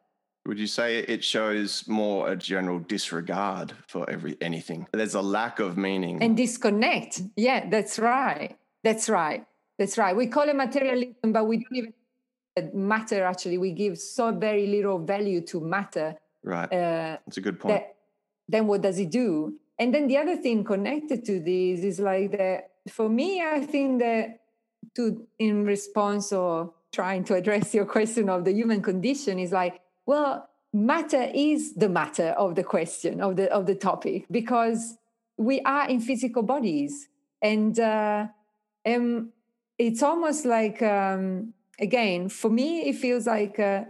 Would 0.47 0.59
you 0.59 0.66
say 0.66 0.99
it 0.99 1.24
shows 1.24 1.88
more 1.88 2.30
a 2.30 2.36
general 2.36 2.78
disregard 2.78 3.72
for 3.88 4.09
every 4.11 4.36
anything? 4.42 4.86
There's 4.92 5.14
a 5.14 5.22
lack 5.22 5.59
of 5.59 5.78
meaning 5.78 6.22
and 6.22 6.36
disconnect. 6.36 7.22
Yeah, 7.36 7.68
that's 7.70 7.99
right. 7.99 8.57
That's 8.82 9.09
right. 9.09 9.47
That's 9.78 9.97
right. 9.97 10.14
We 10.14 10.26
call 10.26 10.49
it 10.49 10.55
materialism, 10.57 11.32
but 11.32 11.47
we 11.47 11.57
don't 11.59 11.76
even 11.76 11.95
matter. 12.74 13.24
Actually, 13.24 13.57
we 13.57 13.72
give 13.72 13.99
so 13.99 14.32
very 14.32 14.66
little 14.66 14.99
value 14.99 15.40
to 15.47 15.61
matter. 15.61 16.16
Right. 16.42 16.70
Uh, 16.70 17.16
that's 17.24 17.38
a 17.38 17.40
good 17.40 17.59
point. 17.59 17.74
That, 17.74 17.95
then 18.47 18.66
what 18.66 18.82
does 18.82 18.99
it 18.99 19.11
do? 19.11 19.55
And 19.78 19.95
then 19.95 20.07
the 20.07 20.18
other 20.18 20.36
thing 20.36 20.62
connected 20.62 21.24
to 21.24 21.40
this 21.40 21.82
is 21.82 21.99
like 21.99 22.32
that. 22.32 22.70
For 22.90 23.09
me, 23.09 23.42
I 23.42 23.61
think 23.61 24.01
that 24.01 24.40
to 24.97 25.26
in 25.38 25.64
response 25.64 26.32
or 26.32 26.74
trying 26.92 27.24
to 27.24 27.34
address 27.34 27.74
your 27.74 27.86
question 27.86 28.28
of 28.28 28.45
the 28.45 28.53
human 28.53 28.82
condition 28.82 29.38
is 29.38 29.51
like 29.51 29.80
well, 30.07 30.49
matter 30.73 31.31
is 31.35 31.75
the 31.75 31.89
matter 31.89 32.29
of 32.37 32.55
the 32.55 32.65
question 32.65 33.21
of 33.21 33.37
the 33.37 33.51
of 33.53 33.67
the 33.67 33.75
topic 33.75 34.27
because 34.31 34.97
we 35.37 35.61
are 35.63 35.89
in 35.89 36.01
physical 36.01 36.43
bodies, 36.43 37.09
and 37.43 37.79
uh, 37.79 38.27
um, 38.87 39.31
it's 39.79 40.03
almost 40.03 40.45
like 40.45 40.83
um, 40.83 41.55
again 41.79 42.29
for 42.29 42.51
me 42.51 42.89
it 42.89 42.97
feels 42.97 43.27
like. 43.27 43.59
Uh, 43.59 43.85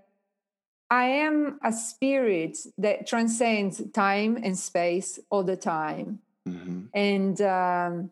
I 0.90 1.06
am 1.06 1.58
a 1.64 1.72
spirit 1.72 2.58
that 2.78 3.06
transcends 3.06 3.82
time 3.92 4.38
and 4.40 4.56
space 4.56 5.18
all 5.28 5.42
the 5.42 5.56
time. 5.56 6.20
Mm-hmm. 6.48 6.82
And 6.92 7.40
um, 7.40 8.10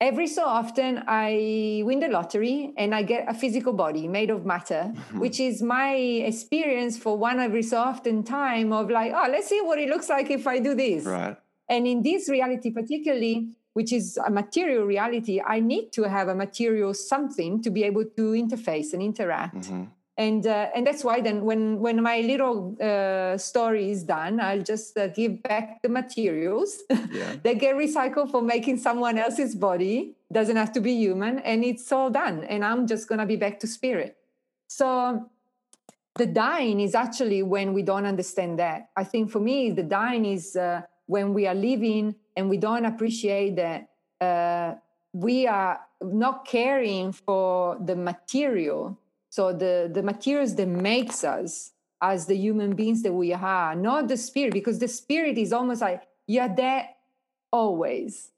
every 0.00 0.26
so 0.26 0.44
often 0.44 1.02
I 1.06 1.82
win 1.84 2.00
the 2.00 2.08
lottery 2.08 2.72
and 2.76 2.94
I 2.94 3.02
get 3.02 3.28
a 3.28 3.34
physical 3.34 3.72
body 3.72 4.06
made 4.08 4.30
of 4.30 4.46
matter, 4.46 4.92
mm-hmm. 4.92 5.18
which 5.18 5.40
is 5.40 5.62
my 5.62 5.94
experience 5.94 6.96
for 6.98 7.16
one 7.18 7.40
every 7.40 7.62
so 7.62 7.78
often 7.78 8.22
time 8.22 8.72
of 8.72 8.90
like, 8.90 9.12
oh, 9.14 9.28
let's 9.30 9.48
see 9.48 9.60
what 9.60 9.78
it 9.78 9.88
looks 9.88 10.08
like 10.08 10.30
if 10.30 10.46
I 10.46 10.58
do 10.58 10.74
this. 10.74 11.04
Right. 11.04 11.36
And 11.68 11.86
in 11.86 12.02
this 12.02 12.28
reality, 12.28 12.70
particularly, 12.70 13.50
which 13.74 13.92
is 13.92 14.18
a 14.24 14.30
material 14.30 14.84
reality, 14.84 15.40
I 15.40 15.60
need 15.60 15.92
to 15.92 16.04
have 16.04 16.28
a 16.28 16.34
material 16.34 16.94
something 16.94 17.62
to 17.62 17.70
be 17.70 17.84
able 17.84 18.04
to 18.04 18.32
interface 18.32 18.92
and 18.92 19.02
interact. 19.02 19.56
Mm-hmm 19.56 19.84
and 20.18 20.48
uh, 20.48 20.68
and 20.74 20.84
that's 20.84 21.04
why 21.04 21.20
then 21.20 21.44
when 21.44 21.78
when 21.78 22.02
my 22.02 22.20
little 22.20 22.76
uh, 22.82 23.38
story 23.38 23.90
is 23.90 24.02
done 24.02 24.40
i'll 24.40 24.62
just 24.62 24.98
uh, 24.98 25.06
give 25.06 25.40
back 25.44 25.80
the 25.82 25.88
materials 25.88 26.82
yeah. 26.90 27.36
that 27.44 27.58
get 27.58 27.76
recycled 27.76 28.30
for 28.30 28.42
making 28.42 28.76
someone 28.76 29.16
else's 29.16 29.54
body. 29.54 30.14
Doesn't 30.30 30.56
have 30.56 30.72
to 30.72 30.80
be 30.80 30.92
human. 30.92 31.38
And 31.38 31.64
it's 31.64 31.90
all 31.90 32.10
done. 32.10 32.44
And 32.44 32.64
i'm 32.64 32.86
just 32.86 33.08
going 33.08 33.20
to 33.20 33.26
be 33.26 33.36
back 33.36 33.60
to 33.60 33.66
spirit. 33.66 34.16
So 34.66 35.30
the 36.16 36.26
dying 36.26 36.80
is 36.80 36.94
actually 36.94 37.42
when 37.42 37.72
we 37.72 37.82
don't 37.82 38.04
understand 38.04 38.58
that. 38.58 38.90
I 38.96 39.04
think 39.04 39.30
for 39.30 39.40
me 39.40 39.70
the 39.70 39.84
dying 39.84 40.26
is 40.26 40.56
uh, 40.56 40.82
when 41.06 41.32
we 41.32 41.46
are 41.46 41.54
living 41.54 42.16
and 42.36 42.50
we 42.50 42.58
don't 42.58 42.84
appreciate 42.84 43.56
that 43.56 43.88
uh, 44.20 44.74
we 45.12 45.46
are 45.46 45.80
not 46.02 46.44
caring 46.44 47.12
for 47.12 47.78
the 47.80 47.96
material 47.96 48.98
so 49.30 49.52
the, 49.52 49.90
the 49.92 50.02
materials 50.02 50.54
that 50.56 50.68
makes 50.68 51.24
us 51.24 51.72
as 52.00 52.26
the 52.26 52.36
human 52.36 52.74
beings 52.74 53.02
that 53.02 53.12
we 53.12 53.32
are, 53.32 53.74
not 53.74 54.08
the 54.08 54.16
spirit, 54.16 54.52
because 54.52 54.78
the 54.78 54.88
spirit 54.88 55.36
is 55.36 55.52
almost 55.52 55.80
like 55.80 56.02
you're 56.26 56.48
there 56.48 56.88
always. 57.52 58.30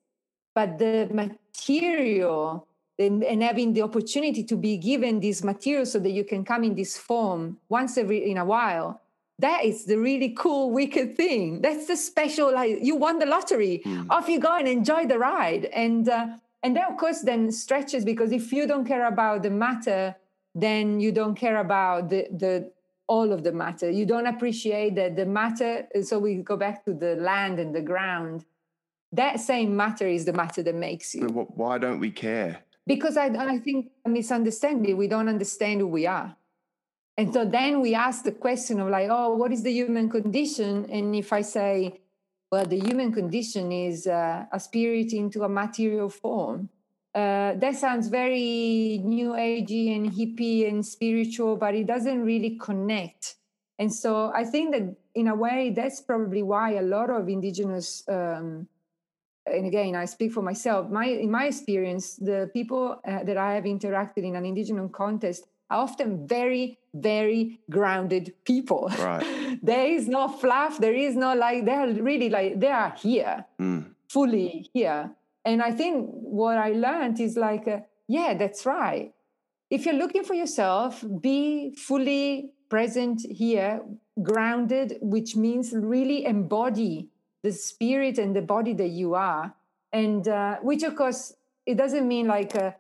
But 0.54 0.78
the 0.78 1.08
material 1.12 2.66
and, 2.98 3.22
and 3.22 3.42
having 3.42 3.72
the 3.72 3.82
opportunity 3.82 4.44
to 4.44 4.56
be 4.56 4.76
given 4.76 5.20
this 5.20 5.44
material 5.44 5.86
so 5.86 5.98
that 6.00 6.10
you 6.10 6.24
can 6.24 6.44
come 6.44 6.64
in 6.64 6.74
this 6.74 6.96
form 6.96 7.58
once 7.68 7.96
every 7.96 8.30
in 8.30 8.38
a 8.38 8.44
while, 8.44 9.00
that 9.38 9.64
is 9.64 9.86
the 9.86 9.96
really 9.96 10.30
cool, 10.30 10.70
wicked 10.70 11.16
thing. 11.16 11.62
That's 11.62 11.86
the 11.86 11.96
special, 11.96 12.52
like 12.52 12.78
you 12.82 12.96
won 12.96 13.18
the 13.18 13.26
lottery. 13.26 13.82
Mm. 13.84 14.06
Off 14.10 14.28
you 14.28 14.38
go 14.38 14.56
and 14.56 14.68
enjoy 14.68 15.06
the 15.06 15.18
ride. 15.18 15.66
And 15.66 16.08
uh, 16.08 16.26
and 16.62 16.76
then 16.76 16.84
of 16.84 16.98
course 16.98 17.20
then 17.20 17.50
stretches 17.50 18.04
because 18.04 18.32
if 18.32 18.52
you 18.52 18.66
don't 18.66 18.84
care 18.84 19.06
about 19.06 19.42
the 19.42 19.50
matter, 19.50 20.14
then 20.54 21.00
you 21.00 21.12
don't 21.12 21.34
care 21.34 21.58
about 21.58 22.08
the 22.10 22.26
the 22.30 22.72
all 23.06 23.32
of 23.32 23.42
the 23.42 23.52
matter. 23.52 23.90
You 23.90 24.06
don't 24.06 24.26
appreciate 24.26 24.94
that 24.94 25.16
the 25.16 25.26
matter. 25.26 25.86
So 26.02 26.18
we 26.18 26.36
go 26.36 26.56
back 26.56 26.84
to 26.84 26.94
the 26.94 27.16
land 27.16 27.58
and 27.58 27.74
the 27.74 27.82
ground. 27.82 28.44
That 29.12 29.40
same 29.40 29.76
matter 29.76 30.06
is 30.06 30.24
the 30.24 30.32
matter 30.32 30.62
that 30.62 30.74
makes 30.74 31.14
you. 31.14 31.26
Wh- 31.28 31.58
Why 31.58 31.78
don't 31.78 31.98
we 31.98 32.10
care? 32.12 32.60
Because 32.86 33.16
I, 33.16 33.26
I 33.26 33.58
think 33.58 33.90
misunderstanding, 34.06 34.96
we 34.96 35.08
don't 35.08 35.28
understand 35.28 35.80
who 35.80 35.88
we 35.88 36.06
are. 36.06 36.36
And 37.16 37.32
so 37.34 37.44
then 37.44 37.80
we 37.80 37.94
ask 37.94 38.24
the 38.24 38.32
question 38.32 38.80
of 38.80 38.88
like, 38.88 39.08
oh, 39.10 39.34
what 39.34 39.52
is 39.52 39.62
the 39.62 39.72
human 39.72 40.08
condition? 40.08 40.88
And 40.90 41.14
if 41.14 41.32
I 41.32 41.42
say, 41.42 42.00
well, 42.50 42.64
the 42.64 42.78
human 42.80 43.12
condition 43.12 43.72
is 43.72 44.06
uh, 44.06 44.44
a 44.52 44.58
spirit 44.60 45.12
into 45.12 45.42
a 45.42 45.48
material 45.48 46.08
form, 46.08 46.70
uh, 47.14 47.54
that 47.56 47.74
sounds 47.76 48.08
very 48.08 49.00
new 49.04 49.30
agey 49.30 49.94
and 49.96 50.12
hippie 50.12 50.68
and 50.68 50.84
spiritual, 50.86 51.56
but 51.56 51.74
it 51.74 51.86
doesn't 51.86 52.22
really 52.24 52.56
connect. 52.56 53.36
And 53.78 53.92
so 53.92 54.30
I 54.34 54.44
think 54.44 54.72
that 54.72 54.94
in 55.14 55.28
a 55.28 55.34
way, 55.34 55.72
that's 55.74 56.00
probably 56.00 56.42
why 56.42 56.72
a 56.74 56.82
lot 56.82 57.10
of 57.10 57.28
indigenous 57.28 58.04
um, 58.08 58.68
and 59.46 59.66
again 59.66 59.96
i 59.96 60.04
speak 60.04 60.32
for 60.32 60.42
myself 60.42 60.90
my 60.90 61.06
in 61.06 61.30
my 61.30 61.46
experience 61.46 62.16
the 62.16 62.50
people 62.52 63.00
uh, 63.08 63.24
that 63.24 63.38
i 63.38 63.54
have 63.54 63.64
interacted 63.64 64.18
in 64.22 64.36
an 64.36 64.44
indigenous 64.44 64.90
context 64.92 65.46
are 65.70 65.78
often 65.82 66.26
very 66.28 66.78
very 66.92 67.58
grounded 67.70 68.34
people 68.44 68.92
Right. 68.98 69.58
there 69.62 69.86
is 69.86 70.06
no 70.08 70.28
fluff 70.28 70.78
there 70.78 70.94
is 70.94 71.16
no 71.16 71.34
like 71.34 71.64
they're 71.64 71.88
really 71.88 72.28
like 72.28 72.60
they 72.60 72.68
are 72.68 72.94
here 73.02 73.44
Mm. 73.58 73.86
fully 74.08 74.68
here 74.74 75.10
and 75.44 75.62
i 75.62 75.70
think 75.70 76.08
what 76.10 76.56
i 76.58 76.70
learned 76.72 77.18
is 77.20 77.36
like 77.36 77.66
uh, 77.68 77.78
yeah 78.08 78.34
that's 78.34 78.66
right. 78.66 79.12
If 79.70 79.86
you're 79.86 79.94
looking 79.94 80.24
for 80.24 80.34
yourself 80.34 81.04
be 81.20 81.72
fully 81.76 82.50
present 82.68 83.20
here 83.30 83.80
grounded 84.20 84.98
which 85.00 85.36
means 85.36 85.72
really 85.72 86.24
embody 86.24 87.08
the 87.42 87.52
spirit 87.52 88.18
and 88.18 88.34
the 88.34 88.42
body 88.42 88.74
that 88.74 88.88
you 88.90 89.14
are. 89.14 89.54
And 89.92 90.26
uh, 90.28 90.56
which 90.62 90.82
of 90.82 90.94
course 90.96 91.32
it 91.66 91.76
doesn't 91.78 92.06
mean 92.06 92.26
like 92.26 92.54
uh, 92.56 92.72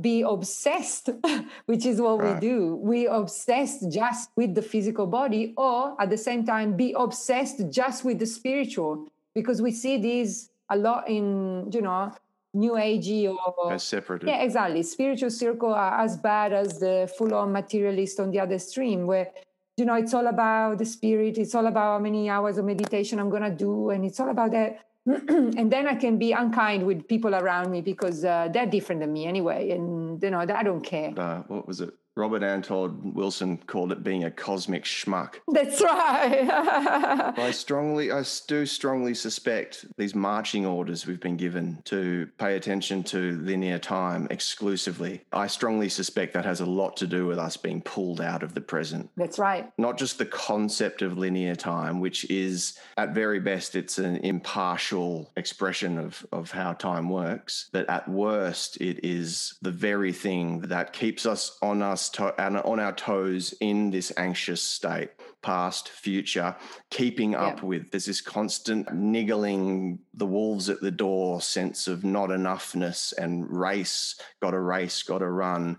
be 0.00 0.20
obsessed 0.22 1.08
which 1.66 1.84
is 1.86 2.00
what 2.00 2.20
Right. 2.20 2.34
we 2.34 2.40
do. 2.48 2.76
We 2.76 3.06
obsessed 3.06 3.90
just 3.90 4.30
with 4.36 4.54
the 4.54 4.62
physical 4.62 5.06
body 5.06 5.54
or 5.56 5.96
at 6.00 6.10
the 6.10 6.18
same 6.18 6.44
time 6.44 6.76
be 6.76 6.94
obsessed 6.96 7.58
just 7.70 8.04
with 8.04 8.18
the 8.18 8.26
spiritual. 8.26 9.08
Because 9.34 9.60
we 9.62 9.72
see 9.72 9.96
these 9.98 10.50
a 10.70 10.76
lot 10.76 11.08
in 11.08 11.70
you 11.72 11.82
know 11.82 12.12
new 12.54 12.72
agey 12.72 13.28
or 13.28 13.72
As 13.72 13.82
separated. 13.82 14.28
yeah, 14.28 14.42
exactly. 14.42 14.82
Spiritual 14.82 15.30
circle 15.30 15.74
are 15.74 16.00
as 16.00 16.16
bad 16.16 16.52
as 16.52 16.78
the 16.78 17.12
full-on 17.18 17.50
materialist 17.52 18.20
on 18.20 18.30
the 18.30 18.38
other 18.40 18.58
stream, 18.58 19.06
where 19.06 19.28
you 19.76 19.84
know 19.84 19.94
it's 19.94 20.14
all 20.14 20.26
about 20.28 20.78
the 20.78 20.84
spirit. 20.86 21.36
It's 21.38 21.54
all 21.54 21.66
about 21.66 21.94
how 21.94 21.98
many 21.98 22.30
hours 22.30 22.58
of 22.58 22.64
meditation 22.64 23.18
I'm 23.18 23.30
gonna 23.30 23.54
do, 23.54 23.90
and 23.90 24.04
it's 24.04 24.20
all 24.20 24.30
about 24.30 24.52
that. 24.52 24.80
and 25.06 25.70
then 25.70 25.86
I 25.86 25.96
can 25.96 26.16
be 26.16 26.32
unkind 26.32 26.86
with 26.86 27.06
people 27.06 27.34
around 27.34 27.70
me 27.70 27.82
because 27.82 28.24
uh, 28.24 28.48
they're 28.52 28.66
different 28.66 29.00
than 29.02 29.12
me 29.12 29.26
anyway, 29.26 29.70
and 29.70 30.22
you 30.22 30.30
know 30.30 30.38
I 30.38 30.62
don't 30.62 30.80
care. 30.82 31.12
Uh, 31.16 31.42
what 31.48 31.66
was 31.66 31.80
it? 31.80 31.92
Robert 32.16 32.44
Anton 32.44 33.12
Wilson 33.12 33.58
called 33.58 33.90
it 33.90 34.04
being 34.04 34.24
a 34.24 34.30
cosmic 34.30 34.84
schmuck. 34.84 35.36
That's 35.48 35.82
right. 35.82 36.48
I 37.38 37.50
strongly, 37.50 38.12
I 38.12 38.24
do 38.46 38.66
strongly 38.66 39.14
suspect 39.14 39.84
these 39.96 40.14
marching 40.14 40.64
orders 40.64 41.06
we've 41.06 41.20
been 41.20 41.36
given 41.36 41.82
to 41.86 42.28
pay 42.38 42.54
attention 42.54 43.02
to 43.04 43.32
linear 43.40 43.80
time 43.80 44.28
exclusively. 44.30 45.24
I 45.32 45.48
strongly 45.48 45.88
suspect 45.88 46.34
that 46.34 46.44
has 46.44 46.60
a 46.60 46.66
lot 46.66 46.96
to 46.98 47.08
do 47.08 47.26
with 47.26 47.38
us 47.38 47.56
being 47.56 47.82
pulled 47.82 48.20
out 48.20 48.44
of 48.44 48.54
the 48.54 48.60
present. 48.60 49.10
That's 49.16 49.38
right. 49.38 49.72
Not 49.76 49.98
just 49.98 50.18
the 50.18 50.26
concept 50.26 51.02
of 51.02 51.18
linear 51.18 51.56
time, 51.56 52.00
which 52.00 52.30
is 52.30 52.78
at 52.96 53.12
very 53.12 53.40
best, 53.40 53.74
it's 53.74 53.98
an 53.98 54.18
impartial 54.18 55.32
expression 55.36 55.98
of, 55.98 56.24
of 56.30 56.52
how 56.52 56.74
time 56.74 57.08
works, 57.08 57.68
but 57.72 57.88
at 57.90 58.08
worst, 58.08 58.76
it 58.80 59.04
is 59.04 59.54
the 59.62 59.72
very 59.72 60.12
thing 60.12 60.60
that 60.60 60.92
keeps 60.92 61.26
us 61.26 61.58
on 61.60 61.82
us 61.82 62.03
to, 62.10 62.34
and 62.40 62.58
on 62.58 62.80
our 62.80 62.92
toes 62.92 63.54
in 63.60 63.90
this 63.90 64.12
anxious 64.16 64.62
state, 64.62 65.10
past, 65.42 65.88
future, 65.88 66.56
keeping 66.90 67.34
up 67.34 67.58
Yeah. 67.58 67.64
with. 67.66 67.90
There's 67.90 68.06
this 68.06 68.20
constant 68.20 68.92
niggling, 68.92 69.98
the 70.14 70.26
wolves 70.26 70.70
at 70.70 70.80
the 70.80 70.90
door 70.90 71.40
sense 71.40 71.86
of 71.86 72.04
not 72.04 72.30
enoughness 72.30 73.12
and 73.16 73.50
race, 73.50 74.16
got 74.40 74.52
to 74.52 74.60
race, 74.60 75.02
got 75.02 75.18
to 75.18 75.28
run 75.28 75.78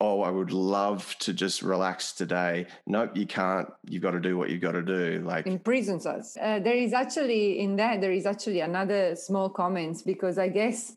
oh, 0.00 0.20
I 0.20 0.30
would 0.30 0.52
love 0.52 1.16
to 1.20 1.32
just 1.32 1.62
relax 1.62 2.12
today. 2.12 2.66
Nope, 2.86 3.16
you 3.16 3.26
can't. 3.26 3.68
You've 3.88 4.02
got 4.02 4.10
to 4.10 4.20
do 4.20 4.36
what 4.36 4.50
you've 4.50 4.60
got 4.60 4.72
to 4.72 4.82
do. 4.82 5.22
Like, 5.24 5.46
imprisons 5.46 6.06
us. 6.06 6.36
Uh, 6.40 6.58
there 6.58 6.74
is 6.74 6.92
actually 6.92 7.60
in 7.60 7.76
that 7.76 8.00
there 8.00 8.12
is 8.12 8.26
actually 8.26 8.60
another 8.60 9.16
small 9.16 9.48
comment 9.48 10.02
because 10.04 10.38
I 10.38 10.48
guess 10.48 10.96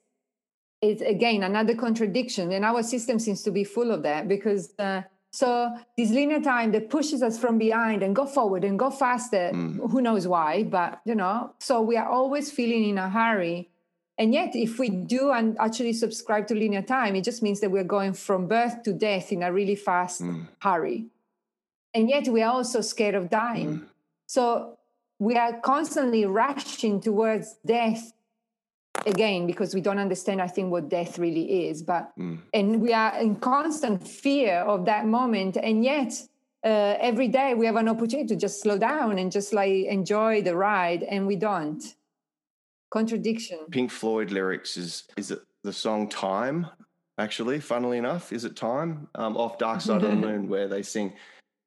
it's 0.81 1.01
again 1.01 1.43
another 1.43 1.75
contradiction, 1.75 2.51
and 2.51 2.63
our 2.63 2.83
system 2.83 3.19
seems 3.19 3.43
to 3.43 3.51
be 3.51 3.63
full 3.63 3.91
of 3.91 4.03
that 4.03 4.27
because. 4.27 4.73
Uh, 4.77 5.03
so 5.31 5.71
this 5.95 6.09
linear 6.09 6.41
time 6.41 6.71
that 6.71 6.89
pushes 6.89 7.21
us 7.21 7.37
from 7.37 7.59
behind 7.59 8.01
and 8.01 8.15
go 8.15 8.25
forward 8.25 8.63
and 8.63 8.79
go 8.79 8.89
faster, 8.89 9.51
mm. 9.53 9.91
who 9.91 10.01
knows 10.01 10.27
why, 10.27 10.63
but 10.63 11.01
you 11.05 11.13
know, 11.13 11.53
so 11.59 11.81
we 11.81 11.97
are 11.97 12.09
always 12.09 12.51
feeling 12.51 12.89
in 12.89 12.97
a 12.97 13.11
hurry. 13.11 13.69
And 14.17 14.33
yet, 14.33 14.55
if 14.55 14.79
we 14.79 14.89
do 14.89 15.31
and 15.31 15.55
actually 15.59 15.93
subscribe 15.93 16.47
to 16.47 16.55
linear 16.55 16.81
time, 16.81 17.15
it 17.15 17.23
just 17.23 17.43
means 17.43 17.59
that 17.61 17.69
we're 17.69 17.85
going 17.85 18.13
from 18.13 18.47
birth 18.47 18.81
to 18.83 18.91
death 18.91 19.31
in 19.31 19.43
a 19.43 19.53
really 19.53 19.75
fast 19.75 20.23
mm. 20.23 20.47
hurry. 20.59 21.05
And 21.93 22.09
yet, 22.09 22.27
we 22.27 22.41
are 22.41 22.51
also 22.51 22.81
scared 22.81 23.15
of 23.15 23.29
dying. 23.29 23.81
Mm. 23.81 23.85
So 24.25 24.77
we 25.19 25.35
are 25.35 25.59
constantly 25.61 26.25
rushing 26.25 26.99
towards 26.99 27.55
death 27.65 28.13
again 29.05 29.47
because 29.47 29.73
we 29.73 29.81
don't 29.81 29.99
understand, 29.99 30.41
I 30.41 30.47
think, 30.47 30.71
what 30.71 30.89
death 30.89 31.17
really 31.17 31.67
is. 31.67 31.81
But 31.81 32.11
and 32.53 32.81
we 32.81 32.93
are 32.93 33.17
in 33.19 33.35
constant 33.37 34.07
fear 34.07 34.55
of 34.59 34.85
that 34.85 35.05
moment, 35.05 35.57
and 35.57 35.83
yet. 35.83 36.13
Uh, 36.61 36.97
every 36.99 37.29
day 37.29 37.53
we 37.53 37.65
have 37.65 37.77
an 37.77 37.87
opportunity 37.87 38.27
to 38.27 38.35
just 38.35 38.61
slow 38.61 38.77
down 38.77 39.17
and 39.17 39.31
just 39.31 39.53
like 39.53 39.85
enjoy 39.85 40.41
the 40.41 40.53
ride 40.53 41.03
and 41.03 41.25
we 41.25 41.37
don't 41.37 41.95
contradiction 42.91 43.57
Pink 43.71 43.89
Floyd 43.89 44.29
lyrics 44.31 44.75
is 44.75 45.05
is 45.15 45.31
it 45.31 45.39
the 45.63 45.73
song 45.73 46.07
Time? 46.07 46.67
Actually, 47.17 47.59
funnily 47.59 47.97
enough, 47.97 48.31
is 48.31 48.45
it 48.45 48.55
Time? 48.55 49.07
Um, 49.15 49.35
off 49.35 49.57
Dark 49.57 49.81
Side 49.81 50.03
of 50.03 50.09
the 50.09 50.15
Moon, 50.27 50.47
where 50.47 50.67
they 50.67 50.81
sing, 50.81 51.13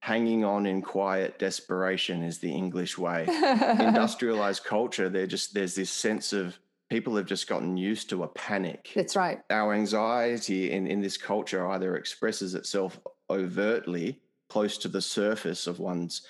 "Hanging 0.00 0.44
on 0.44 0.66
in 0.66 0.80
quiet 0.80 1.38
desperation 1.38 2.22
is 2.22 2.38
the 2.38 2.52
English 2.52 2.96
way." 2.96 3.26
Industrialized 3.78 4.64
culture, 4.64 5.08
they're 5.08 5.26
just 5.26 5.54
there's 5.54 5.74
this 5.74 5.90
sense 5.90 6.32
of 6.32 6.58
people 6.92 7.16
have 7.16 7.26
just 7.26 7.48
gotten 7.48 7.76
used 7.76 8.10
to 8.10 8.22
a 8.22 8.28
panic. 8.28 8.90
that's 8.94 9.16
right 9.16 9.40
our 9.50 9.72
anxiety 9.72 10.70
in, 10.70 10.86
in 10.86 11.00
this 11.00 11.16
culture 11.16 11.66
either 11.68 11.96
expresses 11.96 12.54
itself 12.54 13.00
overtly 13.30 14.20
close 14.50 14.76
to 14.76 14.88
the 14.88 15.00
surface 15.00 15.66
of 15.66 15.78
one's 15.78 16.22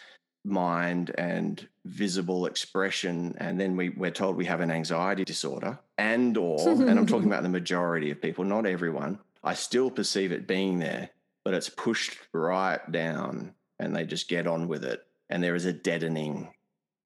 mind 0.44 1.12
and 1.18 1.68
visible 1.84 2.46
expression 2.46 3.34
and 3.38 3.60
then 3.60 3.76
we, 3.76 3.88
we're 3.90 4.10
told 4.10 4.36
we 4.36 4.44
have 4.44 4.60
an 4.60 4.70
anxiety 4.70 5.24
disorder 5.24 5.78
and 5.98 6.36
or 6.36 6.68
and 6.88 6.98
i'm 6.98 7.06
talking 7.06 7.28
about 7.28 7.42
the 7.42 7.48
majority 7.48 8.10
of 8.10 8.22
people 8.22 8.44
not 8.44 8.66
everyone 8.66 9.18
i 9.44 9.54
still 9.54 9.90
perceive 9.90 10.30
it 10.32 10.46
being 10.46 10.78
there 10.78 11.08
but 11.44 11.54
it's 11.54 11.68
pushed 11.68 12.18
right 12.32 12.90
down 12.92 13.52
and 13.80 13.94
they 13.94 14.04
just 14.04 14.28
get 14.28 14.46
on 14.46 14.68
with 14.68 14.84
it 14.84 15.00
and 15.28 15.42
there 15.42 15.54
is 15.56 15.64
a 15.64 15.72
deadening 15.72 16.48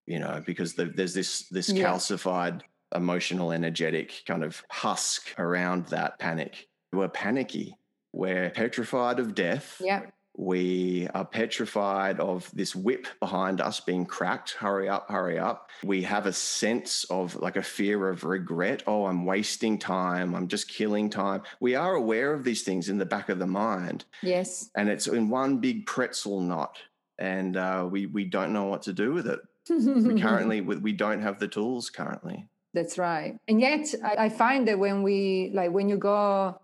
you 0.07 0.19
know 0.19 0.43
because 0.47 0.75
the, 0.75 0.85
there's 0.87 1.15
this 1.15 1.49
this 1.49 1.69
Yeah. 1.71 1.85
calcified 1.85 2.61
emotional 2.97 3.53
energetic 3.53 4.23
kind 4.27 4.43
of 4.43 4.63
husk 4.71 5.35
around 5.39 5.87
that 5.87 6.19
panic 6.19 6.69
we're 6.93 7.09
panicky 7.09 7.77
we're 8.13 8.51
petrified 8.51 9.19
of 9.21 9.35
death 9.35 9.81
yeah 9.81 10.03
we 10.37 11.09
are 11.15 11.25
petrified 11.25 12.21
of 12.21 12.51
this 12.53 12.77
whip 12.77 13.07
behind 13.21 13.61
us 13.61 13.81
being 13.81 14.05
cracked. 14.05 14.53
Hurry 14.53 14.89
up, 14.89 15.11
hurry 15.11 15.39
up. 15.39 15.71
We 15.83 16.03
have 16.03 16.27
a 16.27 16.33
sense 16.33 17.05
of 17.05 17.37
like 17.37 17.57
a 17.57 17.63
fear 17.63 18.09
of 18.09 18.25
regret. 18.25 18.83
Oh, 18.87 19.07
I'm 19.07 19.25
wasting 19.25 19.79
time. 19.79 20.35
I'm 20.35 20.49
just 20.49 20.69
killing 20.69 21.09
time. 21.09 21.43
We 21.61 21.75
are 21.75 21.95
aware 21.95 22.35
of 22.35 22.45
these 22.45 22.63
things 22.63 22.91
in 22.91 22.99
the 22.99 23.07
back 23.07 23.29
of 23.31 23.39
the 23.39 23.47
mind, 23.47 24.05
yes 24.23 24.71
and 24.75 24.89
it's 24.89 25.07
in 25.07 25.31
one 25.31 25.59
big 25.59 25.87
pretzel 25.87 26.41
knot, 26.41 26.79
and 27.19 27.57
uh, 27.57 27.89
we 27.91 28.07
we 28.07 28.25
don't 28.25 28.53
know 28.53 28.65
what 28.65 28.83
to 28.83 28.93
do 28.93 29.13
with 29.13 29.27
it. 29.27 29.41
We 29.71 30.21
currently 30.21 30.61
we 30.61 30.77
we 30.77 30.93
don't 30.93 31.23
have 31.23 31.39
the 31.39 31.49
tools 31.49 31.89
currently. 31.89 32.47
That's 32.77 32.99
right. 32.99 33.39
And 33.49 33.59
yet, 33.59 33.95
I, 34.05 34.27
I 34.27 34.29
find 34.29 34.69
that 34.69 34.79
when 34.79 35.03
we, 35.03 35.51
like, 35.55 35.71
when 35.71 35.89
you 35.89 35.97
go, 35.97 36.61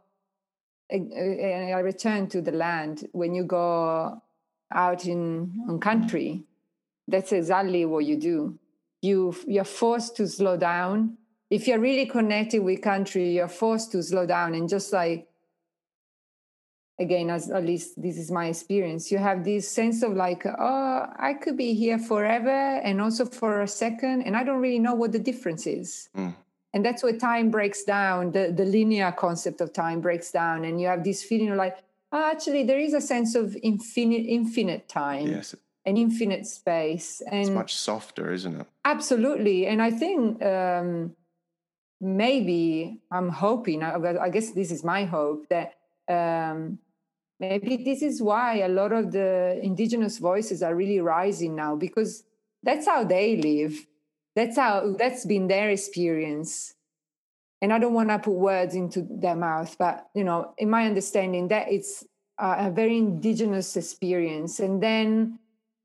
and 0.90 1.10
and 1.10 1.74
I 1.74 1.78
return 1.78 2.28
to 2.28 2.42
the 2.42 2.52
land, 2.52 3.08
when 3.12 3.34
you 3.34 3.44
go 3.44 4.20
out 4.70 5.06
in 5.06 5.64
on 5.66 5.80
country, 5.80 6.44
that's 7.08 7.32
exactly 7.32 7.86
what 7.86 8.04
you 8.04 8.18
do. 8.18 8.58
You 9.00 9.34
you're 9.46 9.64
forced 9.64 10.14
to 10.16 10.28
slow 10.28 10.58
down. 10.58 11.16
If 11.48 11.66
you're 11.66 11.80
really 11.80 12.04
connected 12.04 12.62
with 12.62 12.82
country, 12.82 13.32
you're 13.32 13.48
forced 13.48 13.92
to 13.92 14.02
slow 14.02 14.26
down 14.26 14.54
and 14.54 14.68
just 14.68 14.92
like 14.92 15.26
again, 16.98 17.30
as 17.30 17.50
at 17.50 17.64
least 17.64 18.00
this 18.00 18.16
is 18.16 18.30
my 18.30 18.46
experience, 18.46 19.10
you 19.10 19.18
have 19.18 19.44
this 19.44 19.68
sense 19.68 20.02
of 20.02 20.12
like, 20.14 20.44
oh, 20.46 21.06
I 21.16 21.34
could 21.34 21.56
be 21.56 21.74
here 21.74 21.98
forever 21.98 22.50
and 22.50 23.00
also 23.00 23.24
for 23.24 23.62
a 23.62 23.68
second, 23.68 24.22
and 24.22 24.36
I 24.36 24.44
don't 24.44 24.60
really 24.60 24.78
know 24.78 24.94
what 24.94 25.12
the 25.12 25.18
difference 25.18 25.66
is. 25.66 26.08
Mm. 26.16 26.34
And 26.74 26.84
that's 26.84 27.02
where 27.02 27.16
time 27.16 27.50
breaks 27.50 27.84
down, 27.84 28.32
the, 28.32 28.52
the 28.54 28.64
linear 28.64 29.12
concept 29.12 29.60
of 29.60 29.72
time 29.72 30.00
breaks 30.00 30.30
down, 30.30 30.64
and 30.64 30.80
you 30.80 30.86
have 30.86 31.04
this 31.04 31.22
feeling 31.22 31.50
of 31.50 31.56
like, 31.56 31.76
oh, 32.12 32.30
actually, 32.30 32.64
there 32.64 32.78
is 32.78 32.94
a 32.94 33.00
sense 33.00 33.34
of 33.34 33.56
infinite, 33.62 34.24
infinite 34.26 34.88
time. 34.88 35.26
Yes. 35.26 35.54
An 35.84 35.96
infinite 35.96 36.46
space, 36.46 37.20
and 37.28 37.40
it's 37.40 37.50
much 37.50 37.74
softer, 37.74 38.32
isn't 38.32 38.60
it? 38.60 38.66
Absolutely, 38.84 39.66
and 39.66 39.82
I 39.82 39.90
think 39.90 40.40
um, 40.40 41.16
maybe 42.00 43.00
I'm 43.10 43.30
hoping. 43.30 43.82
I 43.82 44.28
guess 44.28 44.52
this 44.52 44.70
is 44.70 44.84
my 44.84 45.04
hope 45.06 45.48
that 45.48 45.74
um, 46.08 46.78
maybe 47.40 47.76
this 47.76 48.02
is 48.02 48.22
why 48.22 48.58
a 48.58 48.68
lot 48.68 48.92
of 48.92 49.12
the 49.12 49.58
indigenous 49.62 50.18
voices 50.18 50.62
are 50.62 50.74
really 50.74 51.00
rising 51.00 51.56
now 51.56 51.76
because 51.76 52.24
that's 52.62 52.86
how 52.86 53.04
they 53.04 53.36
live. 53.36 53.86
That's 54.34 54.56
how 54.56 54.94
that's 54.98 55.26
been 55.26 55.48
their 55.48 55.70
experience. 55.70 56.74
And 57.60 57.72
i 57.72 57.78
don't 57.78 57.94
want 57.94 58.08
to 58.08 58.18
put 58.18 58.32
words 58.34 58.74
into 58.74 59.06
their 59.08 59.36
mouth 59.36 59.76
but 59.78 60.08
you 60.16 60.24
know 60.24 60.52
in 60.58 60.68
my 60.68 60.84
understanding 60.84 61.46
that 61.46 61.70
it's 61.70 62.04
a, 62.38 62.66
a 62.66 62.70
very 62.70 62.98
indigenous 62.98 63.76
experience. 63.76 64.60
And 64.60 64.82
then 64.82 65.38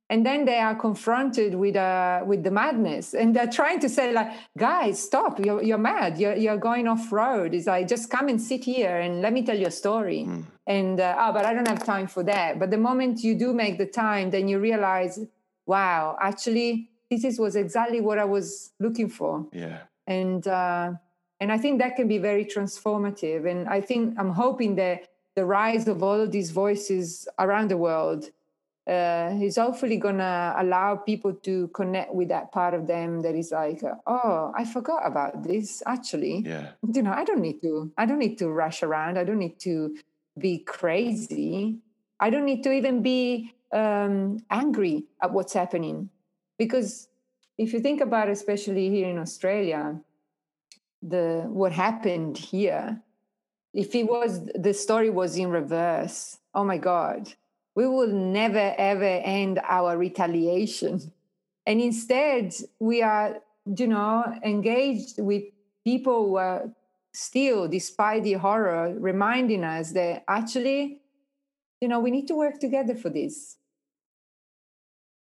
and 0.09 0.25
then 0.25 0.45
they 0.45 0.59
are 0.59 0.75
confronted 0.75 1.53
with 1.55 1.75
uh, 1.75 2.21
with 2.25 2.43
the 2.43 2.51
madness. 2.51 3.13
And 3.13 3.35
they're 3.35 3.51
trying 3.51 3.79
to 3.81 3.89
say 3.89 4.13
like 4.13 4.31
guys 4.57 5.01
stop. 5.01 5.39
You're, 5.43 5.61
you're 5.61 5.77
mad. 5.77 6.17
You're, 6.17 6.35
you're 6.35 6.57
going 6.57 6.87
off 6.87 7.11
road 7.11 7.53
it's 7.53 7.67
like 7.67 7.87
just 7.87 8.09
come 8.09 8.27
and 8.29 8.41
sit 8.41 8.63
here 8.63 8.97
and 8.97 9.21
let 9.21 9.33
me 9.33 9.43
tell 9.43 9.57
you 9.57 9.67
a 9.67 9.71
story. 9.71 10.25
Mm. 10.27 10.45
and 10.65 10.99
uh, 10.99 11.15
oh 11.19 11.33
but 11.33 11.45
i 11.45 11.53
don't 11.53 11.67
have 11.67 11.83
time 11.83 12.07
for 12.07 12.23
that. 12.23 12.59
But 12.59 12.71
the 12.71 12.77
moment 12.77 13.23
you 13.23 13.35
do 13.35 13.53
make 13.53 13.77
the 13.77 13.85
time 13.85 14.29
then 14.29 14.47
you 14.47 14.59
realize 14.59 15.19
wow 15.65 16.17
actually 16.21 16.89
this 17.09 17.23
is, 17.23 17.39
was 17.39 17.55
exactly 17.55 18.01
what 18.01 18.17
i 18.19 18.25
was 18.25 18.71
looking 18.79 19.09
for. 19.09 19.45
Yeah. 19.51 19.79
And 20.07 20.47
uh, 20.47 20.91
and 21.39 21.51
i 21.51 21.57
think 21.57 21.79
that 21.79 21.95
can 21.95 22.07
be 22.07 22.17
very 22.17 22.45
transformative. 22.45 23.49
And 23.49 23.67
i 23.67 23.81
think 23.81 24.15
i'm 24.19 24.31
hoping 24.31 24.75
that 24.75 25.09
the 25.35 25.45
rise 25.45 25.87
of 25.87 26.01
all 26.01 26.19
of 26.19 26.31
these 26.31 26.49
voices 26.51 27.27
around 27.37 27.69
the 27.69 27.77
world 27.77 28.31
uh, 28.87 29.37
is 29.41 29.57
hopefully 29.57 29.97
gonna 29.97 30.55
allow 30.57 30.95
people 30.95 31.33
to 31.33 31.67
connect 31.69 32.13
with 32.13 32.29
that 32.29 32.51
part 32.51 32.73
of 32.73 32.87
them 32.87 33.21
that 33.21 33.35
is 33.35 33.51
like, 33.51 33.81
oh, 34.05 34.53
I 34.55 34.63
forgot 34.63 35.05
about 35.05 35.43
this. 35.43 35.83
Actually, 35.85 36.43
yeah, 36.45 36.71
you 36.93 37.01
know, 37.01 37.11
I 37.11 37.25
don't 37.25 37.41
need 37.41 37.61
to. 37.61 37.91
I 37.97 38.05
don't 38.05 38.19
need 38.19 38.37
to 38.37 38.49
rush 38.49 38.83
around. 38.83 39.17
I 39.19 39.25
don't 39.25 39.39
need 39.39 39.59
to 39.59 39.97
be 40.37 40.59
crazy. 40.59 41.79
I 42.19 42.29
don't 42.29 42.45
need 42.45 42.63
to 42.63 42.71
even 42.71 43.01
be 43.01 43.53
um, 43.73 44.39
angry 44.49 45.05
at 45.21 45.33
what's 45.33 45.53
happening, 45.53 46.09
because 46.57 47.09
if 47.57 47.73
you 47.73 47.79
think 47.79 48.01
about, 48.01 48.29
it, 48.29 48.31
especially 48.31 48.89
here 48.89 49.09
in 49.09 49.17
Australia, 49.17 49.99
the 51.01 51.43
what 51.47 51.73
happened 51.73 52.37
here, 52.37 53.01
if 53.73 53.93
it 53.93 54.03
was 54.03 54.49
the 54.55 54.73
story 54.73 55.09
was 55.09 55.37
in 55.37 55.49
reverse, 55.49 56.37
oh 56.55 56.63
my 56.63 56.77
god 56.77 57.33
we 57.77 57.87
will 57.87 58.07
never 58.07 58.73
ever 58.79 59.03
end 59.03 59.61
our 59.63 59.95
retaliation. 59.95 61.11
And 61.67 61.79
instead, 61.79 62.55
we 62.79 63.03
are, 63.03 63.37
you 63.77 63.85
know, 63.85 64.25
engaged 64.43 65.19
with 65.19 65.43
people 65.83 66.25
who 66.25 66.37
are 66.37 66.71
still, 67.13 67.67
despite 67.67 68.23
the 68.23 68.33
horror, 68.33 68.95
reminding 68.97 69.63
us 69.63 69.91
that 69.91 70.23
actually, 70.27 71.01
you 71.79 71.87
know, 71.87 71.99
we 71.99 72.09
need 72.09 72.27
to 72.29 72.35
work 72.35 72.59
together 72.59 72.95
for 72.95 73.11
this. 73.11 73.57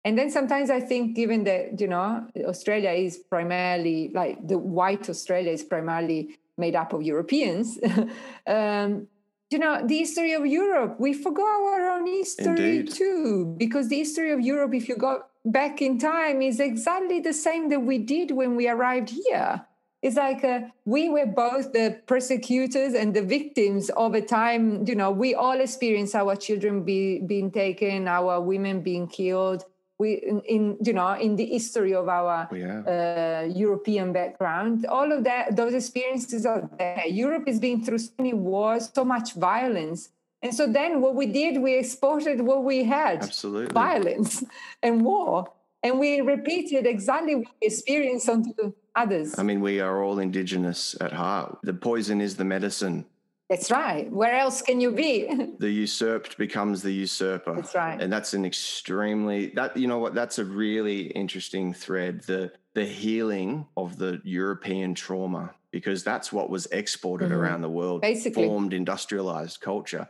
And 0.07 0.17
then 0.17 0.31
sometimes 0.31 0.71
I 0.71 0.81
think, 0.81 1.15
given 1.15 1.45
that, 1.45 1.79
you 1.79 1.89
know, 1.89 2.27
Australia 2.43 2.93
is 2.93 3.19
primarily 3.19 4.11
like 4.15 4.49
the 4.49 4.57
white 4.57 5.11
Australia 5.11 5.53
is 5.53 5.63
primarily 5.63 6.39
made 6.57 6.75
up 6.75 6.95
of 6.95 7.03
Europeans, 7.03 7.79
um, 8.47 9.09
you 9.51 9.59
know 9.59 9.81
the 9.87 9.99
history 9.99 10.33
of 10.33 10.45
europe 10.45 10.97
we 10.99 11.13
forgot 11.13 11.47
our 11.47 11.91
own 11.91 12.07
history 12.07 12.79
Indeed. 12.79 12.93
too 12.93 13.55
because 13.59 13.89
the 13.89 13.97
history 13.97 14.33
of 14.33 14.41
europe 14.41 14.75
if 14.75 14.89
you 14.89 14.97
go 14.97 15.23
back 15.45 15.81
in 15.81 15.99
time 15.99 16.43
is 16.43 16.59
exactly 16.59 17.21
the 17.21 17.33
same 17.33 17.69
that 17.69 17.81
we 17.81 17.99
did 17.99 18.33
when 18.33 18.57
we 18.57 18.69
arrived 18.69 19.11
here 19.11 19.65
it's 20.03 20.17
like 20.17 20.45
uh, 20.45 20.61
we 20.85 21.09
were 21.09 21.27
both 21.27 21.73
the 21.73 22.01
persecutors 22.07 22.95
and 22.95 23.15
the 23.15 23.23
victims 23.23 23.89
of 23.91 24.15
a 24.15 24.21
time 24.21 24.85
you 24.87 24.95
know 24.95 25.11
we 25.11 25.35
all 25.35 25.61
experienced 25.61 26.15
our 26.15 26.35
children 26.35 26.83
be, 26.83 27.21
being 27.21 27.51
taken 27.51 28.09
our 28.09 28.41
women 28.41 28.81
being 28.81 29.07
killed 29.07 29.65
we 29.99 30.15
in, 30.15 30.41
in, 30.43 30.77
you 30.85 30.93
know 30.93 31.13
in 31.13 31.37
the 31.37 31.47
history 31.47 31.95
of 31.95 32.09
our 32.09 32.49
oh, 32.51 32.55
yeah. 32.55 32.81
uh, 32.81 33.45
European 33.55 34.13
background, 34.13 34.87
all 34.87 35.13
of 35.13 35.25
that 35.25 35.57
those 35.57 35.75
experiences 35.75 36.45
are 36.45 36.69
there. 36.79 37.07
Europe 37.07 37.47
has 37.47 37.59
been 37.59 37.85
through 37.85 37.99
so 37.99 38.13
many 38.19 38.35
wars, 38.35 38.91
so 38.95 39.05
much 39.05 39.35
violence, 39.35 40.11
and 40.43 40.55
so 40.55 40.67
then 40.67 41.01
what 41.01 41.15
we 41.15 41.27
did, 41.27 41.61
we 41.61 41.75
exported 41.75 42.41
what 42.41 42.65
we 42.65 42.85
had, 42.85 43.23
absolutely 43.23 43.73
violence 43.73 44.45
and 44.83 45.05
war, 45.05 45.53
and 45.83 45.99
we 45.99 46.21
repeated 46.21 46.87
exactly 46.87 47.37
what 47.37 47.49
we 47.61 47.67
experienced 47.67 48.29
onto 48.29 48.73
others. 48.95 49.39
I 49.39 49.43
mean, 49.43 49.61
we 49.61 49.81
are 49.81 50.03
all 50.03 50.19
indigenous 50.19 50.95
at 51.01 51.13
heart. 51.13 51.59
The 51.63 51.75
poison 51.75 52.21
is 52.21 52.37
the 52.37 52.45
medicine 52.45 53.07
that's 53.49 53.71
right. 53.71 54.11
Where 54.11 54.37
else 54.37 54.61
can 54.61 54.81
you 54.81 54.91
be? 54.91 55.29
the 55.59 55.71
usurped 55.71 56.37
becomes 56.37 56.83
the 56.83 56.93
usurper. 56.93 57.55
That's 57.55 57.75
right. 57.75 58.01
And 58.01 58.13
that's 58.13 58.35
an 58.35 58.45
extremely 58.45 59.49
that 59.51 59.77
you 59.77 59.87
know 59.87 59.99
what 59.99 60.15
that's 60.15 60.39
a 60.39 60.45
really 60.45 61.03
interesting 61.09 61.73
thread 61.73 62.23
the 62.23 62.53
the 62.75 62.85
healing 62.85 63.67
of 63.77 63.99
the 63.99 64.21
European 64.25 64.95
trauma 64.95 65.55
because 65.71 66.03
that's 66.03 66.33
what 66.33 66.51
was 66.51 66.67
exported 66.67 67.31
mm-hmm. 67.31 67.39
around 67.39 67.63
the 67.63 67.71
world. 67.71 68.01
Basically 68.01 68.47
formed 68.47 68.73
industrialized 68.73 69.61
culture. 69.61 70.09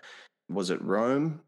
Was 0.48 0.70
it 0.70 0.80
Rome? 0.82 1.40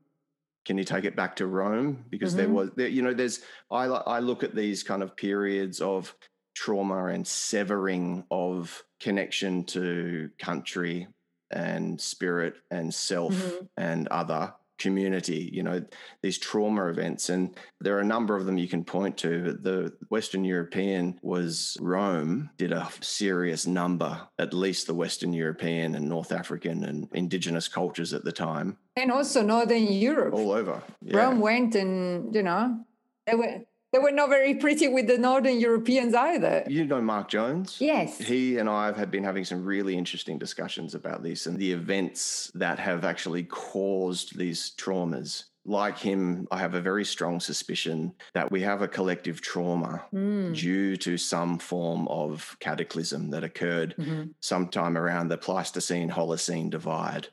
Can 0.66 0.76
you 0.76 0.84
take 0.84 1.05
it 1.05 1.16
back 1.16 1.36
to 1.36 1.47
Rome? 1.47 2.05
Because 2.11 2.32
mm-hmm. 2.32 2.39
there 2.39 2.49
was 2.51 2.70
there, 2.76 2.89
you 2.89 3.01
know 3.01 3.14
there's 3.14 3.41
I 3.70 3.84
I 3.86 4.18
look 4.18 4.43
at 4.43 4.55
these 4.55 4.82
kind 4.82 5.03
of 5.03 5.16
periods 5.16 5.80
of 5.80 6.14
trauma 6.55 7.07
and 7.07 7.26
severing 7.26 8.24
of 8.30 8.82
connection 9.01 9.64
to 9.64 10.28
country 10.39 11.07
and 11.51 12.01
spirit 12.01 12.55
and 12.70 12.92
self 12.92 13.34
mm-hmm. 13.34 13.64
and 13.76 14.09
other 14.09 14.53
community 14.78 15.51
you 15.53 15.62
know 15.62 15.84
these 16.22 16.38
trauma 16.38 16.86
events 16.86 17.28
and 17.28 17.57
there 17.80 17.96
are 17.96 18.01
a 18.01 18.05
number 18.05 18.36
of 18.36 18.46
them 18.46 18.57
you 18.57 18.68
can 18.68 18.84
point 18.84 19.16
to 19.16 19.59
the 19.61 19.92
western 20.09 20.44
european 20.44 21.18
was 21.20 21.76
rome 21.80 22.49
did 22.57 22.70
a 22.70 22.88
serious 23.01 23.66
number 23.66 24.20
at 24.38 24.55
least 24.55 24.86
the 24.86 24.94
western 24.94 25.32
european 25.32 25.96
and 25.96 26.09
north 26.09 26.30
african 26.30 26.84
and 26.84 27.09
indigenous 27.12 27.66
cultures 27.66 28.14
at 28.14 28.24
the 28.24 28.32
time 28.32 28.78
and 28.94 29.11
also 29.11 29.42
northern 29.42 29.92
europe 29.92 30.32
all 30.32 30.53
over 30.53 30.80
yeah. 31.03 31.16
rome 31.16 31.40
went 31.40 31.74
and 31.74 32.32
you 32.32 32.42
know 32.44 32.78
they 33.26 33.34
were 33.34 33.61
they 33.93 33.99
were 33.99 34.11
not 34.11 34.28
very 34.28 34.55
pretty 34.55 34.89
with 34.89 35.07
the 35.07 35.16
Northern 35.16 35.59
Europeans 35.59 36.14
either. 36.14 36.64
You 36.68 36.84
know 36.84 37.01
Mark 37.01 37.28
Jones? 37.28 37.78
Yes. 37.80 38.18
He 38.18 38.59
and 38.59 38.68
I 38.68 38.93
have 38.93 39.11
been 39.11 39.24
having 39.24 39.45
some 39.45 39.64
really 39.64 39.97
interesting 39.97 40.39
discussions 40.39 40.95
about 40.95 41.22
this 41.22 41.47
and 41.47 41.59
the 41.59 41.72
events 41.72 42.51
that 42.55 42.78
have 42.78 43.05
actually 43.05 43.45
caused 43.45 44.36
these 44.36 44.72
traumas. 44.76 45.45
Like 45.64 45.99
him, 45.99 46.49
I 46.51 46.59
have 46.59 46.74
a 46.74 46.80
very 46.80 47.05
strong 47.05 47.41
suspicion 47.41 48.14
that 48.32 48.51
we 48.51 48.62
have 48.62 48.80
a 48.80 48.89
collective 48.89 49.41
trauma 49.41 50.05
mm. 50.14 50.55
due 50.55 50.97
to 50.99 51.18
some 51.18 51.59
form 51.59 52.09
of 52.09 52.57
cataclysm 52.61 53.30
that 53.30 53.45
occurred 53.45 53.95
mm-hmm. 53.99 54.30
sometime 54.41 54.97
around 54.97 55.28
the 55.28 55.36
Pleistocene 55.36 56.11
Holocene 56.11 56.70
divide. 56.70 57.28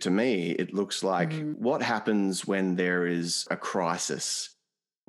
To 0.00 0.10
me, 0.10 0.52
it 0.52 0.72
looks 0.72 1.02
like 1.02 1.30
mm. 1.30 1.58
what 1.58 1.82
happens 1.82 2.46
when 2.46 2.76
there 2.76 3.06
is 3.06 3.46
a 3.50 3.56
crisis 3.56 4.51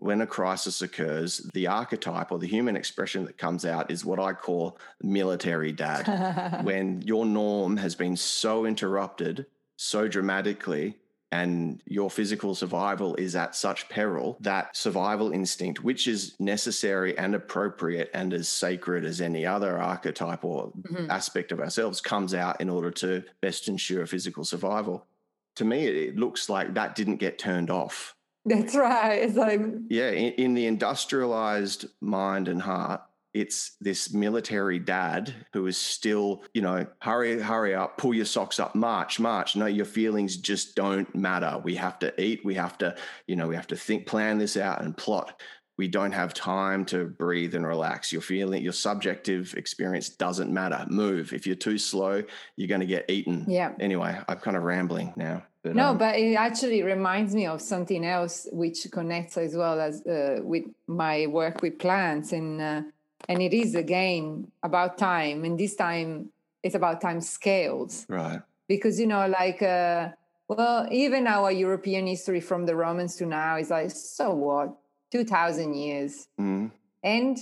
when 0.04 0.22
a 0.22 0.28
crisis 0.28 0.82
occurs, 0.82 1.38
the 1.54 1.68
archetype 1.68 2.32
or 2.32 2.38
the 2.38 2.48
human 2.48 2.76
expression 2.76 3.24
that 3.24 3.38
comes 3.38 3.64
out 3.66 3.90
is 3.90 4.04
what 4.04 4.20
I 4.20 4.34
call 4.34 4.78
military 5.02 5.72
dad. 5.72 6.64
when 6.64 7.02
your 7.04 7.26
norm 7.26 7.78
has 7.78 7.96
been 7.96 8.18
so 8.18 8.66
interrupted 8.66 9.46
so 9.78 10.08
dramatically 10.08 10.98
and 11.32 11.82
your 11.88 12.12
physical 12.12 12.54
survival 12.54 13.16
is 13.16 13.36
at 13.36 13.56
such 13.56 13.88
peril 13.88 14.38
that 14.42 14.76
survival 14.76 15.32
instinct, 15.32 15.84
which 15.84 16.08
is 16.08 16.36
necessary 16.38 17.18
and 17.18 17.34
appropriate 17.34 18.12
and 18.14 18.34
as 18.34 18.50
sacred 18.50 19.06
as 19.06 19.22
any 19.22 19.46
other 19.46 19.80
archetype 19.80 20.44
or 20.44 20.72
mm-hmm. 20.72 21.10
aspect 21.10 21.52
of 21.54 21.62
ourselves, 21.62 22.02
comes 22.02 22.34
out 22.34 22.60
in 22.60 22.70
order 22.70 22.92
to 22.92 23.24
best 23.42 23.70
ensure 23.70 24.06
physical 24.06 24.44
survival. 24.44 25.08
To 25.56 25.66
me, 25.66 25.88
it 25.88 26.18
looks 26.18 26.50
like 26.50 26.74
that 26.74 26.94
didn't 26.94 27.18
get 27.18 27.40
turned 27.40 27.72
off 27.72 28.16
That's 28.46 28.76
right. 28.76 29.14
It's 29.14 29.36
like 29.36 29.62
Yeah, 29.90 30.10
in, 30.10 30.34
in 30.34 30.54
the 30.54 30.66
industrialized 30.66 31.86
mind 32.02 32.48
and 32.48 32.62
heart, 32.62 33.02
it's 33.34 33.78
this 33.82 34.14
military 34.14 34.78
dad 34.78 35.34
who 35.54 35.66
is 35.66 35.78
still, 35.78 36.44
you 36.54 36.62
know, 36.62 36.86
hurry, 37.00 37.42
hurry 37.42 37.74
up, 37.74 37.98
pull 37.98 38.14
your 38.14 38.26
socks 38.26 38.60
up, 38.60 38.76
march, 38.76 39.20
march. 39.20 39.56
No, 39.56 39.66
your 39.66 39.86
feelings 39.86 40.38
just 40.38 40.76
don't 40.76 41.14
matter. 41.16 41.60
We 41.64 41.76
have 41.76 41.98
to 42.00 42.22
eat. 42.22 42.46
We 42.46 42.54
have 42.56 42.78
to, 42.80 42.96
you 43.26 43.36
know, 43.36 43.48
we 43.48 43.56
have 43.56 43.68
to 43.68 43.76
think, 43.76 44.06
plan 44.06 44.38
this 44.38 44.56
out 44.56 44.84
and 44.84 44.96
plot. 44.96 45.42
We 45.78 45.88
don't 45.88 46.12
have 46.12 46.36
time 46.36 46.86
to 46.86 47.06
breathe 47.06 47.56
and 47.56 47.66
relax. 47.66 48.12
Your 48.12 48.22
feeling, 48.22 48.62
your 48.62 48.74
subjective 48.74 49.56
experience 49.58 50.10
doesn't 50.10 50.54
matter. 50.54 50.86
Move. 50.88 51.34
If 51.34 51.48
you're 51.48 51.56
too 51.56 51.80
slow, 51.80 52.22
you're 52.56 52.68
going 52.68 52.82
to 52.82 52.88
get 52.88 53.10
eaten. 53.10 53.46
Yeah. 53.48 53.72
Anyway, 53.80 54.16
I'm 54.28 54.38
kind 54.38 54.56
of 54.56 54.62
rambling 54.62 55.14
now. 55.16 55.44
No, 55.64 55.94
but 55.94 56.16
it 56.16 56.36
actually 56.36 56.84
reminds 56.84 57.34
me 57.34 57.46
of 57.48 57.62
something 57.62 58.06
else 58.06 58.48
which 58.52 58.88
connects 58.92 59.38
as 59.38 59.56
well 59.56 59.80
as 59.80 60.06
uh, 60.06 60.40
with 60.44 60.66
my 60.88 61.28
work 61.28 61.62
with 61.62 61.80
plants 61.80 62.34
and 62.34 62.62
uh, 62.62 62.82
and 63.30 63.42
it 63.42 63.54
is 63.54 63.74
again 63.76 64.52
about 64.62 64.98
time. 64.98 65.46
And 65.46 65.58
this 65.58 65.76
time 65.76 66.30
it's 66.62 66.76
about 66.76 67.02
time 67.02 67.22
scales. 67.22 68.06
Right. 68.10 68.42
because 68.68 69.00
you 69.00 69.08
know 69.08 69.28
like 69.28 69.62
uh, 69.62 70.10
well 70.48 70.88
even 70.92 71.28
our 71.28 71.52
european 71.52 72.08
history 72.08 72.40
from 72.40 72.66
the 72.66 72.76
romans 72.76 73.16
to 73.18 73.26
now 73.26 73.58
is 73.58 73.70
like 73.70 73.92
so 73.92 74.34
what? 74.34 74.76
2000 75.12 75.76
years. 75.76 76.28
Mm, 76.40 76.72
and 77.04 77.38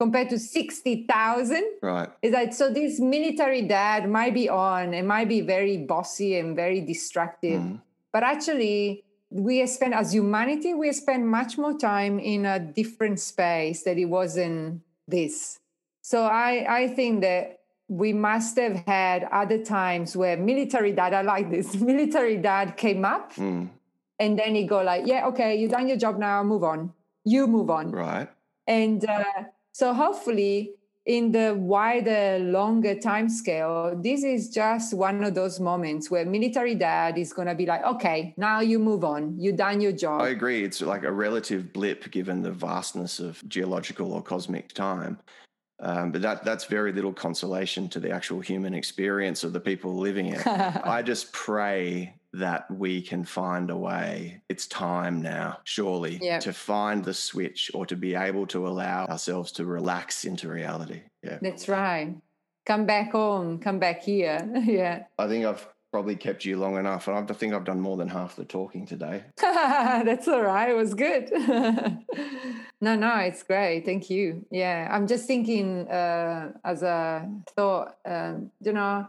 compared 0.00 0.30
to 0.30 0.38
60000 0.38 1.62
right. 1.82 2.08
it's 2.22 2.32
like 2.32 2.54
so 2.54 2.72
this 2.72 2.98
military 2.98 3.60
dad 3.60 4.08
might 4.08 4.32
be 4.32 4.48
on 4.48 4.94
and 4.94 5.06
might 5.06 5.28
be 5.28 5.42
very 5.42 5.76
bossy 5.76 6.38
and 6.38 6.56
very 6.56 6.80
destructive 6.80 7.60
Mm, 7.60 7.80
but 8.12 8.22
actually 8.22 9.04
we 9.30 9.64
spend 9.66 9.94
as 9.94 10.12
humanity 10.12 10.72
we 10.72 10.90
spend 10.92 11.28
much 11.28 11.58
more 11.58 11.76
time 11.76 12.18
in 12.18 12.46
a 12.46 12.58
different 12.58 13.20
space 13.20 13.82
that 13.82 13.98
it 13.98 14.06
wasn't 14.06 14.80
this. 15.06 15.58
So 16.00 16.24
i 16.24 16.64
i 16.80 16.88
think 16.88 17.20
that 17.20 17.60
we 17.88 18.12
must 18.12 18.56
have 18.56 18.76
had 18.86 19.24
other 19.30 19.60
times 19.62 20.16
where 20.16 20.36
military 20.36 20.92
dad 20.92 21.12
i 21.12 21.22
like 21.22 21.50
this 21.50 21.74
military 21.92 22.38
dad 22.38 22.76
came 22.76 23.04
up 23.04 23.34
mm, 23.34 23.68
and 24.18 24.38
then 24.38 24.54
he 24.54 24.64
go 24.64 24.82
like 24.82 25.06
yeah 25.06 25.26
okay 25.26 25.56
you 25.60 25.68
done 25.68 25.88
your 25.88 25.98
job 25.98 26.18
now 26.18 26.42
move 26.42 26.64
on. 26.64 26.92
You 27.24 27.46
move 27.46 27.68
on. 27.68 27.90
Right. 27.90 28.28
and 28.66 29.04
uh, 29.04 29.24
so 29.80 29.94
hopefully 29.94 30.74
in 31.06 31.32
the 31.32 31.54
wider 31.54 32.38
longer 32.38 32.94
time 32.94 33.30
scale 33.30 33.98
this 34.02 34.22
is 34.22 34.50
just 34.50 34.92
one 34.92 35.24
of 35.24 35.32
those 35.34 35.58
moments 35.58 36.10
where 36.10 36.26
military 36.26 36.74
dad 36.74 37.16
is 37.16 37.32
going 37.32 37.48
to 37.48 37.54
be 37.54 37.64
like 37.64 37.82
okay 37.84 38.34
now 38.36 38.60
you 38.60 38.78
move 38.78 39.02
on 39.04 39.34
you 39.38 39.50
done 39.52 39.80
your 39.80 39.92
job 39.92 40.20
I 40.20 40.28
agree. 40.28 40.62
It's 40.62 40.82
like 40.82 41.04
a 41.04 41.10
relative 41.10 41.72
blip 41.72 42.10
given 42.10 42.42
the 42.42 42.52
vastness 42.52 43.20
of 43.20 43.42
geological 43.48 44.12
or 44.12 44.22
cosmic 44.22 44.74
time. 44.74 45.18
Um, 45.80 46.12
but 46.12 46.20
that 46.20 46.44
that's 46.44 46.66
very 46.66 46.92
little 46.92 47.14
consolation 47.14 47.88
to 47.88 48.00
the 48.00 48.10
actual 48.10 48.40
human 48.40 48.74
experience 48.74 49.44
of 49.44 49.54
the 49.54 49.60
people 49.60 49.96
living 49.96 50.26
it. 50.26 50.46
I 50.96 51.00
just 51.00 51.32
pray 51.32 52.19
that 52.32 52.70
we 52.70 53.02
can 53.02 53.24
find 53.24 53.70
a 53.70 53.76
way. 53.76 54.42
It's 54.48 54.66
time 54.66 55.20
now, 55.20 55.58
surely, 55.64 56.18
to 56.40 56.52
find 56.52 57.04
the 57.04 57.14
switch 57.14 57.70
or 57.74 57.86
to 57.86 57.96
be 57.96 58.14
able 58.14 58.46
to 58.48 58.68
allow 58.68 59.06
ourselves 59.06 59.52
to 59.52 59.66
relax 59.66 60.24
into 60.24 60.48
reality. 60.48 61.02
Yeah. 61.22 61.38
that's 61.42 61.68
right 61.68 62.16
come 62.66 62.86
back 62.86 63.12
home 63.12 63.58
come 63.58 63.78
back 63.78 64.02
here 64.02 64.48
yeah 64.64 65.04
I 65.18 65.28
think 65.28 65.44
I've 65.44 65.66
probably 65.92 66.14
kept 66.14 66.44
you 66.44 66.56
long 66.56 66.76
enough. 66.78 67.08
And 67.08 67.16
I 67.30 67.34
think 67.34 67.52
I've 67.52 67.64
done 67.64 67.80
more 67.80 67.96
than 67.96 68.06
half 68.06 68.36
the 68.36 68.44
talking 68.44 68.86
today. 68.86 69.24
that's 69.40 70.28
all 70.28 70.40
right 70.42 70.70
it 70.70 70.76
was 70.76 70.94
good 70.94 71.30
no 72.80 72.94
no 72.94 73.16
it's 73.16 73.42
great 73.42 73.84
thank 73.84 74.08
you 74.08 74.46
yeah 74.50 74.88
i'm 74.90 75.06
just 75.06 75.26
thinking 75.26 75.88
uh, 75.88 76.52
as 76.64 76.82
a 76.82 77.28
thought 77.56 77.96
um, 78.06 78.50
you 78.60 78.72
know 78.72 79.08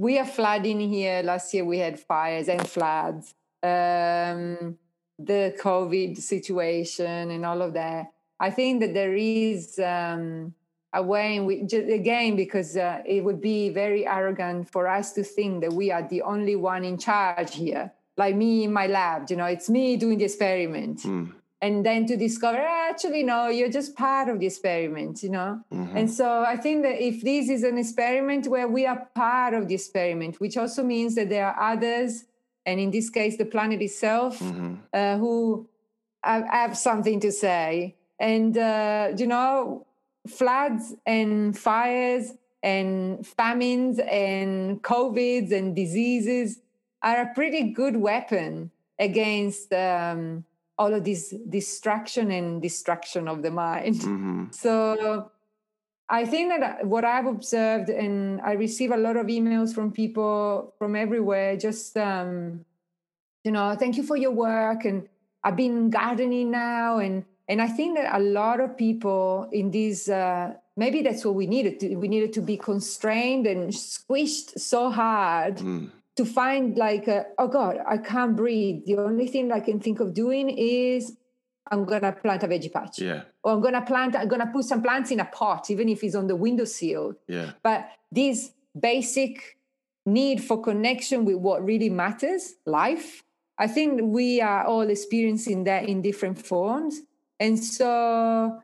we 0.00 0.18
are 0.18 0.24
flooding 0.24 0.80
here. 0.80 1.22
Last 1.22 1.52
year 1.52 1.64
we 1.66 1.78
had 1.78 2.00
fires 2.00 2.48
and 2.48 2.66
floods. 2.66 3.34
Um, 3.62 4.78
the 5.18 5.54
covid 5.60 6.16
situation 6.16 7.30
and 7.30 7.44
all 7.44 7.60
of 7.60 7.74
that. 7.74 8.06
I 8.40 8.50
think 8.50 8.80
that 8.80 8.94
there 8.94 9.14
is 9.14 9.78
um, 9.78 10.54
a 10.94 11.02
way 11.02 11.36
in 11.36 11.44
which 11.44 11.74
again 11.74 12.36
because 12.36 12.78
uh, 12.78 13.02
it 13.04 13.22
would 13.22 13.42
be 13.42 13.68
very 13.68 14.06
arrogant 14.06 14.70
for 14.70 14.88
us 14.88 15.12
to 15.12 15.22
think 15.22 15.60
that 15.60 15.74
we 15.74 15.90
are 15.90 16.08
the 16.08 16.22
only 16.22 16.56
one 16.56 16.82
in 16.82 16.96
charge 16.96 17.54
here. 17.54 17.92
Like 18.16 18.34
me 18.34 18.64
in 18.64 18.72
my 18.72 18.86
lab 18.86 19.26
you 19.28 19.36
know 19.36 19.44
it's 19.44 19.68
me 19.68 19.98
doing 19.98 20.16
the 20.16 20.24
experiment. 20.24 21.00
Mm, 21.00 21.34
and 21.62 21.84
then 21.84 22.06
to 22.06 22.16
discover 22.16 22.58
"Ah, 22.58 22.88
actually 22.90 23.22
no 23.22 23.48
you're 23.48 23.68
just 23.80 23.94
part 23.96 24.28
of 24.28 24.38
the 24.40 24.46
experiment 24.46 25.22
you 25.22 25.28
know 25.36 25.60
mhm. 25.72 25.94
and 25.98 26.10
so 26.10 26.26
i 26.42 26.56
think 26.56 26.82
that 26.82 26.96
if 27.10 27.22
this 27.22 27.48
is 27.50 27.62
an 27.62 27.76
experiment 27.78 28.46
where 28.48 28.68
we 28.68 28.86
are 28.86 29.00
part 29.14 29.52
of 29.54 29.68
the 29.68 29.74
experiment 29.74 30.40
which 30.40 30.56
also 30.56 30.82
means 30.82 31.14
that 31.14 31.28
there 31.28 31.46
are 31.46 31.72
others 31.72 32.24
and 32.66 32.80
in 32.80 32.90
this 32.90 33.08
case 33.10 33.36
the 33.36 33.44
planet 33.54 33.80
itself 33.82 34.38
Mhm. 34.40 34.78
uh, 34.92 35.16
who 35.18 35.66
have, 36.22 36.44
have 36.48 36.76
something 36.78 37.18
to 37.20 37.30
say 37.32 37.94
and 38.18 38.56
uh, 38.56 39.12
you 39.20 39.26
know 39.26 39.86
floods 40.28 40.94
and 41.06 41.56
fires 41.58 42.34
and 42.62 43.26
famines 43.26 43.98
and 43.98 44.82
covids 44.82 45.50
and 45.50 45.74
diseases 45.74 46.60
are 47.02 47.22
a 47.22 47.34
pretty 47.34 47.62
good 47.80 47.96
weapon 47.96 48.70
against 48.98 49.72
um, 49.72 50.44
all 50.80 50.92
of 50.94 51.04
this 51.04 51.34
distraction 51.56 52.30
and 52.38 52.62
distraction 52.68 53.28
of 53.28 53.38
the 53.44 53.50
mind 53.50 53.96
Mhm. 54.00 54.54
so 54.64 54.72
I 56.20 56.26
think 56.26 56.46
that 56.50 56.84
what 56.92 57.04
I've 57.04 57.26
observed, 57.26 57.88
and 57.88 58.40
I 58.40 58.52
receive 58.66 58.90
a 58.90 58.96
lot 58.96 59.16
of 59.16 59.26
emails 59.28 59.72
from 59.72 59.92
people 59.92 60.74
from 60.78 60.96
everywhere, 60.96 61.56
just, 61.56 61.96
um, 61.96 62.64
you 63.44 63.52
know, 63.52 63.76
thank 63.78 63.96
you 63.96 64.02
for 64.02 64.16
your 64.16 64.32
work. 64.32 64.84
And 64.84 65.08
I've 65.44 65.54
been 65.54 65.88
gardening 65.88 66.50
now. 66.50 66.98
And, 66.98 67.24
and 67.46 67.62
I 67.62 67.68
think 67.68 67.96
that 67.96 68.08
a 68.12 68.18
lot 68.18 68.58
of 68.58 68.76
people 68.76 69.48
in 69.52 69.70
these, 69.70 70.08
uh, 70.08 70.54
maybe 70.76 71.00
that's 71.02 71.24
what 71.24 71.36
we 71.36 71.46
needed. 71.46 71.78
To, 71.80 71.94
we 71.94 72.08
needed 72.08 72.32
to 72.32 72.42
be 72.42 72.56
constrained 72.56 73.46
and 73.46 73.70
squished 73.70 74.58
so 74.58 74.90
hard 74.90 75.58
Mm. 75.58 75.90
To 76.20 76.26
find 76.26 76.76
like, 76.76 77.08
uh, 77.08 77.24
oh 77.38 77.48
God, 77.48 77.78
I 77.88 77.96
can't 77.96 78.36
breathe. 78.36 78.84
The 78.84 78.96
only 78.98 79.26
thing 79.26 79.50
I 79.50 79.60
can 79.60 79.80
think 79.80 80.00
of 80.00 80.12
doing 80.12 80.50
is 80.50 81.16
I'm 81.70 81.84
going 81.86 82.02
to 82.02 82.12
plant 82.12 82.42
a 82.42 82.48
veggie 82.48 82.72
patch 82.72 82.98
Yeah. 82.98 83.22
or 83.42 83.52
I'm 83.52 83.60
gonna 83.62 83.84
plant, 83.92 84.14
I'm 84.16 84.28
gonna 84.28 84.50
put 84.52 84.64
some 84.64 84.82
plants 84.82 85.10
in 85.10 85.20
a 85.20 85.24
pot, 85.24 85.70
even 85.70 85.88
if 85.88 86.04
it's 86.04 86.14
on 86.14 86.26
the 86.26 86.36
windowsill. 86.36 87.14
Yeah. 87.26 87.52
But 87.62 87.88
this 88.12 88.52
basic 88.78 89.56
need 90.04 90.42
for 90.42 90.60
connection 90.60 91.24
with 91.24 91.36
what 91.36 91.64
really 91.64 91.88
matters, 91.90 92.54
life, 92.66 93.22
I 93.58 93.66
think 93.66 94.00
we 94.02 94.40
are 94.40 94.64
all 94.64 94.88
experiencing 94.96 95.64
that 95.64 95.88
in 95.88 96.02
different 96.02 96.38
forms. 96.44 97.00
And 97.38 97.58
so 97.58 98.60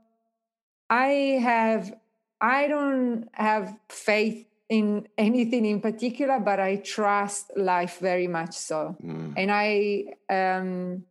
I 0.90 1.06
have, 1.42 1.94
I 2.40 2.66
don't 2.66 3.28
have 3.32 3.74
faith 3.88 4.46
in 4.68 5.06
anything 5.16 5.64
in 5.64 5.80
particular, 5.80 6.40
but 6.40 6.58
I 6.58 6.76
trust 6.76 7.56
life 7.56 7.98
very 8.00 8.26
much 8.26 8.54
so 8.54 8.96
Mm. 9.02 9.34
and 9.36 9.50
I 9.50 10.04
um, 10.28 11.04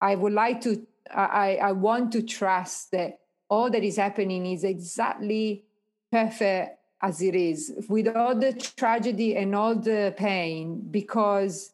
I 0.00 0.14
would 0.14 0.32
like 0.32 0.60
to 0.62 0.86
I, 1.14 1.58
I 1.62 1.72
want 1.72 2.12
to 2.12 2.22
trust 2.22 2.90
that 2.92 3.20
all 3.48 3.70
that 3.70 3.84
is 3.84 3.96
happening 3.96 4.46
is 4.46 4.64
exactly 4.64 5.64
perfect 6.10 6.78
as 7.00 7.22
it 7.22 7.34
is 7.34 7.72
with 7.88 8.08
all 8.08 8.34
the 8.34 8.52
tragedy 8.52 9.36
and 9.36 9.54
all 9.54 9.76
the 9.76 10.14
pain 10.16 10.82
because 10.90 11.72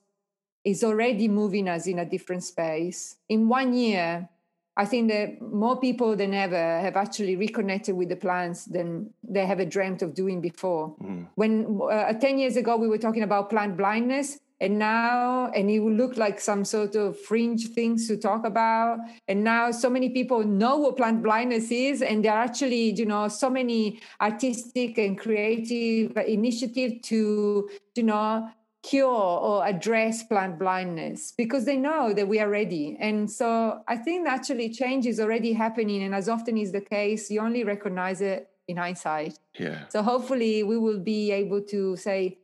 it's 0.64 0.84
already 0.84 1.28
moving 1.28 1.68
us 1.68 1.86
in 1.86 1.98
a 1.98 2.04
different 2.04 2.44
space 2.44 3.16
in 3.28 3.48
one 3.48 3.72
year 3.72 4.28
I 4.76 4.86
think 4.86 5.10
that 5.10 5.42
more 5.42 5.78
people 5.78 6.16
than 6.16 6.32
ever 6.32 6.80
have 6.80 6.96
actually 6.96 7.36
reconnected 7.36 7.94
with 7.94 8.08
the 8.08 8.16
plants 8.16 8.64
than 8.64 9.10
they 9.22 9.44
have 9.44 9.60
dreamt 9.68 10.00
of 10.02 10.14
doing 10.14 10.40
before 10.40 10.94
Mm. 11.02 11.28
when 11.34 11.80
uh, 11.90 12.12
10 12.14 12.38
years 12.38 12.56
ago 12.56 12.76
we 12.76 12.88
were 12.88 12.98
talking 12.98 13.22
about 13.22 13.50
plant 13.50 13.76
blindness 13.76 14.38
and 14.60 14.78
now 14.78 15.50
and 15.54 15.68
it 15.70 15.80
would 15.80 15.96
look 15.96 16.16
like 16.16 16.40
some 16.40 16.64
sort 16.64 16.94
of 16.94 17.18
fringe 17.20 17.68
things 17.74 18.06
to 18.08 18.16
talk 18.16 18.46
about 18.46 18.98
and 19.28 19.42
now 19.44 19.70
so 19.72 19.90
many 19.90 20.08
people 20.08 20.44
know 20.44 20.76
what 20.76 20.96
plant 20.96 21.22
blindness 21.22 21.70
is 21.70 22.00
and 22.00 22.24
there 22.24 22.32
are 22.32 22.44
actually 22.44 22.92
you 22.92 23.04
know 23.04 23.28
so 23.28 23.50
many 23.50 24.00
artistic 24.20 24.98
and 24.98 25.18
creative 25.18 26.16
initiatives 26.16 26.94
to 27.02 27.68
you 27.96 28.04
know 28.04 28.48
cure 28.82 29.06
or 29.48 29.64
address 29.64 30.22
plant 30.24 30.58
blindness 30.58 31.32
because 31.36 31.64
they 31.64 31.76
know 31.76 32.12
that 32.12 32.26
we 32.26 32.40
are 32.40 32.48
ready 32.48 32.96
and 33.00 33.30
so 33.30 33.80
i 33.86 33.96
think 33.96 34.26
actually 34.26 34.68
change 34.68 35.06
is 35.06 35.20
already 35.20 35.52
happening 35.52 36.02
and 36.02 36.14
as 36.14 36.28
often 36.28 36.56
is 36.56 36.72
the 36.72 36.80
case 36.80 37.30
you 37.30 37.40
only 37.40 37.62
recognize 37.62 38.20
it 38.20 38.48
in 38.66 38.76
hindsight 38.76 39.38
Yeah. 39.58 39.86
so 39.88 40.02
hopefully 40.02 40.64
we 40.64 40.76
will 40.78 40.98
be 40.98 41.30
able 41.30 41.60
to 41.74 41.96
say, 41.96 42.38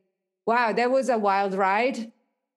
wow, 0.46 0.72
that 0.72 0.90
was 0.90 1.08
a 1.08 1.18
wild 1.18 1.54
ride 1.54 2.10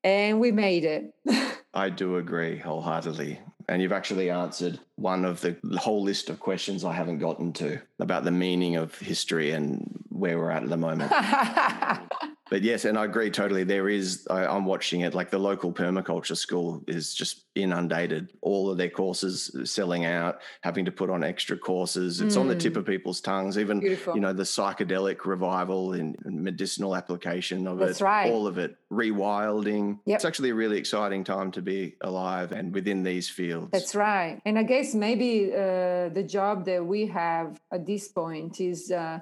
and 0.03 0.39
we 0.39 0.51
made 0.51 0.83
it. 0.85 1.13
I 1.73 1.89
do 1.89 2.17
agree 2.17 2.57
wholeheartedly. 2.57 3.39
And 3.67 3.81
you've 3.81 3.91
actually 3.91 4.29
answered 4.29 4.79
one 5.01 5.25
of 5.25 5.41
the 5.41 5.57
whole 5.77 6.03
list 6.03 6.29
of 6.29 6.39
questions 6.39 6.85
I 6.85 6.93
haven't 6.93 7.19
gotten 7.19 7.53
to 7.53 7.81
about 7.99 8.23
the 8.23 8.31
meaning 8.31 8.75
of 8.75 8.97
history 8.99 9.51
and 9.51 10.03
where 10.09 10.37
we're 10.37 10.51
at 10.51 10.63
at 10.63 10.69
the 10.69 10.77
moment. 10.77 11.11
but 12.51 12.61
yes, 12.61 12.85
and 12.85 12.97
I 12.97 13.05
agree 13.05 13.31
totally. 13.31 13.63
There 13.63 13.89
is, 13.89 14.27
I, 14.29 14.45
I'm 14.45 14.65
watching 14.65 15.01
it 15.01 15.15
like 15.15 15.31
the 15.31 15.39
local 15.39 15.73
permaculture 15.73 16.37
school 16.37 16.83
is 16.87 17.13
just 17.13 17.45
inundated. 17.55 18.31
All 18.41 18.69
of 18.69 18.77
their 18.77 18.89
courses 18.89 19.51
selling 19.63 20.05
out, 20.05 20.39
having 20.61 20.85
to 20.85 20.91
put 20.91 21.09
on 21.09 21.23
extra 21.23 21.57
courses. 21.57 22.21
It's 22.21 22.37
on 22.37 22.47
the 22.47 22.55
tip 22.55 22.77
of 22.77 22.83
mm. 22.83 22.87
people's 22.87 23.19
tongues. 23.19 23.57
Even, 23.57 23.79
Beautiful. 23.79 24.15
you 24.15 24.21
know, 24.21 24.33
the 24.33 24.43
psychedelic 24.43 25.25
revival 25.25 25.93
and 25.93 26.17
medicinal 26.25 26.95
application 26.95 27.67
of 27.67 27.79
That's 27.79 27.99
it, 27.99 28.03
right. 28.03 28.31
all 28.31 28.47
of 28.47 28.57
it, 28.57 28.77
rewilding. 28.91 29.99
Yep. 30.05 30.15
It's 30.15 30.25
actually 30.25 30.51
a 30.51 30.55
really 30.55 30.77
exciting 30.77 31.23
time 31.23 31.51
to 31.53 31.61
be 31.61 31.95
alive 32.01 32.51
and 32.51 32.73
within 32.73 33.03
these 33.03 33.29
fields. 33.29 33.69
That's 33.71 33.95
right. 33.95 34.41
And 34.45 34.59
I 34.59 34.63
guess 34.63 34.90
maybe 34.95 35.51
uh, 35.53 36.09
the 36.09 36.25
job 36.27 36.65
that 36.65 36.85
we 36.85 37.07
have 37.07 37.59
at 37.71 37.85
this 37.85 38.07
point 38.07 38.59
is, 38.59 38.91
uh, 38.91 39.19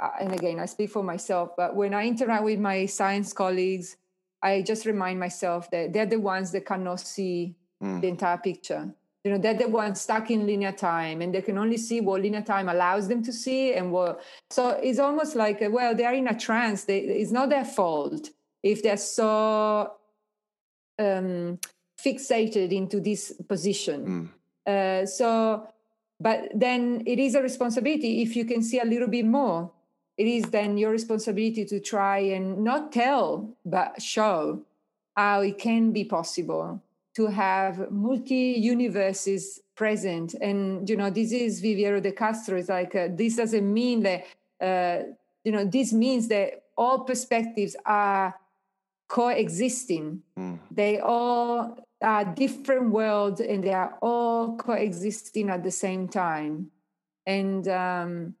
uh, 0.00 0.08
and 0.20 0.32
again, 0.32 0.58
I 0.60 0.66
speak 0.66 0.90
for 0.90 1.02
myself, 1.02 1.56
but 1.56 1.74
when 1.74 1.94
I 1.94 2.06
interact 2.06 2.44
with 2.44 2.58
my 2.58 2.86
science 2.86 3.32
colleagues, 3.32 3.96
I 4.42 4.62
just 4.62 4.86
remind 4.86 5.18
myself 5.18 5.70
that 5.70 5.92
they're 5.92 6.06
the 6.06 6.20
ones 6.20 6.52
that 6.52 6.64
cannot 6.64 7.00
see 7.00 7.56
Mm. 7.82 8.00
the 8.00 8.08
entire 8.08 8.38
picture. 8.38 8.92
You 9.24 9.32
know, 9.32 9.38
they're 9.38 9.54
the 9.54 9.68
ones 9.68 10.00
stuck 10.00 10.30
in 10.30 10.46
linear 10.46 10.72
time 10.72 11.22
and 11.22 11.34
they 11.34 11.42
can 11.42 11.58
only 11.58 11.76
see 11.76 12.00
what 12.00 12.22
linear 12.22 12.42
time 12.42 12.68
allows 12.68 13.06
them 13.08 13.22
to 13.22 13.32
see. 13.32 13.74
And 13.74 13.92
what, 13.92 14.20
so 14.50 14.70
it's 14.70 14.98
almost 14.98 15.36
like, 15.36 15.62
uh, 15.62 15.70
well, 15.70 15.94
they're 15.94 16.14
in 16.14 16.28
a 16.28 16.38
trance. 16.38 16.84
They, 16.84 16.98
it's 16.98 17.30
not 17.30 17.50
their 17.50 17.64
fault 17.64 18.30
if 18.62 18.82
they're 18.82 18.96
so 18.96 19.92
um, 20.98 21.58
fixated 22.04 22.72
into 22.72 23.00
this 23.00 23.32
position. 23.48 24.06
Mm. 24.06 24.28
Uh, 24.68 25.06
so, 25.06 25.66
but 26.20 26.50
then 26.54 27.02
it 27.06 27.18
is 27.18 27.34
a 27.34 27.42
responsibility 27.42 28.20
if 28.20 28.36
you 28.36 28.44
can 28.44 28.62
see 28.62 28.78
a 28.78 28.84
little 28.84 29.08
bit 29.08 29.24
more. 29.24 29.70
It 30.18 30.26
is 30.26 30.44
then 30.50 30.76
your 30.76 30.90
responsibility 30.90 31.64
to 31.64 31.80
try 31.80 32.18
and 32.18 32.62
not 32.64 32.92
tell, 32.92 33.48
but 33.64 34.02
show 34.02 34.62
how 35.16 35.40
it 35.40 35.58
can 35.58 35.92
be 35.92 36.04
possible 36.04 36.82
to 37.14 37.26
have 37.28 37.90
multi 37.90 38.54
universes 38.58 39.60
present. 39.74 40.34
And, 40.34 40.88
you 40.88 40.96
know, 40.96 41.08
this 41.08 41.32
is 41.32 41.62
Viviero 41.62 42.02
de 42.02 42.12
Castro. 42.12 42.58
It's 42.58 42.68
like, 42.68 42.94
uh, 42.94 43.08
this 43.10 43.36
doesn't 43.36 43.72
mean 43.72 44.02
that, 44.02 44.24
uh, 44.60 45.04
you 45.44 45.52
know, 45.52 45.64
this 45.64 45.92
means 45.92 46.28
that 46.28 46.64
all 46.76 47.00
perspectives 47.00 47.74
are 47.86 48.34
coexisting. 49.08 50.22
Mm. 50.38 50.58
They 50.70 50.98
all 50.98 51.87
are 52.02 52.24
different 52.24 52.90
worlds 52.90 53.40
and 53.40 53.64
they 53.64 53.72
are 53.72 53.98
all 54.00 54.56
coexisting 54.56 55.50
at 55.50 55.64
the 55.64 55.70
same 55.70 56.08
time. 56.08 56.70
And 57.26 57.66
um, 57.68 58.34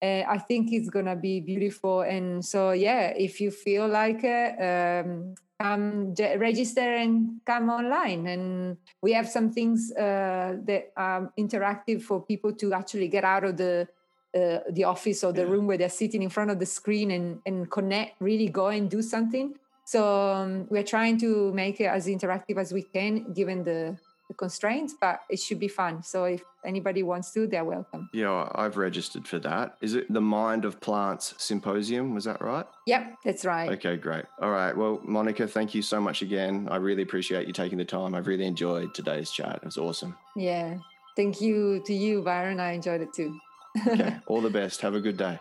Uh, 0.03 0.23
I 0.29 0.39
think 0.39 0.73
it's 0.73 0.91
gonna 0.91 1.17
be 1.17 1.41
beautiful. 1.41 2.03
And 2.03 2.45
so, 2.45 2.73
yeah, 2.73 3.13
if 3.17 3.41
you 3.41 3.51
feel 3.51 3.89
like 3.89 4.21
it, 4.23 4.59
um, 4.61 5.35
come 5.61 6.15
register 6.39 6.81
and 6.81 7.41
come 7.45 7.69
online. 7.69 8.27
And 8.27 8.77
we 9.03 9.13
have 9.13 9.29
some 9.29 9.53
things 9.53 9.93
uh, 9.93 10.57
that 10.65 10.93
are 10.97 11.33
interactive 11.39 12.03
for 12.03 12.21
people 12.21 12.53
to 12.55 12.73
actually 12.73 13.09
get 13.09 13.25
out 13.25 13.45
of 13.45 13.57
the 13.57 13.89
uh, 14.37 14.59
the 14.71 14.85
office 14.85 15.25
or 15.25 15.33
the 15.33 15.47
room 15.47 15.67
where 15.67 15.79
they're 15.79 15.89
sitting 15.89 16.23
in 16.23 16.29
front 16.29 16.51
of 16.51 16.59
the 16.59 16.67
screen 16.67 17.11
and, 17.11 17.41
and 17.47 17.71
connect, 17.71 18.21
really 18.21 18.49
go 18.49 18.69
and 18.69 18.91
do 18.91 19.03
something. 19.03 19.55
So 19.85 20.05
um, 20.05 20.67
we're 20.69 20.85
trying 20.85 21.19
to 21.21 21.53
make 21.53 21.81
it 21.81 21.87
as 21.87 22.07
interactive 22.07 22.59
as 22.59 22.73
we 22.73 22.83
can, 22.83 23.33
given 23.33 23.65
the, 23.65 23.97
the 24.29 24.35
constraints, 24.35 24.95
but 25.01 25.21
it 25.31 25.41
should 25.41 25.59
be 25.59 25.69
fun. 25.69 26.03
So 26.03 26.25
if 26.25 26.43
anybody 26.63 27.03
wants 27.03 27.33
to, 27.33 27.47
they're 27.47 27.65
welcome. 27.65 28.11
Yeah, 28.13 28.51
I've 28.55 28.77
registered 28.77 29.27
for 29.27 29.39
that. 29.39 29.79
Is 29.81 29.95
it 29.95 30.13
the 30.13 30.21
Mind 30.21 30.67
of 30.67 30.79
Plants 30.79 31.35
Symposium? 31.39 32.15
Was 32.15 32.25
that 32.25 32.43
right? 32.43 32.67
Yep, 32.87 33.15
that's 33.25 33.47
right. 33.47 33.71
Okay, 33.71 33.97
great. 33.97 34.27
All 34.43 34.51
right. 34.51 34.77
Well, 34.77 35.01
Monica, 35.05 35.49
thank 35.49 35.75
you 35.75 35.81
so 35.81 36.03
much 36.03 36.21
again. 36.21 36.69
I 36.71 36.77
really 36.77 37.03
appreciate 37.03 37.47
you 37.47 37.55
taking 37.55 37.79
the 37.79 37.87
time. 37.87 38.15
I've 38.15 38.27
really 38.27 38.45
enjoyed 38.45 38.93
today's 38.93 39.31
chat. 39.31 39.57
It 39.57 39.65
was 39.65 39.79
awesome. 39.79 40.19
Yeah. 40.37 40.77
Thank 41.17 41.41
you 41.41 41.83
to 41.87 41.95
you, 41.95 42.21
Byron. 42.21 42.61
I 42.61 42.73
enjoyed 42.73 43.01
it 43.01 43.15
too. 43.15 43.41
Okay. 43.77 44.17
All 44.27 44.41
the 44.41 44.51
best. 44.51 44.81
Have 44.83 44.95
a 44.95 45.01
good 45.01 45.17
day. 45.17 45.39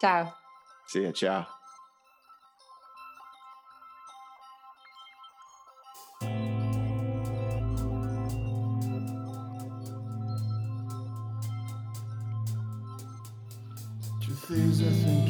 Ciao. 0.00 0.34
See 0.86 1.02
ya. 1.02 1.12
Ciao. 1.12 1.46
Truth 14.22 14.82
I 14.82 14.90
think 14.90 15.29